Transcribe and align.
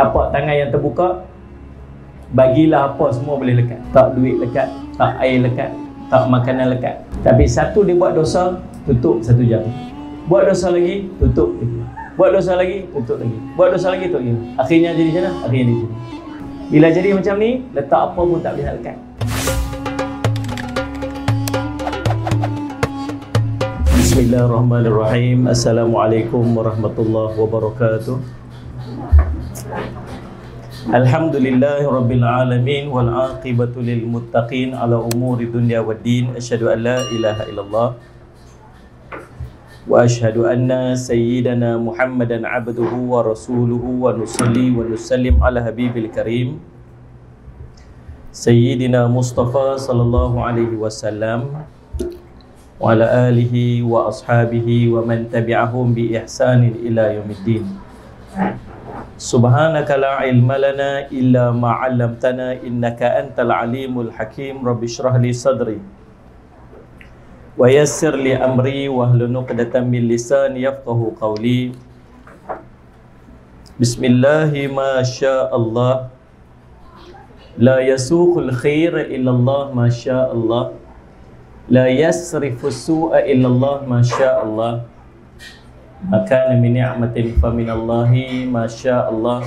tapak 0.00 0.32
tangan 0.32 0.56
yang 0.56 0.72
terbuka 0.72 1.28
bagilah 2.32 2.96
apa 2.96 3.12
semua 3.12 3.36
boleh 3.36 3.52
lekat. 3.60 3.76
Tak 3.92 4.16
duit 4.16 4.40
lekat 4.40 4.72
tak 4.96 5.20
air 5.20 5.44
lekat 5.44 5.68
tak 6.08 6.24
makanan 6.32 6.72
lekat. 6.72 7.04
Tapi 7.20 7.44
satu 7.44 7.84
dia 7.84 7.92
buat 7.92 8.16
dosa 8.16 8.64
tutup 8.88 9.20
satu 9.20 9.44
jam. 9.44 9.60
Buat 10.24 10.48
dosa 10.48 10.72
lagi 10.72 11.12
tutup 11.20 11.52
lagi. 11.60 11.84
Buat 12.16 12.30
dosa 12.32 12.52
lagi 12.56 12.88
tutup 12.96 13.20
lagi. 13.20 13.38
Buat 13.60 13.68
dosa 13.76 13.86
lagi 13.92 14.04
tutup 14.08 14.24
lagi. 14.24 14.34
Akhirnya 14.56 14.90
jadi 14.96 15.08
macam 15.12 15.20
mana? 15.20 15.30
Akhirnya 15.44 15.64
jadi 15.68 15.86
bila 16.70 16.86
jadi 16.94 17.08
macam 17.12 17.34
ni 17.36 17.50
letak 17.76 18.00
apa 18.00 18.20
pun 18.24 18.38
tak 18.40 18.50
boleh 18.56 18.64
nak 18.64 18.74
lekat. 18.80 18.96
Bismillahirrahmanirrahim. 24.00 25.38
Assalamualaikum 25.44 26.44
warahmatullahi 26.56 27.36
wabarakatuh 27.36 28.39
Alhamdulillah 30.90 31.86
Rabbil 31.86 32.26
Alamin 32.26 32.90
Wal 32.90 33.06
aqibatu 33.06 33.78
lil 33.78 34.02
muttaqin 34.10 34.74
Ala 34.74 34.98
umuri 34.98 35.46
dunia 35.46 35.86
wa 35.86 35.94
din. 35.94 36.34
Asyhadu 36.34 36.66
an 36.66 36.82
la 36.82 36.98
ilaha 37.14 37.46
illallah 37.46 37.88
Wa 39.86 40.02
asyhadu 40.02 40.50
anna 40.50 40.98
sayyidana 40.98 41.78
Muhammadan 41.78 42.42
abduhu 42.42 43.06
wa 43.06 43.22
rasuluhu 43.22 44.02
Wa 44.02 44.18
nusalli 44.18 44.74
wa 44.74 44.82
nusallim 44.82 45.38
ala 45.38 45.62
habibil 45.62 46.10
karim. 46.10 46.58
Sayyidina 48.34 49.06
Mustafa 49.06 49.78
sallallahu 49.78 50.42
alaihi 50.42 50.74
wasallam 50.74 51.70
Wa 52.82 52.98
ala 52.98 53.30
alihi 53.30 53.86
wa 53.86 54.10
ashabihi 54.10 54.90
wa 54.90 55.06
man 55.06 55.30
tabi'ahum 55.30 55.94
bi 55.94 56.18
ihsanin 56.18 56.74
ila 56.82 57.14
yaumiddin 57.14 57.78
Subhanaka 59.20 60.00
la 60.00 60.24
ilma 60.24 60.56
lana 60.56 61.04
illa 61.12 61.52
ma 61.52 61.76
'allamtana 61.84 62.56
innaka 62.64 63.20
antal 63.20 63.52
alimul 63.52 64.08
hakim. 64.16 64.64
Rabbi 64.64 64.88
shrah 64.88 65.20
li 65.20 65.28
sadri 65.36 65.76
wa 67.60 67.68
yassir 67.68 68.16
li 68.16 68.32
amri 68.32 68.88
wahlul 68.88 69.44
'uqdatam 69.44 69.92
min 69.92 70.08
lisani 70.08 70.64
yafqahu 70.64 71.12
qawli. 71.20 71.76
Bismillahi 73.76 74.72
ma 74.72 75.04
syaa 75.04 75.52
Allah. 75.52 76.08
La 77.60 77.76
yasuqul 77.84 78.56
khair 78.56 79.04
illa 79.04 79.36
Allah 79.36 79.62
ma 79.76 79.92
syaa 79.92 80.32
Allah. 80.32 80.72
La 81.68 81.92
yasrifu 81.92 82.72
su'a 82.72 83.20
illa 83.28 83.52
Allah 83.52 83.84
ma 83.84 84.00
syaa 84.00 84.48
Allah 84.48 84.88
Maka 86.08 86.48
min 86.56 86.80
ni'matin 86.80 87.36
fa 87.36 87.52
min 87.52 87.68
Allah 87.68 88.08
ma 88.48 88.64
syaa 88.64 89.12
Allah 89.12 89.44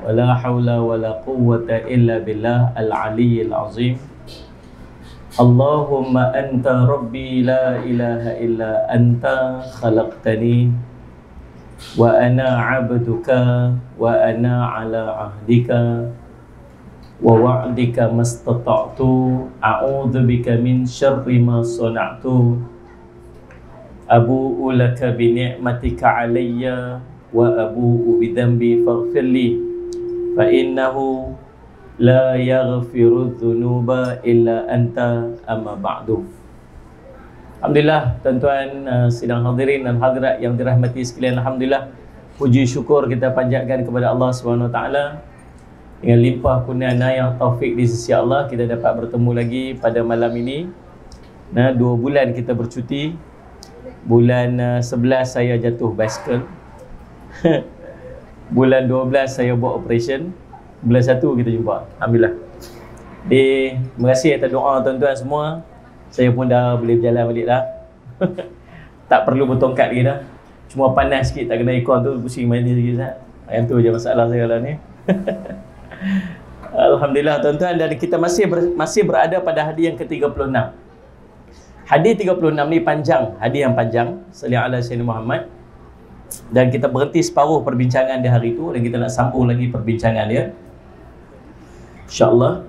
wa 0.00 0.08
la 0.16 0.32
haula 0.32 0.80
wa 0.80 0.96
la 0.96 1.20
quwwata 1.20 1.84
illa 1.84 2.24
billah 2.24 2.72
al-aliyyil 2.72 3.52
azim. 3.52 4.00
Allahumma 5.36 6.32
anta 6.32 6.88
rabbi 6.88 7.44
la 7.44 7.84
ilaha 7.84 8.32
illa 8.40 8.88
anta 8.88 9.60
khalaqtani. 9.76 10.72
Wa 12.00 12.16
ana 12.16 12.58
'abduka 12.58 13.76
wa 14.00 14.08
ana 14.08 14.72
'ala 14.72 15.04
'ahdika. 15.28 16.10
Wa 17.20 17.34
wa'dika 17.36 18.08
mastata'tu 18.08 19.46
a'udzu 19.60 20.24
bika 20.24 20.56
min 20.56 20.88
syarri 20.88 21.38
ma 21.44 21.60
sana'tu 21.60 22.56
ni'matika 25.36 26.24
'alayya 26.24 27.04
wa 27.28 27.44
abu'u 27.60 28.16
bi 28.16 28.32
dhanbi 28.32 28.80
faghfir 28.80 29.20
li. 29.20 29.60
Fa 30.32 30.48
innahu 30.48 31.36
la 32.00 32.38
yaghfiru 32.40 33.36
dhunuba 33.36 34.24
illa 34.24 34.64
anta 34.70 35.28
amma 35.44 35.76
ba'du. 35.76 36.24
Alhamdulillah 37.58 38.22
tuan-tuan 38.22 38.68
uh, 38.86 39.08
sidang 39.10 39.42
hadirin 39.42 39.82
dan 39.82 39.98
hadirat 39.98 40.38
yang 40.38 40.54
dirahmati 40.54 41.04
sekalian 41.04 41.42
alhamdulillah. 41.42 41.90
Puji 42.38 42.70
syukur 42.70 43.10
kita 43.10 43.34
panjatkan 43.34 43.82
kepada 43.82 44.14
Allah 44.14 44.30
taala. 44.70 45.04
Dengan 45.98 46.22
limpah 46.22 46.62
kurniaan 46.62 47.02
yang 47.02 47.34
taufik 47.34 47.74
di 47.74 47.82
sisi 47.82 48.14
Allah 48.14 48.46
kita 48.46 48.70
dapat 48.70 49.04
bertemu 49.04 49.30
lagi 49.34 49.64
pada 49.74 50.00
malam 50.06 50.30
ini. 50.38 50.70
Nah 51.50 51.74
dua 51.74 51.98
bulan 51.98 52.30
kita 52.30 52.54
bercuti 52.54 53.27
bulan 54.06 54.80
uh, 54.80 54.80
11 54.82 55.26
saya 55.26 55.54
jatuh 55.58 55.90
basikal 55.94 56.44
bulan 58.56 58.88
12 58.88 59.12
saya 59.28 59.52
buat 59.54 59.82
operation. 59.82 60.32
Bulan 60.78 61.02
1 61.02 61.20
kita 61.20 61.50
jumpa. 61.50 61.76
Alhamdulillah. 61.98 62.34
Di 63.28 63.74
terima 63.74 64.06
kasih 64.14 64.38
atas 64.38 64.50
doa 64.54 64.80
tuan-tuan 64.80 65.16
semua. 65.18 65.44
Saya 66.08 66.32
pun 66.32 66.48
dah 66.48 66.78
boleh 66.78 66.96
berjalan 66.96 67.24
balik 67.28 67.46
dah. 67.48 67.62
Tak 69.08 69.24
perlu 69.24 69.48
bertongkat 69.48 69.88
lagi 69.88 70.04
dah. 70.04 70.18
Cuma 70.68 70.92
panas 70.92 71.32
sikit 71.32 71.48
tak 71.48 71.64
kena 71.64 71.72
aircon 71.72 72.04
tu 72.04 72.20
pusing 72.20 72.44
macam 72.44 72.68
ni 72.68 72.76
sikit 72.76 72.94
Zat. 73.00 73.14
yang 73.48 73.64
tu 73.64 73.80
je 73.80 73.88
masalah 73.88 74.28
saya 74.28 74.44
lah 74.44 74.60
ni. 74.60 74.76
Alhamdulillah 76.92 77.40
tuan-tuan. 77.40 77.80
Dan 77.80 77.96
kita 77.96 78.20
masih 78.20 78.44
ber, 78.44 78.68
masih 78.76 79.08
berada 79.08 79.40
pada 79.40 79.64
hadis 79.64 79.88
yang 79.88 79.96
ke-36. 79.96 80.52
Hadis 81.88 82.20
36 82.20 82.52
ni 82.68 82.84
panjang, 82.84 83.32
hadis 83.40 83.60
yang 83.64 83.72
panjang. 83.72 84.20
Sallallahu 84.28 84.64
alaihi 84.68 84.82
wasallam 84.84 85.08
Muhammad. 85.08 85.40
Dan 86.52 86.68
kita 86.68 86.84
berhenti 86.92 87.24
separuh 87.24 87.64
perbincangan 87.64 88.20
di 88.20 88.28
hari 88.28 88.52
itu 88.52 88.68
dan 88.68 88.80
kita 88.84 89.00
nak 89.00 89.08
sambung 89.08 89.48
lagi 89.48 89.72
perbincangan 89.72 90.28
dia. 90.28 90.52
Insya-Allah. 92.04 92.68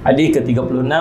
Hadis 0.00 0.32
ke-36 0.36 0.92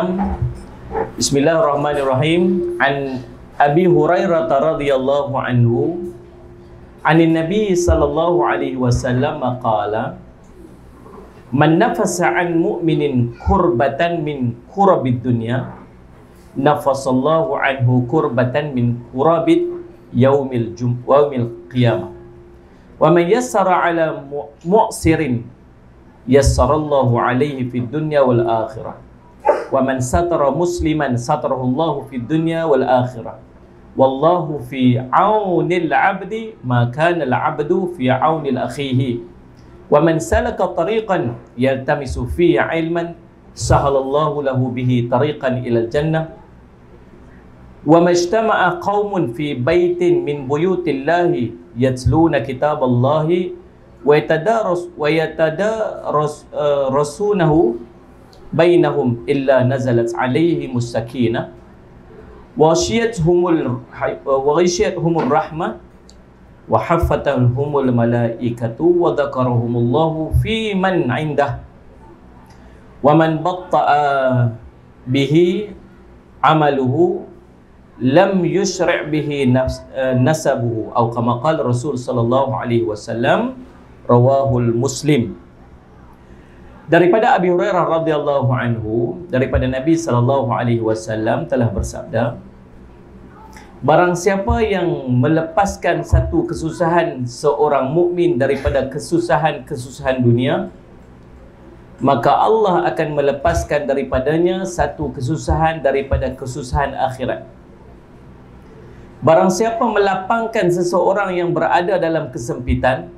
Bismillahirrahmanirrahim 1.19 2.41
An 2.83 3.23
Abi 3.55 3.87
Hurairah 3.87 4.47
radhiyallahu 4.47 5.39
anhu 5.39 6.11
Anin 7.03 7.31
Nabi 7.31 7.75
sallallahu 7.75 8.43
alaihi 8.43 8.75
wasallam 8.75 9.39
qala 9.63 10.19
Man 11.49 11.81
nafasa 11.81 12.29
an 12.29 12.61
mu'minin 12.61 13.33
kurbatan 13.41 14.21
min 14.21 14.53
kurabid 14.69 15.25
dunya 15.25 15.73
nafasallahu 16.53 17.57
anhu 17.57 18.05
kurbatan 18.05 18.73
min 18.77 19.01
kurabid 19.09 19.65
yaumil 20.13 20.73
jum 20.77 20.97
yaumil 21.05 21.49
qiyamah 21.73 22.13
wa 23.01 23.09
man 23.13 23.25
yassara 23.29 23.89
ala 23.89 24.21
mu'sirin 24.65 25.45
yassarallahu 26.29 27.17
alaihi 27.17 27.69
fid 27.69 27.89
dunya 27.89 28.21
wal 28.21 28.45
akhirah 28.45 28.97
wa 29.69 29.79
man 29.85 30.01
satara 30.01 30.49
musliman 30.53 31.13
satarahu 31.17 31.66
Allah 31.73 31.93
fid 32.09 32.25
dunya 32.25 32.66
wal 32.66 32.83
akhirah 32.83 33.37
wallahu 33.93 34.61
fi 34.66 34.97
aunil 35.13 35.89
abdi 35.93 36.57
ma 36.66 36.89
kana 36.89 37.25
al 37.25 37.35
abdu 37.53 37.93
fi 37.93 38.09
aunil 38.09 38.57
akhihi 38.57 39.21
wa 39.89 40.00
man 40.01 40.22
salaka 40.22 40.69
tariqan 40.77 41.33
yaltamisu 41.57 42.29
fi 42.29 42.61
ilman 42.61 43.17
sahalallahu 43.57 44.45
lahu 44.45 44.69
bihi 44.69 45.09
tariqan 45.09 45.66
ila 45.66 45.79
al 45.83 45.89
jannah 45.89 46.25
wa 47.85 47.97
majtama'a 48.03 48.78
qaumun 48.85 49.33
fi 49.33 49.55
baitin 49.57 50.22
min 50.23 50.45
buyutillahi 50.45 51.55
yatluna 51.73 52.45
kitaballahi 52.45 53.55
wa 54.05 54.13
yatadarus 54.16 54.88
wa 54.95 55.07
yatadarus 55.09 56.45
uh, 56.53 56.88
rasunahu 56.94 57.79
bainahum 58.53 59.23
illa 59.28 59.63
nazalat 59.66 60.13
alaihim 60.13 60.75
sakinah 60.79 61.51
malaikatu 66.69 68.85
wa 68.85 69.17
dzakarahumullahu 69.17 70.37
fi 70.39 70.77
man 70.77 71.09
indah 71.09 71.66
wa 73.01 73.17
man 73.17 73.41
batta'a 73.41 74.53
bihi 75.09 75.73
amaluhu 76.45 77.25
lam 77.99 78.47
yushri' 78.47 79.11
bihi 79.11 79.51
nafs, 79.51 79.83
uh, 79.91 80.16
nasabuhu 80.16 80.95
atau 80.95 81.11
kama 81.11 81.43
qala 81.43 81.67
Rasul 81.67 81.99
sallallahu 81.99 82.55
alaihi 82.55 82.87
wasallam 82.87 83.59
rawahul 84.07 84.71
Muslim 84.71 85.35
daripada 86.87 87.35
Abi 87.35 87.51
Hurairah 87.51 88.01
radhiyallahu 88.01 88.49
anhu 88.55 89.19
daripada 89.27 89.67
Nabi 89.67 89.99
sallallahu 89.99 90.47
alaihi 90.49 90.81
wasallam 90.81 91.45
telah 91.51 91.69
bersabda 91.69 92.39
Barang 93.79 94.11
siapa 94.11 94.59
yang 94.59 95.08
melepaskan 95.08 96.03
satu 96.03 96.43
kesusahan 96.43 97.23
seorang 97.23 97.87
mukmin 97.96 98.35
daripada 98.35 98.84
kesusahan-kesusahan 98.91 100.20
dunia 100.20 100.67
maka 101.99 102.31
Allah 102.31 102.87
akan 102.91 103.16
melepaskan 103.16 103.87
daripadanya 103.87 104.64
satu 104.64 105.11
kesusahan 105.16 105.84
daripada 105.84 106.31
kesusahan 106.31 106.96
akhirat 106.96 107.43
Barang 109.20 109.52
siapa 109.52 109.84
melapangkan 109.84 110.72
seseorang 110.72 111.35
yang 111.35 111.52
berada 111.52 111.99
dalam 111.99 112.31
kesempitan, 112.31 113.11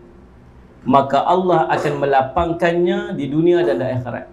maka 0.82 1.22
Allah 1.22 1.70
akan 1.70 2.02
melapangkannya 2.02 3.14
di 3.14 3.30
dunia 3.30 3.62
dan 3.62 3.78
di 3.78 3.86
akhirat. 3.86 4.26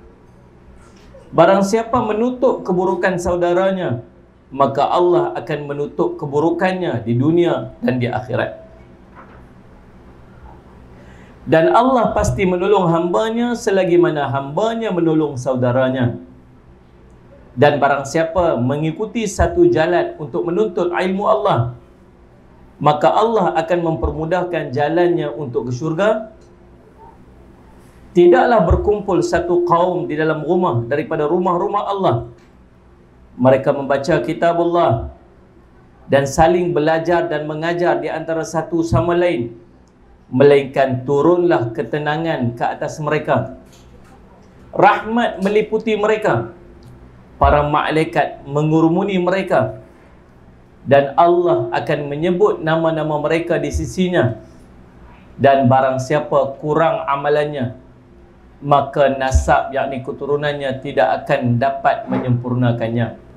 Barang 1.28 1.60
siapa 1.60 2.00
menutup 2.00 2.64
keburukan 2.64 3.20
saudaranya, 3.20 4.00
maka 4.48 4.88
Allah 4.88 5.36
akan 5.36 5.58
menutup 5.68 6.16
keburukannya 6.16 7.04
di 7.04 7.12
dunia 7.12 7.76
dan 7.84 8.00
di 8.00 8.08
akhirat. 8.08 8.64
Dan 11.48 11.72
Allah 11.72 12.12
pasti 12.12 12.44
menolong 12.44 12.92
hambanya 12.92 13.56
selagi 13.56 13.96
mana 13.96 14.28
hambanya 14.28 14.92
menolong 14.92 15.40
saudaranya. 15.40 16.20
Dan 17.56 17.80
barang 17.80 18.04
siapa 18.04 18.60
mengikuti 18.60 19.24
satu 19.24 19.64
jalan 19.66 20.14
untuk 20.20 20.44
menuntut 20.44 20.92
ilmu 20.92 21.24
Allah, 21.24 21.74
maka 22.78 23.10
Allah 23.10 23.56
akan 23.58 23.78
mempermudahkan 23.80 24.70
jalannya 24.70 25.32
untuk 25.34 25.68
ke 25.68 25.72
syurga. 25.74 26.30
Tidaklah 28.12 28.62
berkumpul 28.68 29.24
satu 29.24 29.66
kaum 29.66 30.06
di 30.06 30.14
dalam 30.14 30.44
rumah 30.44 30.84
daripada 30.86 31.26
rumah-rumah 31.26 31.82
Allah. 31.88 32.14
Mereka 33.38 33.70
membaca 33.70 34.18
kitab 34.26 34.58
Allah 34.58 35.14
dan 36.10 36.26
saling 36.26 36.74
belajar 36.74 37.30
dan 37.30 37.46
mengajar 37.46 38.02
di 38.02 38.10
antara 38.10 38.42
satu 38.42 38.82
sama 38.82 39.14
lain. 39.14 39.54
Melainkan 40.28 41.08
turunlah 41.08 41.72
ketenangan 41.72 42.52
ke 42.52 42.64
atas 42.66 43.00
mereka. 43.00 43.56
Rahmat 44.74 45.40
meliputi 45.40 45.96
mereka 45.96 46.52
para 47.38 47.64
malaikat 47.64 48.42
mengurumuni 48.44 49.16
mereka 49.16 49.80
dan 50.84 51.14
Allah 51.14 51.70
akan 51.70 52.10
menyebut 52.10 52.60
nama-nama 52.60 53.22
mereka 53.22 53.56
di 53.56 53.70
sisinya 53.70 54.42
dan 55.38 55.70
barang 55.70 56.02
siapa 56.02 56.58
kurang 56.58 57.06
amalannya 57.06 57.78
maka 58.58 59.14
nasab 59.14 59.70
yakni 59.70 60.02
keturunannya 60.02 60.82
tidak 60.82 61.22
akan 61.22 61.62
dapat 61.62 62.10
menyempurnakannya 62.10 63.27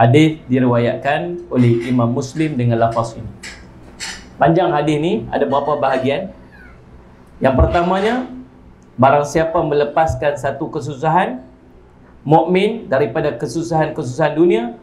hadis 0.00 0.40
diriwayatkan 0.48 1.52
oleh 1.52 1.84
Imam 1.84 2.08
Muslim 2.08 2.56
dengan 2.56 2.80
lafaz 2.80 3.12
ini 3.20 3.28
panjang 4.40 4.72
hadis 4.72 4.96
ni 4.96 5.12
ada 5.28 5.44
berapa 5.44 5.76
bahagian 5.76 6.32
yang 7.44 7.52
pertamanya 7.52 8.24
barang 8.96 9.28
siapa 9.28 9.60
melepaskan 9.60 10.40
satu 10.40 10.72
kesusahan 10.72 11.44
mukmin 12.24 12.88
daripada 12.88 13.36
kesusahan-kesusahan 13.36 14.32
dunia 14.32 14.80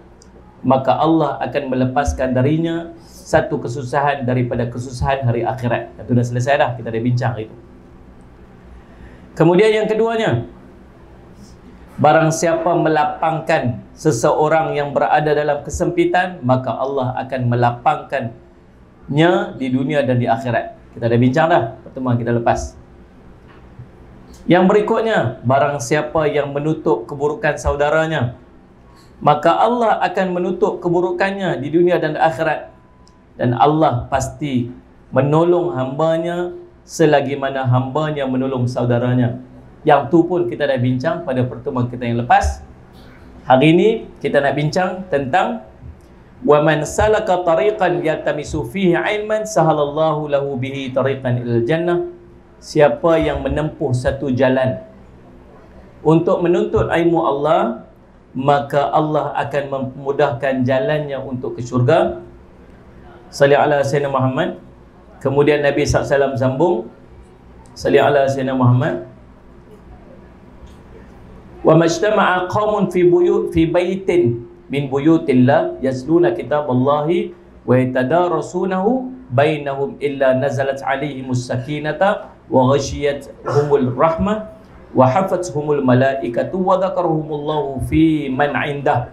maka 0.61 0.93
Allah 0.97 1.41
akan 1.41 1.63
melepaskan 1.69 2.33
darinya 2.33 2.93
satu 3.05 3.61
kesusahan 3.61 4.25
daripada 4.25 4.65
kesusahan 4.71 5.21
hari 5.27 5.45
akhirat. 5.45 5.93
Itu 6.01 6.15
dah 6.15 6.25
selesai 6.25 6.53
dah 6.57 6.69
kita 6.79 6.89
dah 6.89 7.01
bincang 7.03 7.33
itu. 7.37 7.55
Kemudian 9.37 9.69
yang 9.83 9.85
keduanya 9.85 10.49
barang 11.97 12.29
siapa 12.29 12.77
melapangkan 12.77 13.81
seseorang 13.97 14.77
yang 14.77 14.93
berada 14.93 15.33
dalam 15.33 15.65
kesempitan 15.65 16.37
maka 16.45 16.69
Allah 16.69 17.17
akan 17.25 17.41
melapangkannya 17.49 19.31
di 19.57 19.67
dunia 19.73 20.05
dan 20.05 20.21
di 20.21 20.29
akhirat. 20.29 20.77
Kita 20.93 21.09
dah 21.09 21.17
bincang 21.17 21.49
dah 21.49 21.63
pertemuan 21.81 22.17
kita 22.17 22.33
lepas. 22.37 22.77
Yang 24.47 24.63
berikutnya, 24.71 25.43
barang 25.43 25.83
siapa 25.83 26.23
yang 26.31 26.55
menutup 26.55 27.03
keburukan 27.03 27.59
saudaranya, 27.59 28.39
maka 29.19 29.51
Allah 29.51 29.99
akan 30.07 30.39
menutup 30.39 30.79
keburukannya 30.79 31.59
di 31.59 31.67
dunia 31.67 31.99
dan 31.99 32.15
akhirat. 32.15 32.71
Dan 33.35 33.53
Allah 33.53 34.07
pasti 34.07 34.71
menolong 35.11 35.75
hambanya 35.75 36.55
selagi 36.87 37.35
mana 37.35 37.67
hambanya 37.67 38.23
menolong 38.23 38.71
saudaranya. 38.71 39.43
Yang 39.85 40.01
tu 40.13 40.19
pun 40.25 40.49
kita 40.49 40.65
dah 40.65 40.79
bincang 40.79 41.25
pada 41.27 41.45
pertemuan 41.45 41.89
kita 41.91 42.05
yang 42.07 42.21
lepas. 42.23 42.63
Hari 43.45 43.67
ini 43.73 43.89
kita 44.19 44.43
nak 44.43 44.53
bincang 44.57 45.07
tentang 45.07 45.63
wa 46.43 46.59
man 46.61 46.85
salaka 46.85 47.41
tariqan 47.41 48.03
yatamisu 48.03 48.67
fihi 48.67 48.97
ilman 48.97 49.47
sahalallahu 49.47 50.27
lahu 50.29 50.57
bihi 50.59 50.91
tariqan 50.93 51.41
ilal 51.41 51.63
jannah. 51.63 52.09
Siapa 52.57 53.21
yang 53.21 53.45
menempuh 53.45 53.93
satu 53.93 54.33
jalan 54.33 54.87
untuk 56.05 56.39
menuntut 56.45 56.87
ilmu 56.87 57.19
Allah, 57.25 57.89
maka 58.37 58.93
Allah 58.93 59.33
akan 59.33 59.63
memudahkan 59.97 60.61
jalannya 60.61 61.17
untuk 61.17 61.57
ke 61.57 61.61
syurga. 61.65 62.21
Salih 63.33 63.57
ala 63.57 63.81
Sayyidina 63.81 64.13
Muhammad. 64.13 64.61
Kemudian 65.19 65.65
Nabi 65.65 65.83
SAW 65.83 66.37
sambung. 66.37 66.87
Salih 67.73 67.99
ala 67.99 68.29
Sayyidina 68.29 68.53
Muhammad 68.53 69.09
wa 71.67 71.75
majtama'a 71.75 72.47
qaumun 72.47 72.87
fi 72.87 73.03
buyut 73.03 73.51
fi 73.51 73.67
baitin 73.67 74.47
min 74.71 74.87
buyutillah 74.87 75.75
yasluna 75.83 76.31
kitaballahi 76.31 77.35
wa 77.67 77.75
yatadarasunahu 77.75 79.11
bainahum 79.35 79.99
illa 79.99 80.31
nazalat 80.31 80.79
alaihimus 80.79 81.43
sakinata 81.43 82.31
wa 82.47 82.71
ghashiyatuhumul 82.71 83.91
rahmah 83.99 84.55
wa 84.95 85.03
hafathumul 85.11 85.83
malaikatu 85.83 86.55
wa 86.55 86.79
dzakarahumullahu 86.79 87.83
fi 87.91 88.31
man 88.31 88.55
indah 88.63 89.11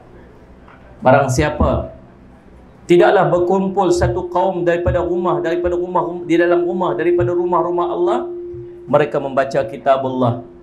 barang 1.03 1.27
siapa 1.35 1.91
tidaklah 2.87 3.35
berkumpul 3.35 3.91
satu 3.91 4.31
kaum 4.31 4.63
daripada 4.63 5.03
rumah 5.03 5.43
daripada 5.43 5.75
rumah 5.75 6.23
di 6.23 6.39
dalam 6.39 6.63
rumah 6.63 6.95
daripada 6.95 7.35
rumah-rumah 7.35 7.87
Allah 7.91 8.19
mereka 8.87 9.19
membaca 9.19 9.59
kitab 9.67 10.07
Allah 10.07 10.54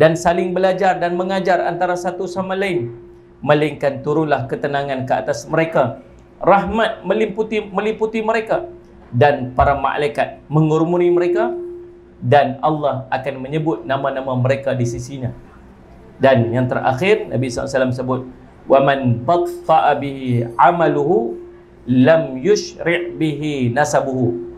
dan 0.00 0.16
saling 0.16 0.56
belajar 0.56 0.96
dan 0.96 1.12
mengajar 1.20 1.60
antara 1.68 1.92
satu 1.92 2.24
sama 2.24 2.56
lain 2.56 2.88
melainkan 3.44 4.00
turunlah 4.00 4.48
ketenangan 4.48 5.04
ke 5.04 5.12
atas 5.12 5.44
mereka 5.44 6.00
rahmat 6.40 7.04
meliputi 7.04 7.60
meliputi 7.60 8.24
mereka 8.24 8.64
dan 9.12 9.52
para 9.52 9.76
malaikat 9.76 10.40
mengurumuni 10.48 11.12
mereka 11.12 11.52
dan 12.20 12.60
Allah 12.60 13.08
akan 13.08 13.40
menyebut 13.40 13.82
nama-nama 13.88 14.36
mereka 14.36 14.76
di 14.76 14.84
sisinya. 14.84 15.32
Dan 16.20 16.52
yang 16.52 16.68
terakhir 16.68 17.32
Nabi 17.32 17.48
SAW 17.48 17.96
sebut 17.96 18.28
wa 18.68 18.78
man 18.84 19.24
bihi 19.24 20.52
amaluhu 20.60 21.40
lam 21.88 22.36
yushri' 22.36 23.16
bihi 23.16 23.72
nasabuhu. 23.72 24.52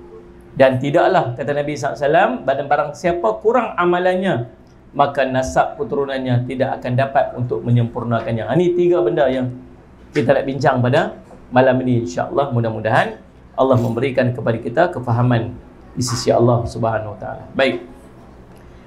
Dan 0.58 0.82
tidaklah 0.82 1.38
kata 1.38 1.54
Nabi 1.54 1.78
SAW 1.78 2.42
badan 2.42 2.66
barang 2.66 2.92
siapa 2.98 3.40
kurang 3.40 3.72
amalannya 3.78 4.50
maka 4.92 5.24
nasab 5.24 5.80
keturunannya 5.80 6.44
tidak 6.44 6.80
akan 6.80 6.92
dapat 6.92 7.26
untuk 7.36 7.64
menyempurnakannya. 7.64 8.44
Ini 8.44 8.66
tiga 8.76 9.00
benda 9.00 9.24
yang 9.28 9.48
kita 10.12 10.36
nak 10.36 10.44
bincang 10.44 10.76
pada 10.84 11.16
malam 11.48 11.76
ini 11.84 12.04
insya-Allah 12.04 12.52
mudah-mudahan 12.52 13.16
Allah 13.56 13.76
memberikan 13.80 14.32
kepada 14.32 14.56
kita 14.60 14.82
kefahaman 14.92 15.52
di 15.92 16.04
sisi 16.04 16.32
Allah 16.32 16.64
Subhanahu 16.64 17.16
Wa 17.16 17.18
Taala. 17.20 17.44
Baik. 17.52 17.84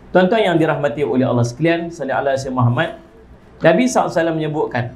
Tuan-tuan 0.09 0.53
yang 0.53 0.57
dirahmati 0.57 1.03
oleh 1.03 1.27
Allah 1.27 1.43
sekalian, 1.43 1.91
sallallahu 1.91 2.23
alaihi 2.23 2.37
wasallam 2.39 2.59
Muhammad, 2.61 2.89
Nabi 3.59 3.83
SAW 3.83 4.31
menyebutkan, 4.31 4.95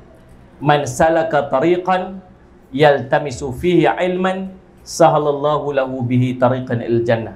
"Man 0.63 0.87
salaka 0.87 1.51
tariqan 1.51 2.23
yaltamisu 2.71 3.51
fihi 3.51 3.83
ilman, 3.83 4.55
sahalallahu 4.81 5.75
lahu 5.75 6.01
bihi 6.07 6.39
tariqan 6.39 6.79
il 6.87 7.03
jannah." 7.03 7.35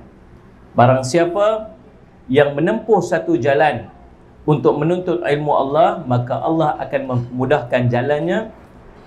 Barang 0.73 1.03
siapa 1.03 1.72
yang 2.31 2.55
menempuh 2.55 3.03
satu 3.03 3.35
jalan 3.35 3.87
untuk 4.43 4.75
menuntut 4.75 5.23
ilmu 5.23 5.51
Allah, 5.51 6.03
maka 6.03 6.39
Allah 6.39 6.75
akan 6.79 7.01
memudahkan 7.31 7.87
jalannya 7.87 8.51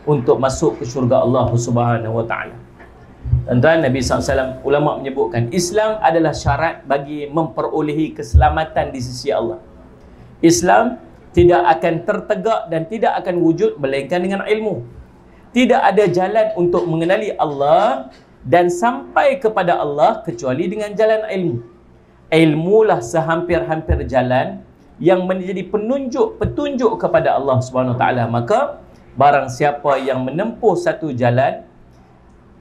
untuk 0.09 0.41
masuk 0.41 0.81
ke 0.81 0.85
syurga 0.89 1.21
Allah 1.21 1.53
Subhanahu 1.53 2.25
Wa 2.25 2.27
Taala. 2.29 2.57
Tuan-tuan 3.47 3.83
Nabi 3.83 4.03
SAW 4.03 4.63
ulama 4.63 4.99
menyebutkan 4.99 5.51
Islam 5.51 5.99
adalah 6.03 6.35
syarat 6.35 6.83
bagi 6.87 7.31
memperolehi 7.31 8.15
keselamatan 8.15 8.91
di 8.91 9.01
sisi 9.03 9.31
Allah. 9.31 9.63
Islam 10.43 10.99
tidak 11.31 11.63
akan 11.79 11.95
tertegak 12.07 12.61
dan 12.73 12.83
tidak 12.91 13.13
akan 13.23 13.39
wujud 13.43 13.79
melainkan 13.79 14.25
dengan 14.25 14.43
ilmu. 14.47 14.83
Tidak 15.55 15.79
ada 15.79 16.05
jalan 16.09 16.53
untuk 16.59 16.89
mengenali 16.89 17.35
Allah 17.39 18.09
dan 18.43 18.71
sampai 18.71 19.39
kepada 19.43 19.79
Allah 19.79 20.23
kecuali 20.23 20.67
dengan 20.71 20.95
jalan 20.95 21.27
ilmu. 21.29 21.76
Ilmulah 22.27 22.99
sehampir-hampir 23.03 24.03
jalan 24.11 24.63
yang 24.99 25.23
menjadi 25.29 25.63
penunjuk 25.69 26.43
petunjuk 26.43 26.99
kepada 26.99 27.39
Allah 27.39 27.63
Subhanahu 27.63 27.95
Wa 27.95 28.01
Taala. 28.03 28.25
Maka 28.27 28.59
barang 29.15 29.49
siapa 29.53 30.01
yang 30.03 30.27
menempuh 30.27 30.75
satu 30.75 31.15
jalan 31.15 31.63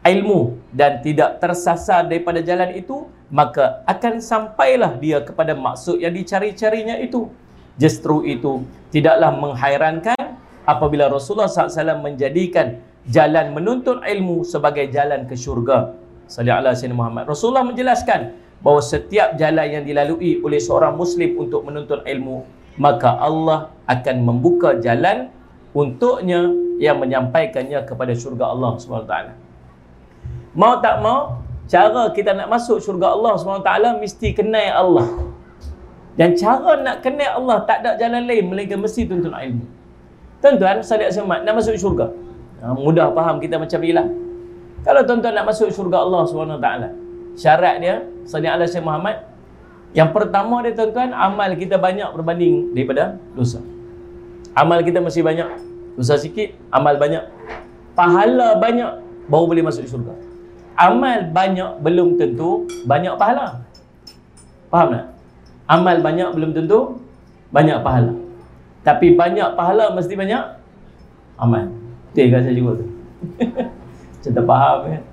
ilmu 0.06 0.62
dan 0.70 1.02
tidak 1.02 1.42
tersasar 1.42 2.06
daripada 2.06 2.46
jalan 2.46 2.78
itu 2.78 3.10
maka 3.34 3.82
akan 3.90 4.22
sampailah 4.22 5.02
dia 5.02 5.18
kepada 5.26 5.58
maksud 5.58 5.98
yang 5.98 6.14
dicari-carinya 6.14 7.02
itu 7.02 7.26
justru 7.76 8.22
itu 8.22 8.62
tidaklah 8.94 9.34
menghairankan 9.34 10.38
apabila 10.64 11.10
Rasulullah 11.10 11.50
SAW 11.50 12.06
menjadikan 12.06 12.80
jalan 13.10 13.54
menuntut 13.54 14.02
ilmu 14.02 14.42
sebagai 14.46 14.90
jalan 14.90 15.30
ke 15.30 15.38
syurga. 15.38 15.94
Sallallahu 16.26 16.74
alaihi 16.74 16.96
Muhammad. 16.96 17.24
Rasulullah 17.30 17.62
menjelaskan 17.62 18.34
bahawa 18.66 18.82
setiap 18.82 19.38
jalan 19.38 19.78
yang 19.78 19.84
dilalui 19.86 20.42
oleh 20.42 20.58
seorang 20.58 20.98
muslim 20.98 21.38
untuk 21.38 21.62
menuntut 21.62 22.02
ilmu, 22.02 22.42
maka 22.82 23.14
Allah 23.22 23.70
akan 23.86 24.26
membuka 24.26 24.82
jalan 24.82 25.30
untuknya 25.78 26.50
yang 26.82 26.98
menyampaikannya 26.98 27.86
kepada 27.86 28.18
syurga 28.18 28.50
Allah 28.50 28.74
SWT. 28.82 29.16
Mau 30.58 30.82
tak 30.82 30.98
mau, 31.06 31.46
cara 31.70 32.10
kita 32.10 32.34
nak 32.34 32.50
masuk 32.50 32.82
syurga 32.82 33.14
Allah 33.14 33.38
SWT 33.38 34.02
mesti 34.02 34.34
kenal 34.34 34.74
Allah. 34.74 35.08
Dan 36.18 36.34
cara 36.34 36.82
nak 36.82 37.06
kenal 37.06 37.46
Allah 37.46 37.70
tak 37.70 37.86
ada 37.86 38.02
jalan 38.02 38.26
lain 38.26 38.50
melainkan 38.50 38.82
mesti 38.82 39.06
tuntut 39.06 39.30
ilmu. 39.30 39.62
Tuan-tuan, 40.42 40.82
salih 40.82 41.06
asyamat, 41.06 41.46
nak 41.46 41.54
masuk 41.54 41.78
syurga. 41.78 42.10
Ha, 42.66 42.74
mudah 42.74 43.14
faham 43.14 43.38
kita 43.38 43.62
macam 43.62 43.78
ni 43.78 43.94
lah. 43.94 44.10
Kalau 44.82 45.06
tuan-tuan 45.06 45.38
nak 45.38 45.54
masuk 45.54 45.70
syurga 45.70 46.02
Allah 46.02 46.26
SWT, 46.26 47.05
syarat 47.36 47.84
dia, 47.84 47.96
salih 48.28 48.50
ala 48.50 48.66
Syekh 48.66 48.84
Muhammad, 48.84 49.28
yang 49.96 50.12
pertama 50.12 50.60
dia 50.60 50.76
tuan-tuan, 50.76 51.16
amal 51.16 51.56
kita 51.56 51.80
banyak 51.80 52.08
berbanding 52.12 52.76
daripada 52.76 53.16
dosa. 53.32 53.64
Amal 54.52 54.84
kita 54.84 55.00
masih 55.00 55.24
banyak, 55.24 55.48
dosa 55.96 56.20
sikit, 56.20 56.52
amal 56.68 57.00
banyak. 57.00 57.24
Pahala 57.96 58.60
banyak, 58.60 58.92
baru 59.32 59.46
boleh 59.48 59.64
masuk 59.64 59.88
syurga. 59.88 60.16
Amal 60.76 61.32
banyak 61.32 61.80
belum 61.80 62.20
tentu 62.20 62.68
banyak 62.84 63.16
pahala. 63.16 63.64
Faham 64.68 64.92
tak? 64.92 65.06
Amal 65.72 66.04
banyak 66.04 66.30
belum 66.36 66.52
tentu 66.52 67.00
banyak 67.56 67.80
pahala. 67.80 68.12
Tapi 68.84 69.16
banyak 69.16 69.56
pahala 69.56 69.96
mesti 69.96 70.12
banyak 70.12 70.44
amal. 71.40 71.72
Betul 72.12 72.28
kan 72.36 72.42
saya 72.44 72.56
juga 72.56 72.72
tu? 72.84 72.86
Saya 74.24 74.42
tak 74.42 74.46
faham 74.50 74.78
kan? 74.90 75.04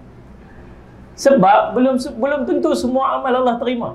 Sebab 1.23 1.79
belum 1.79 2.03
belum 2.19 2.41
tentu 2.51 2.75
semua 2.75 3.15
amal 3.15 3.31
Allah 3.31 3.55
terima. 3.63 3.95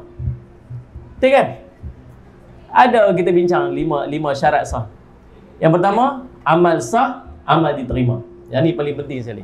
Betul 1.20 1.36
kan? 1.36 1.48
Ada 2.72 3.12
kita 3.12 3.36
bincang 3.36 3.76
lima, 3.76 4.08
lima 4.08 4.32
syarat 4.32 4.64
sah. 4.64 4.88
Yang 5.60 5.76
pertama, 5.76 6.24
amal 6.48 6.80
sah, 6.80 7.28
amal 7.44 7.76
diterima. 7.76 8.24
Yang 8.48 8.62
ni 8.64 8.72
paling 8.80 8.96
penting 8.96 9.20
sekali. 9.20 9.44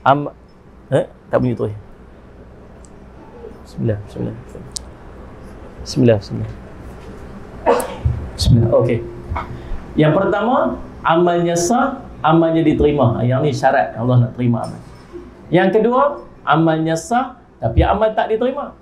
Am 0.00 0.32
eh? 0.88 1.04
Tak 1.28 1.44
bunyi 1.44 1.52
tu. 1.58 1.68
Bismillah, 3.66 3.98
bismillah. 4.08 4.36
Bismillah, 5.84 6.16
bismillah. 6.22 6.52
Bismillah. 8.32 8.70
Okey. 8.80 8.98
Yang 9.98 10.12
pertama, 10.14 10.80
amalnya 11.04 11.58
sah, 11.58 12.00
amalnya 12.24 12.64
diterima. 12.64 13.20
Yang 13.20 13.40
ni 13.44 13.52
syarat 13.52 13.92
Allah 13.92 14.24
nak 14.24 14.32
terima 14.38 14.64
amal. 14.64 14.80
Yang 15.50 15.68
kedua, 15.82 16.25
amalnya 16.46 16.94
sah 16.94 17.42
tapi 17.58 17.82
amal 17.82 18.14
tak 18.14 18.30
diterima. 18.30 18.72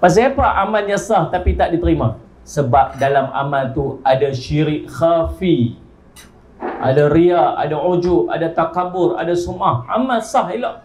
Pasal 0.00 0.32
apa 0.32 0.64
amalnya 0.64 0.96
sah 0.96 1.28
tapi 1.28 1.54
tak 1.54 1.76
diterima? 1.76 2.16
Sebab 2.48 2.96
dalam 2.96 3.28
amal 3.30 3.70
tu 3.76 4.00
ada 4.00 4.32
syirik 4.32 4.88
khafi. 4.88 5.76
Ada 6.80 7.12
ria, 7.12 7.56
ada 7.60 7.76
ujub, 7.76 8.32
ada 8.32 8.48
takabur, 8.48 9.20
ada 9.20 9.36
sumah. 9.36 9.84
Amal 9.84 10.24
sah 10.24 10.48
elok. 10.48 10.80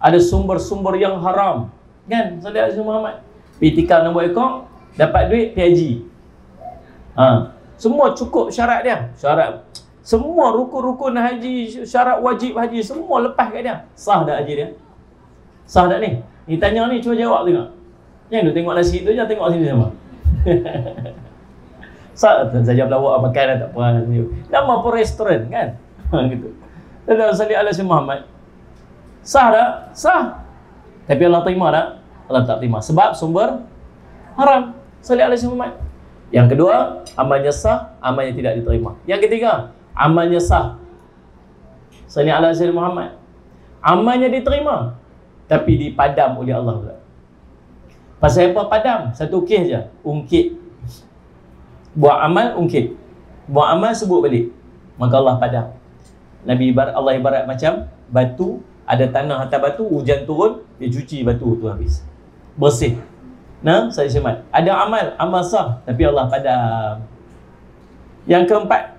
Ada 0.00 0.16
sumber-sumber 0.16 0.96
yang 0.96 1.20
haram. 1.20 1.68
Kan? 2.08 2.40
Salih 2.40 2.80
Muhammad. 2.80 3.20
Pergi 3.60 3.84
tikar 3.84 4.06
nombor 4.06 4.30
ekor, 4.30 4.70
dapat 4.96 5.28
duit, 5.28 5.52
PIG. 5.52 6.06
Ha. 7.18 7.52
Semua 7.74 8.14
cukup 8.14 8.54
syarat 8.54 8.86
dia. 8.86 9.10
Syarat. 9.18 9.66
Semua 10.08 10.56
rukun-rukun 10.56 11.20
haji, 11.20 11.84
syarat 11.84 12.24
wajib 12.24 12.56
haji, 12.56 12.80
semua 12.80 13.28
lepas 13.28 13.52
kat 13.52 13.60
dia. 13.60 13.84
Sah 13.92 14.24
tak 14.24 14.40
haji 14.40 14.52
dia? 14.56 14.68
Sah 15.68 15.84
tak 15.84 16.00
ni? 16.00 16.24
Ni 16.48 16.56
tanya 16.56 16.88
ni, 16.88 17.04
cuba 17.04 17.12
jawab 17.12 17.44
tengok. 17.44 17.68
Yang 18.32 18.40
tu 18.48 18.52
tengok 18.56 18.72
nasi 18.72 19.04
tu, 19.04 19.12
jangan 19.12 19.28
tengok 19.28 19.52
sini 19.52 19.68
sama. 19.68 19.88
Sah 22.24 22.48
tak? 22.48 22.64
Saya 22.64 22.80
jawab 22.80 22.90
lawak 22.96 23.16
makan 23.28 23.44
tak 23.60 23.68
apa. 23.76 24.00
Nama 24.48 24.72
pun 24.80 24.92
restoran 24.96 25.44
kan? 25.52 25.68
Ha, 26.08 26.24
gitu. 26.24 26.56
Dan 27.04 27.36
Salih 27.36 27.60
Alaihi 27.60 27.84
Muhammad. 27.84 28.24
Sah 29.20 29.52
tak? 29.52 29.70
Sah. 29.92 30.40
Tapi 31.04 31.20
Allah 31.28 31.44
terima 31.44 31.68
tak? 31.68 31.86
Allah 32.32 32.42
tak 32.48 32.64
terima. 32.64 32.80
Sebab 32.80 33.12
sumber 33.12 33.60
haram. 34.40 34.72
Salih 35.04 35.28
alaihi 35.28 35.44
Muhammad. 35.44 35.76
Yang 36.32 36.56
kedua, 36.56 37.04
amalnya 37.12 37.52
sah, 37.52 37.92
amalnya 38.00 38.32
tidak 38.32 38.52
diterima. 38.60 38.96
Yang 39.04 39.28
ketiga, 39.28 39.76
amalnya 39.98 40.38
sah. 40.38 40.78
Salih 42.06 42.30
alaihi 42.30 42.70
Muhammad. 42.70 43.18
Amalnya 43.82 44.30
diterima. 44.30 44.94
Tapi 45.50 45.76
dipadam 45.76 46.38
oleh 46.38 46.54
Allah 46.54 46.74
pula. 46.78 46.96
Pasal 48.22 48.54
apa 48.54 48.70
padam? 48.70 49.00
Satu 49.12 49.42
kes 49.42 49.66
je. 49.66 49.80
Ungkit. 50.06 50.54
Buat 51.98 52.30
amal, 52.30 52.54
ungkit. 52.54 52.94
Buat 53.50 53.74
amal, 53.74 53.90
sebut 53.94 54.22
balik. 54.22 54.54
Maka 54.94 55.14
Allah 55.18 55.36
padam. 55.42 55.66
Nabi 56.46 56.70
ibarat, 56.70 56.94
Allah 56.94 57.12
ibarat 57.18 57.42
macam 57.46 57.90
batu, 58.08 58.62
ada 58.86 59.04
tanah 59.10 59.44
atas 59.46 59.58
batu, 59.58 59.84
hujan 59.84 60.24
turun, 60.24 60.62
dia 60.78 60.88
cuci 60.88 61.26
batu 61.26 61.58
tu 61.58 61.66
habis 61.66 62.06
bersih. 62.58 62.98
Nah, 63.62 63.90
saya 63.94 64.10
semat. 64.10 64.42
Ada 64.50 64.86
amal, 64.86 65.14
amal 65.18 65.42
sah 65.46 65.78
tapi 65.86 66.02
Allah 66.02 66.26
padam. 66.26 66.94
Yang 68.26 68.44
keempat, 68.50 68.97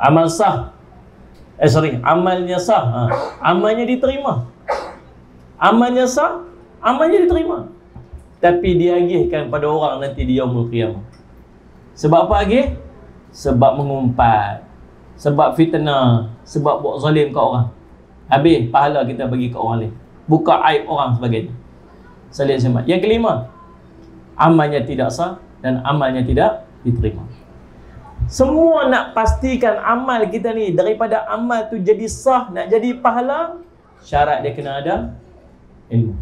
amal 0.00 0.26
sah. 0.32 0.72
Eh 1.60 1.68
sorry, 1.68 2.00
amalnya 2.00 2.56
sah. 2.56 2.82
Ha. 2.88 3.00
Amalnya 3.52 3.84
diterima. 3.84 4.48
Amalnya 5.60 6.08
sah, 6.08 6.48
amalnya 6.80 7.28
diterima. 7.28 7.68
Tapi 8.40 8.80
diagihkan 8.80 9.52
pada 9.52 9.68
orang 9.68 10.00
nanti 10.00 10.24
di 10.24 10.40
yaumul 10.40 10.72
qiyamah. 10.72 11.04
Sebab 11.92 12.32
apa 12.32 12.34
lagi? 12.40 12.72
Sebab 13.36 13.76
mengumpat. 13.76 14.64
Sebab 15.20 15.52
fitnah. 15.52 16.32
Sebab 16.48 16.80
buat 16.80 17.04
zalim 17.04 17.28
ke 17.28 17.36
orang. 17.36 17.68
Habis 18.32 18.72
pahala 18.72 19.04
kita 19.04 19.28
bagi 19.28 19.52
ke 19.52 19.58
orang 19.60 19.84
lain. 19.84 19.92
Buka 20.24 20.56
aib 20.72 20.88
orang 20.88 21.20
sebagainya 21.20 21.52
salih 22.30 22.56
semat. 22.56 22.86
Yang 22.86 23.10
kelima, 23.10 23.50
amalnya 24.38 24.80
tidak 24.86 25.10
sah 25.10 25.42
dan 25.60 25.82
amalnya 25.84 26.22
tidak 26.24 26.64
diterima. 26.86 27.26
Semua 28.30 28.86
nak 28.86 29.10
pastikan 29.10 29.82
amal 29.82 30.22
kita 30.30 30.54
ni 30.54 30.70
daripada 30.70 31.26
amal 31.26 31.66
tu 31.66 31.82
jadi 31.82 32.06
sah, 32.06 32.46
nak 32.54 32.70
jadi 32.70 32.94
pahala, 33.02 33.58
syarat 34.06 34.46
dia 34.46 34.54
kena 34.54 34.78
ada 34.78 34.94
ilmu. 35.90 36.14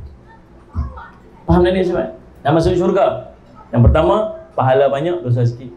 Faham 1.44 1.60
tak 1.60 1.72
ni 1.76 1.84
sebab? 1.84 2.16
Nak 2.16 2.52
masuk 2.56 2.80
syurga. 2.80 3.36
Yang 3.68 3.92
pertama, 3.92 4.40
pahala 4.56 4.88
banyak, 4.88 5.20
dosa 5.20 5.44
sikit. 5.44 5.68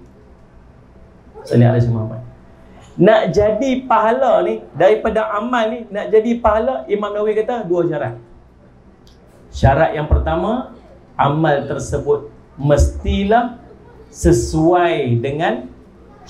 Salih 1.44 1.68
alaihi 1.68 1.92
Muhammad. 1.92 2.24
Nak 2.96 3.22
jadi 3.36 3.84
pahala 3.84 4.40
ni, 4.48 4.64
daripada 4.72 5.36
amal 5.36 5.68
ni, 5.68 5.84
nak 5.92 6.16
jadi 6.16 6.40
pahala, 6.40 6.88
Imam 6.88 7.12
Nawawi 7.12 7.36
kata, 7.44 7.68
dua 7.68 7.84
syarat. 7.92 8.16
Syarat 9.52 9.92
yang 10.00 10.08
pertama, 10.08 10.76
amal 11.20 11.68
tersebut 11.68 12.32
mestilah 12.56 13.60
sesuai 14.12 15.20
dengan 15.24 15.71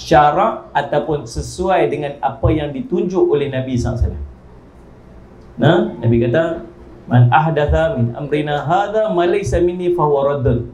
syarat 0.02 0.74
ataupun 0.74 1.30
sesuai 1.30 1.86
dengan 1.94 2.18
apa 2.26 2.50
yang 2.50 2.74
ditunjuk 2.74 3.22
oleh 3.30 3.54
Nabi 3.54 3.78
SAW. 3.78 4.18
Nah, 5.62 5.94
Nabi 6.02 6.18
kata, 6.26 6.66
Man 7.06 7.28
ahdatha 7.28 7.98
min 8.00 8.16
amrina 8.16 8.64
hadha 8.64 9.12
malaysa 9.12 9.60
minni 9.60 9.92
fahuwa 9.94 10.32
raddun. 10.38 10.72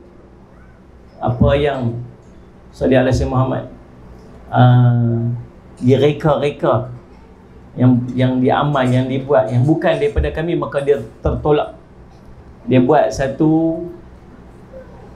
Apa 1.17 1.57
yang 1.57 1.97
Salih 2.69 3.01
alaihi 3.01 3.25
Muhammad 3.25 3.73
uh, 4.53 5.33
direka-reka 5.81 6.93
yang 7.73 8.05
yang 8.13 8.33
diamal, 8.37 8.85
yang 8.85 9.09
dibuat, 9.09 9.49
yang 9.49 9.65
bukan 9.65 9.97
daripada 9.97 10.29
kami 10.29 10.53
maka 10.53 10.77
dia 10.85 11.01
tertolak 11.25 11.73
dia 12.69 12.83
buat 12.85 13.09
satu 13.09 13.81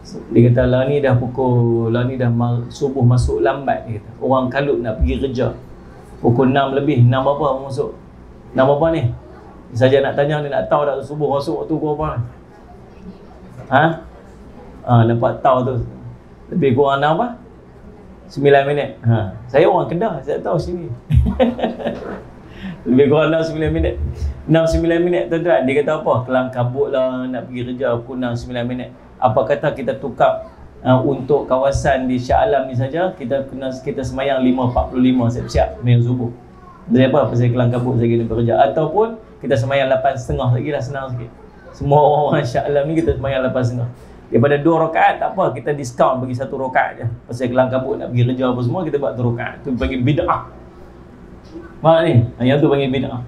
dia 0.01 0.49
kata 0.49 0.65
lah 0.65 0.89
ni 0.89 0.97
dah 0.97 1.13
pukul 1.13 1.93
lah 1.93 2.09
ni 2.09 2.17
dah 2.17 2.33
subuh 2.73 3.05
masuk 3.05 3.45
lambat 3.45 3.85
dia 3.85 4.01
kata. 4.01 4.09
Orang 4.17 4.49
kalut 4.49 4.81
nak 4.81 4.97
pergi 4.97 5.29
kerja. 5.29 5.53
Pukul 6.17 6.49
6 6.49 6.77
lebih 6.77 7.05
6 7.05 7.13
apa 7.13 7.45
masuk. 7.61 7.93
6 8.57 8.65
apa 8.65 8.85
ni? 8.97 9.01
Saja 9.77 10.01
nak 10.01 10.17
tanya 10.17 10.41
ni 10.41 10.49
nak 10.49 10.67
tahu 10.67 10.89
dah 10.89 10.97
subuh 11.05 11.37
masuk 11.37 11.63
waktu 11.63 11.73
pukul 11.77 11.93
apa 12.01 12.05
ha? 13.69 13.83
ha 14.89 14.93
nampak 15.05 15.37
tahu 15.45 15.57
tu. 15.69 15.75
Lebih 16.49 16.81
kurang 16.81 17.05
6 17.05 17.15
apa? 17.21 17.27
9 18.31 18.69
minit. 18.73 18.89
Ha. 19.05 19.37
saya 19.45 19.69
orang 19.69 19.85
kedah 19.85 20.17
saya 20.25 20.41
tahu 20.41 20.57
sini. 20.57 20.89
Lebih 22.89 23.05
kurang 23.05 23.37
6 23.37 23.53
9 23.53 23.69
minit. 23.69 24.01
6-9 24.49 24.81
minit 25.05 25.29
tuan-tuan. 25.29 25.61
Dia 25.69 25.73
kata 25.85 25.91
apa? 26.01 26.13
Kelang 26.25 26.49
kabut 26.49 26.89
lah 26.89 27.29
Nak 27.29 27.45
pergi 27.45 27.61
kerja 27.71 27.93
Aku 27.93 28.17
6-9 28.17 28.65
minit 28.65 28.89
Apa 29.21 29.45
kata 29.45 29.77
kita 29.77 30.01
tukar 30.01 30.49
uh, 30.81 30.99
Untuk 31.05 31.45
kawasan 31.45 32.09
di 32.09 32.17
Shah 32.17 32.43
Alam 32.49 32.67
ni 32.67 32.75
saja 32.75 33.13
Kita 33.13 33.45
kena 33.45 33.69
kita 33.71 34.01
semayang 34.01 34.41
5.45 34.41 35.35
Siap-siap 35.37 35.69
Main 35.85 36.01
subuh 36.01 36.33
Pasal 36.91 37.07
apa? 37.07 37.19
Pasal 37.29 37.47
kelang 37.53 37.69
kabut 37.69 37.95
saya 38.01 38.07
kena 38.09 38.25
bekerja. 38.25 38.53
Ataupun 38.67 39.07
kita 39.39 39.55
semayang 39.55 39.87
lapan 39.87 40.13
setengah 40.17 40.49
lagi 40.51 40.69
dah 40.73 40.83
senang 40.83 41.05
sikit. 41.13 41.31
Semua 41.71 41.99
orang 42.03 42.43
Masya 42.43 42.67
Allah 42.67 42.83
ni 42.83 42.93
kita 42.99 43.15
semayang 43.15 43.41
lapan 43.45 43.61
setengah. 43.63 43.89
Daripada 44.31 44.55
dua 44.59 44.75
rakaat 44.87 45.15
tak 45.19 45.29
apa, 45.35 45.43
kita 45.55 45.71
diskaun 45.75 46.23
bagi 46.23 46.35
satu 46.35 46.55
rakaat 46.59 46.91
je. 46.99 47.05
Pasal 47.27 47.47
kelang 47.51 47.69
kabut 47.71 47.99
nak 47.99 48.11
pergi 48.11 48.23
kerja 48.31 48.43
apa 48.51 48.61
semua, 48.63 48.79
kita 48.83 48.97
buat 48.99 49.11
satu 49.15 49.23
rakaat. 49.31 49.55
Tu 49.63 49.69
panggil 49.75 50.01
bid'ah. 50.03 50.41
Faham 51.83 51.99
ni? 52.07 52.13
Yang 52.43 52.57
tu 52.59 52.67
panggil 52.71 52.89
bid'ah. 52.91 53.21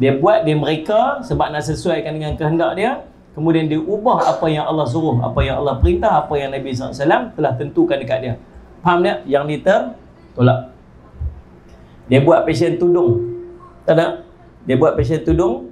Dia 0.00 0.10
buat 0.16 0.38
dia 0.48 0.56
mereka 0.56 1.00
sebab 1.20 1.46
nak 1.52 1.62
sesuaikan 1.64 2.16
dengan 2.16 2.32
kehendak 2.40 2.72
dia. 2.76 3.04
Kemudian 3.30 3.70
dia 3.70 3.78
ubah 3.78 4.26
apa 4.26 4.46
yang 4.50 4.66
Allah 4.66 4.84
suruh, 4.84 5.22
apa 5.22 5.38
yang 5.46 5.62
Allah 5.62 5.78
perintah, 5.78 6.26
apa 6.26 6.34
yang 6.34 6.50
Nabi 6.50 6.74
SAW 6.74 7.30
telah 7.34 7.52
tentukan 7.54 7.96
dekat 7.96 8.18
dia. 8.20 8.34
Faham 8.82 9.06
tak? 9.06 9.22
Yang 9.28 9.42
ni 9.46 9.56
tertolak. 9.62 10.74
Dia 12.10 12.20
buat 12.26 12.42
passion 12.42 12.74
tudung. 12.74 13.22
Tak 13.86 13.94
ada? 13.94 14.26
Dia 14.66 14.74
buat 14.74 14.98
passion 14.98 15.22
tudung. 15.22 15.70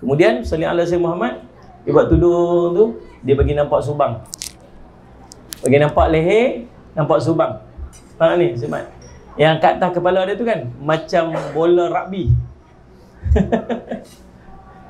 Kemudian 0.00 0.40
salih 0.40 0.64
Allah 0.64 0.88
Sayyid 0.88 1.04
Muhammad. 1.04 1.44
Dia 1.84 1.92
buat 1.92 2.08
tudung 2.08 2.72
tu. 2.72 2.84
Dia 3.20 3.36
bagi 3.36 3.52
nampak 3.52 3.84
subang. 3.84 4.24
Bagi 5.60 5.76
nampak 5.76 6.08
leher. 6.08 6.64
Nampak 6.96 7.20
subang. 7.20 7.60
Faham 8.16 8.40
ni? 8.40 8.56
Sebab 8.56 9.04
yang 9.34 9.58
kat 9.58 9.82
atas 9.82 9.98
kepala 9.98 10.22
dia 10.24 10.38
tu 10.38 10.46
kan. 10.46 10.70
Macam 10.78 11.34
bola 11.52 11.90
rugby. 11.90 12.30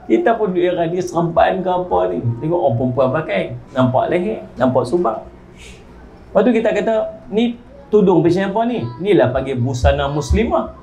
Kita 0.05 0.37
pun 0.37 0.53
duduk 0.53 0.69
yang 0.69 0.91
dia 0.93 1.01
serempan 1.01 1.65
ke 1.65 1.71
apa 1.71 1.99
ni. 2.13 2.21
Tengok 2.45 2.61
orang 2.61 2.77
perempuan 2.77 3.09
pakai. 3.13 3.43
Nampak 3.73 4.05
leher. 4.13 4.45
Nampak 4.61 4.85
subang. 4.85 5.25
Lepas 6.29 6.41
tu 6.45 6.51
kita 6.53 6.69
kata, 6.75 6.95
ni 7.33 7.57
tudung 7.89 8.21
passion 8.21 8.53
apa 8.53 8.61
ni? 8.69 8.85
Inilah 9.01 9.33
panggil 9.33 9.57
busana 9.57 10.11
muslimah. 10.13 10.77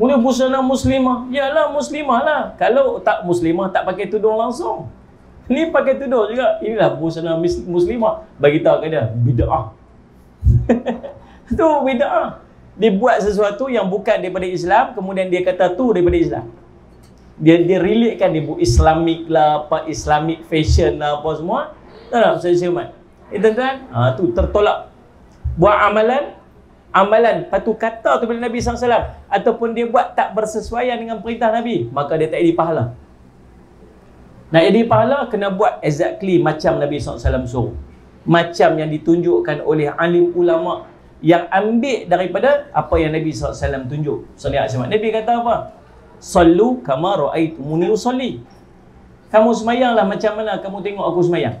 Mula 0.00 0.18
busana 0.18 0.58
muslimah. 0.58 1.30
Yalah 1.30 1.70
muslimah 1.70 2.18
lah. 2.26 2.42
Kalau 2.58 2.98
tak 2.98 3.22
muslimah 3.22 3.70
tak 3.70 3.86
pakai 3.86 4.10
tudung 4.10 4.34
langsung. 4.34 4.90
Ni 5.46 5.70
pakai 5.70 6.02
tudung 6.02 6.26
juga. 6.34 6.58
Inilah 6.58 6.98
busana 6.98 7.38
muslimah. 7.70 8.26
Bagi 8.40 8.66
tahu 8.66 8.82
ke 8.82 8.86
dia 8.90 9.14
bid'ah. 9.14 9.64
tu 11.58 11.68
bid'ah. 11.86 12.48
Dia 12.78 12.94
buat 12.94 13.18
sesuatu 13.18 13.66
yang 13.66 13.90
bukan 13.90 14.22
daripada 14.22 14.46
Islam, 14.46 14.94
kemudian 14.94 15.26
dia 15.26 15.42
kata 15.42 15.74
tu 15.74 15.90
daripada 15.90 16.14
Islam. 16.14 16.46
Dia 17.38 17.62
dia 17.62 17.78
relate 17.78 18.18
kan 18.18 18.34
dia 18.34 18.42
buat 18.42 18.58
Islamik 18.58 19.30
lah, 19.30 19.66
apa 19.66 19.86
Islamic 19.86 20.42
fashion 20.46 20.98
lah 20.98 21.22
apa 21.22 21.30
semua. 21.38 21.60
Tak 22.10 22.18
tak, 22.18 22.34
saya 22.42 22.54
siumat. 22.58 22.88
Eh 23.30 23.38
tuan-tuan, 23.38 23.84
ha, 23.92 24.16
tu 24.16 24.32
tertolak. 24.32 24.90
Buat 25.58 25.76
amalan, 25.90 26.38
amalan 26.92 27.44
patu 27.52 27.76
kata 27.76 28.16
tu 28.18 28.24
bila 28.24 28.48
Nabi 28.48 28.58
SAW 28.58 29.28
ataupun 29.28 29.76
dia 29.76 29.84
buat 29.84 30.16
tak 30.16 30.32
bersesuaian 30.32 30.96
dengan 30.96 31.20
perintah 31.20 31.52
Nabi 31.52 31.88
maka 31.92 32.16
dia 32.16 32.32
tak 32.32 32.40
jadi 32.40 32.54
pahala 32.56 32.96
nak 34.48 34.62
jadi 34.64 34.80
pahala 34.88 35.28
kena 35.28 35.52
buat 35.52 35.84
exactly 35.84 36.40
macam 36.40 36.80
Nabi 36.80 36.96
SAW 36.96 37.44
suruh 37.44 37.74
macam 38.24 38.70
yang 38.80 38.88
ditunjukkan 38.88 39.64
oleh 39.64 39.92
alim 39.92 40.32
ulama 40.32 40.88
yang 41.20 41.44
ambil 41.52 42.08
daripada 42.08 42.70
apa 42.72 42.94
yang 42.96 43.12
Nabi 43.12 43.36
SAW 43.36 43.84
tunjuk 43.84 44.24
Nabi 44.88 45.08
kata 45.12 45.32
apa 45.44 45.56
Sallu 46.18 46.82
kama 46.82 47.14
ra'aitumuni 47.14 47.88
usalli 47.90 48.42
kamu 49.28 49.50
semayanglah 49.54 50.04
macam 50.08 50.32
mana 50.40 50.58
kamu 50.58 50.82
tengok 50.82 51.06
aku 51.14 51.20
semayang 51.24 51.56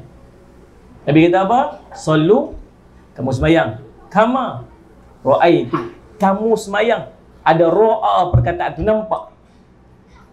Nabi 1.06 1.18
kata 1.30 1.38
apa 1.46 1.60
Sallu 1.94 2.58
kamu 3.14 3.30
semayang 3.34 3.70
kama 4.08 4.68
Ra'aitu. 5.28 5.78
Kamu 6.18 6.54
semayang. 6.54 7.10
Ada 7.42 7.66
ro'a 7.70 8.28
perkataan 8.30 8.76
tu. 8.76 8.82
Nampak. 8.84 9.34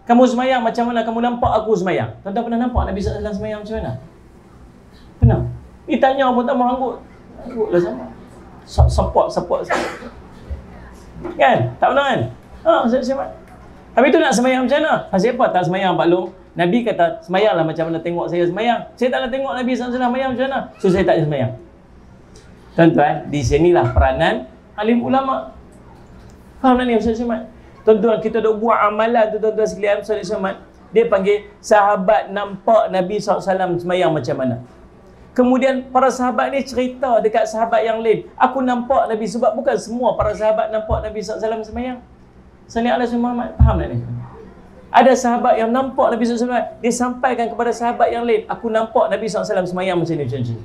Kamu 0.06 0.22
semayang 0.22 0.62
macam 0.62 0.86
mana 0.86 1.02
kamu 1.02 1.18
nampak 1.18 1.50
aku 1.50 1.74
semayang? 1.74 2.14
Tuan-tuan 2.22 2.46
pernah 2.46 2.60
nampak 2.62 2.82
Nabi 2.86 3.02
SAW 3.02 3.26
semayang 3.34 3.66
macam 3.66 3.74
mana? 3.82 3.92
Pernah? 5.18 5.40
Ni 5.90 5.98
tanya 5.98 6.30
pun 6.30 6.46
tak 6.46 6.54
mahu 6.54 6.68
anggut. 6.70 6.96
Anggut 7.42 7.68
lah 7.74 7.80
sama. 7.82 8.06
Support, 8.66 9.34
support, 9.34 9.60
support. 9.66 10.14
Kan? 11.34 11.74
Tak 11.82 11.86
pernah 11.90 12.04
kan? 12.06 12.20
Ha, 12.66 12.72
saya, 12.86 13.02
Tapi 13.96 14.12
tu 14.12 14.20
nak 14.20 14.36
semayang 14.36 14.68
macam 14.68 14.76
mana? 14.84 15.08
Pasal 15.08 15.32
apa 15.32 15.44
tak 15.56 15.62
semayang 15.72 15.96
Pak 15.96 16.06
Long? 16.12 16.28
Nabi 16.52 16.84
kata 16.84 17.24
semayanglah 17.24 17.64
macam 17.64 17.88
mana 17.88 17.98
tengok 18.04 18.28
saya 18.28 18.44
semayang. 18.44 18.80
Saya 18.92 19.08
tak 19.08 19.20
nak 19.24 19.30
tengok 19.32 19.52
Nabi 19.56 19.72
SAW 19.72 19.96
semayang 19.96 20.30
macam 20.36 20.46
mana? 20.52 20.60
So 20.76 20.92
saya 20.92 21.04
tak 21.08 21.24
semayang. 21.24 21.52
Tuan-tuan, 22.76 23.24
di 23.32 23.40
sinilah 23.40 23.96
peranan 23.96 24.52
alim 24.76 25.00
ulama. 25.00 25.56
Faham 26.60 26.76
tak 26.76 26.84
ni 26.84 27.00
Ustaz 27.00 27.16
Syamad? 27.16 27.48
Tuan-tuan 27.88 28.20
kita 28.20 28.44
dok 28.44 28.60
buat 28.60 28.84
amalan 28.84 29.32
tu 29.32 29.40
tuan-tuan 29.40 29.64
sekalian 29.64 30.04
Ustaz 30.04 30.28
Syamad. 30.28 30.60
Dia 30.92 31.08
panggil 31.08 31.48
sahabat 31.64 32.28
nampak 32.28 32.92
Nabi 32.92 33.16
SAW 33.16 33.80
semayang 33.80 34.12
macam 34.12 34.36
mana. 34.36 34.60
Kemudian 35.36 35.88
para 35.92 36.08
sahabat 36.08 36.52
ni 36.52 36.64
cerita 36.64 37.20
dekat 37.20 37.48
sahabat 37.48 37.84
yang 37.84 38.00
lain. 38.00 38.28
Aku 38.36 38.60
nampak 38.60 39.08
Nabi 39.08 39.24
sebab 39.28 39.56
bukan 39.56 39.76
semua 39.76 40.16
para 40.16 40.32
sahabat 40.36 40.68
nampak 40.68 41.00
Nabi 41.00 41.20
SAW 41.20 41.64
semayang. 41.64 42.00
Salih 42.66 42.90
Allah 42.90 43.08
Muhammad. 43.14 43.54
Faham 43.58 43.78
tak 43.78 43.88
ni? 43.94 43.98
Ada 44.90 45.12
sahabat 45.14 45.54
yang 45.58 45.70
nampak 45.70 46.14
Nabi 46.14 46.22
SAW. 46.24 46.82
Dia 46.82 46.92
sampaikan 46.94 47.46
kepada 47.50 47.70
sahabat 47.70 48.10
yang 48.10 48.26
lain. 48.26 48.46
Aku 48.50 48.70
nampak 48.70 49.10
Nabi 49.10 49.26
SAW 49.26 49.66
semayang 49.66 49.98
macam 49.98 50.14
ni. 50.14 50.24
Macam 50.26 50.40
ni. 50.42 50.56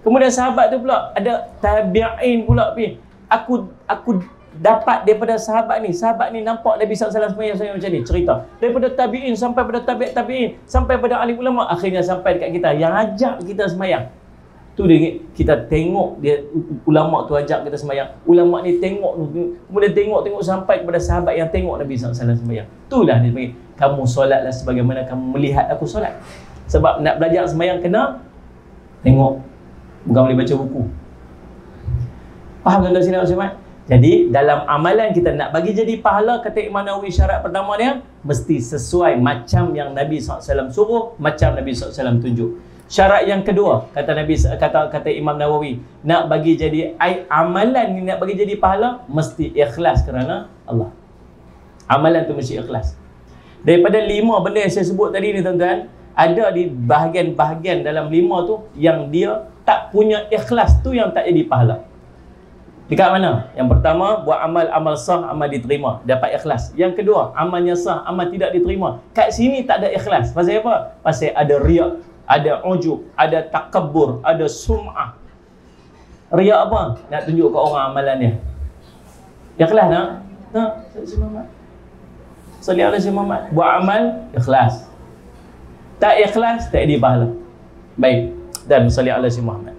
Kemudian 0.00 0.32
sahabat 0.32 0.72
tu 0.72 0.80
pula. 0.80 1.12
Ada 1.12 1.50
tabi'in 1.60 2.48
pula. 2.48 2.72
Pi 2.72 3.10
aku 3.30 3.70
aku 3.86 4.18
dapat 4.58 5.06
daripada 5.06 5.38
sahabat 5.38 5.78
ni 5.78 5.94
sahabat 5.94 6.34
ni 6.34 6.42
nampak 6.42 6.74
Nabi 6.74 6.98
SAW 6.98 7.14
semayang 7.14 7.54
semayang 7.54 7.78
macam 7.78 7.90
ni 7.94 8.00
cerita 8.02 8.34
daripada 8.58 8.90
tabi'in 8.90 9.34
sampai 9.38 9.62
pada 9.62 9.80
tabi'in 9.86 10.58
sampai 10.66 10.98
pada 10.98 11.22
alim 11.22 11.38
ulama 11.38 11.70
akhirnya 11.70 12.02
sampai 12.02 12.36
dekat 12.36 12.58
kita 12.58 12.74
yang 12.74 12.90
ajak 12.90 13.38
kita 13.46 13.70
semayang 13.70 14.10
tu 14.78 14.86
dia 14.86 15.18
kita 15.36 15.66
tengok 15.68 16.22
dia 16.22 16.46
ulama 16.88 17.26
tu 17.28 17.36
ajak 17.36 17.66
kita 17.66 17.76
semayang 17.76 18.16
ulama 18.24 18.62
ni 18.64 18.80
tengok 18.80 19.28
kemudian 19.68 19.92
tengok 19.92 20.20
tengok 20.24 20.42
sampai 20.46 20.80
kepada 20.80 20.96
sahabat 21.02 21.36
yang 21.36 21.50
tengok 21.50 21.76
Nabi 21.76 21.98
SAW 21.98 22.16
semayang 22.16 22.70
itulah 22.86 23.18
dia 23.20 23.34
panggil 23.34 23.52
kamu 23.80 24.04
solatlah 24.04 24.52
sebagaimana 24.52 25.08
kamu 25.08 25.40
melihat 25.40 25.72
aku 25.72 25.88
solat. 25.88 26.20
Sebab 26.68 27.00
nak 27.00 27.16
belajar 27.16 27.48
semayang 27.48 27.80
kena 27.80 28.20
tengok. 29.00 29.40
Bukan 30.04 30.20
boleh 30.28 30.36
baca 30.36 30.54
buku. 30.60 30.82
Faham 32.60 32.84
tuan-tuan 32.84 33.00
sini 33.00 33.16
Ustaz 33.16 33.56
Jadi 33.88 34.28
dalam 34.28 34.68
amalan 34.68 35.16
kita 35.16 35.32
nak 35.32 35.56
bagi 35.56 35.72
jadi 35.72 35.96
pahala 35.98 36.44
kata 36.44 36.60
Imam 36.60 36.84
Nawawi 36.84 37.08
syarat 37.08 37.40
pertama 37.40 37.74
dia 37.80 38.04
mesti 38.20 38.60
sesuai 38.60 39.16
macam 39.16 39.72
yang 39.72 39.96
Nabi 39.96 40.20
SAW 40.20 40.68
suruh, 40.68 41.16
macam 41.16 41.56
Nabi 41.56 41.72
SAW 41.72 42.20
tunjuk. 42.20 42.60
Syarat 42.90 43.22
yang 43.30 43.46
kedua 43.46 43.86
kata 43.94 44.18
Nabi 44.18 44.34
kata 44.34 44.90
kata 44.90 45.14
Imam 45.14 45.38
Nawawi 45.38 45.78
nak 46.02 46.26
bagi 46.26 46.58
jadi 46.58 46.98
amalan 47.30 47.94
ni 47.94 48.02
nak 48.02 48.18
bagi 48.18 48.34
jadi 48.34 48.58
pahala 48.58 49.06
mesti 49.06 49.54
ikhlas 49.54 50.02
kerana 50.02 50.50
Allah. 50.66 50.90
Amalan 51.86 52.26
tu 52.26 52.34
mesti 52.34 52.58
ikhlas. 52.58 52.98
Daripada 53.62 54.02
lima 54.02 54.42
benda 54.42 54.66
yang 54.66 54.74
saya 54.74 54.90
sebut 54.90 55.14
tadi 55.14 55.30
ni 55.30 55.38
tuan-tuan, 55.38 55.86
ada 56.18 56.50
di 56.50 56.66
bahagian-bahagian 56.66 57.86
dalam 57.86 58.10
lima 58.10 58.42
tu 58.42 58.66
yang 58.74 59.06
dia 59.06 59.46
tak 59.62 59.94
punya 59.94 60.26
ikhlas 60.26 60.82
tu 60.82 60.90
yang 60.90 61.14
tak 61.14 61.30
jadi 61.30 61.46
pahala. 61.46 61.86
Dekat 62.90 63.06
mana? 63.14 63.54
Yang 63.54 63.78
pertama, 63.78 64.26
buat 64.26 64.42
amal 64.42 64.66
amal 64.74 64.98
sah, 64.98 65.30
amal 65.30 65.46
diterima, 65.46 66.02
dapat 66.02 66.34
ikhlas. 66.34 66.74
Yang 66.74 66.98
kedua, 66.98 67.30
amalnya 67.38 67.78
sah, 67.78 68.02
amal 68.02 68.26
tidak 68.34 68.50
diterima. 68.50 68.98
Kat 69.14 69.30
sini 69.30 69.62
tak 69.62 69.86
ada 69.86 69.94
ikhlas. 69.94 70.34
Pasal 70.34 70.58
apa? 70.58 70.98
Pasal 70.98 71.30
ada 71.38 71.54
riak, 71.62 72.02
ada 72.30 72.62
ujub, 72.62 73.10
ada 73.18 73.42
takabbur, 73.42 74.22
ada 74.22 74.46
sum'ah. 74.46 75.18
Riak 76.30 76.70
apa? 76.70 77.02
Nak 77.10 77.26
tunjuk 77.26 77.50
ke 77.50 77.58
orang 77.58 77.90
amalan 77.90 78.16
dia. 78.22 78.32
Ikhlas 79.58 79.86
nak? 79.90 80.06
Muhammad. 81.18 81.46
Salih 82.62 82.86
Allah 82.86 83.02
si 83.02 83.10
Muhammad. 83.10 83.50
Buat 83.50 83.70
amal, 83.82 84.02
ikhlas. 84.30 84.86
Tak 85.98 86.22
ikhlas, 86.22 86.70
tak 86.70 86.86
ada 86.86 86.94
pahala. 87.02 87.28
Baik. 87.98 88.30
Dan 88.70 88.86
salih 88.86 89.10
Allah 89.10 89.26
si 89.26 89.42
Muhammad. 89.42 89.74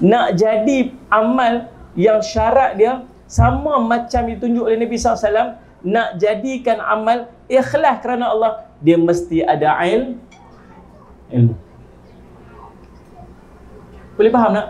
Nak 0.00 0.40
jadi 0.40 0.96
amal 1.12 1.68
yang 1.92 2.24
syarat 2.24 2.80
dia 2.80 3.04
sama 3.28 3.84
macam 3.84 4.32
ditunjuk 4.32 4.64
oleh 4.64 4.80
Nabi 4.80 4.96
SAW 4.96 5.60
nak 5.84 6.16
jadikan 6.16 6.80
amal 6.80 7.28
ikhlas 7.52 8.00
kerana 8.00 8.32
Allah 8.32 8.64
dia 8.80 8.96
mesti 8.96 9.44
ada 9.44 9.76
il 9.84 10.16
ilmu 11.32 11.71
boleh 14.22 14.32
faham 14.32 14.52
tak? 14.54 14.66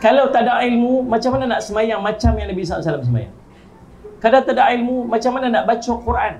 kalau 0.00 0.24
tak 0.32 0.42
ada 0.48 0.64
ilmu 0.64 1.04
macam 1.04 1.30
mana 1.36 1.44
nak 1.56 1.60
semayang 1.60 2.00
macam 2.00 2.32
yang 2.40 2.48
Nabi 2.48 2.62
SAW 2.64 3.04
semayang 3.04 3.34
kalau 4.18 4.40
tak 4.40 4.56
ada 4.56 4.72
ilmu 4.72 5.04
macam 5.04 5.30
mana 5.36 5.46
nak 5.52 5.64
baca 5.68 5.92
Quran 5.92 6.34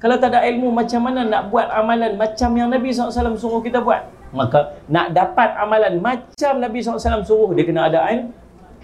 kalau 0.00 0.16
tak 0.16 0.32
ada 0.32 0.40
ilmu 0.48 0.72
macam 0.72 1.00
mana 1.04 1.20
nak 1.28 1.42
buat 1.52 1.68
amalan 1.68 2.16
macam 2.16 2.50
yang 2.56 2.72
Nabi 2.72 2.88
SAW 2.88 3.36
suruh 3.36 3.60
kita 3.60 3.84
buat 3.84 4.08
maka 4.30 4.78
nak 4.86 5.10
dapat 5.10 5.58
amalan 5.58 5.98
macam 5.98 6.62
Nabi 6.62 6.78
SAW 6.78 7.26
suruh 7.26 7.50
dia 7.50 7.66
kena 7.66 7.90
ada 7.90 8.06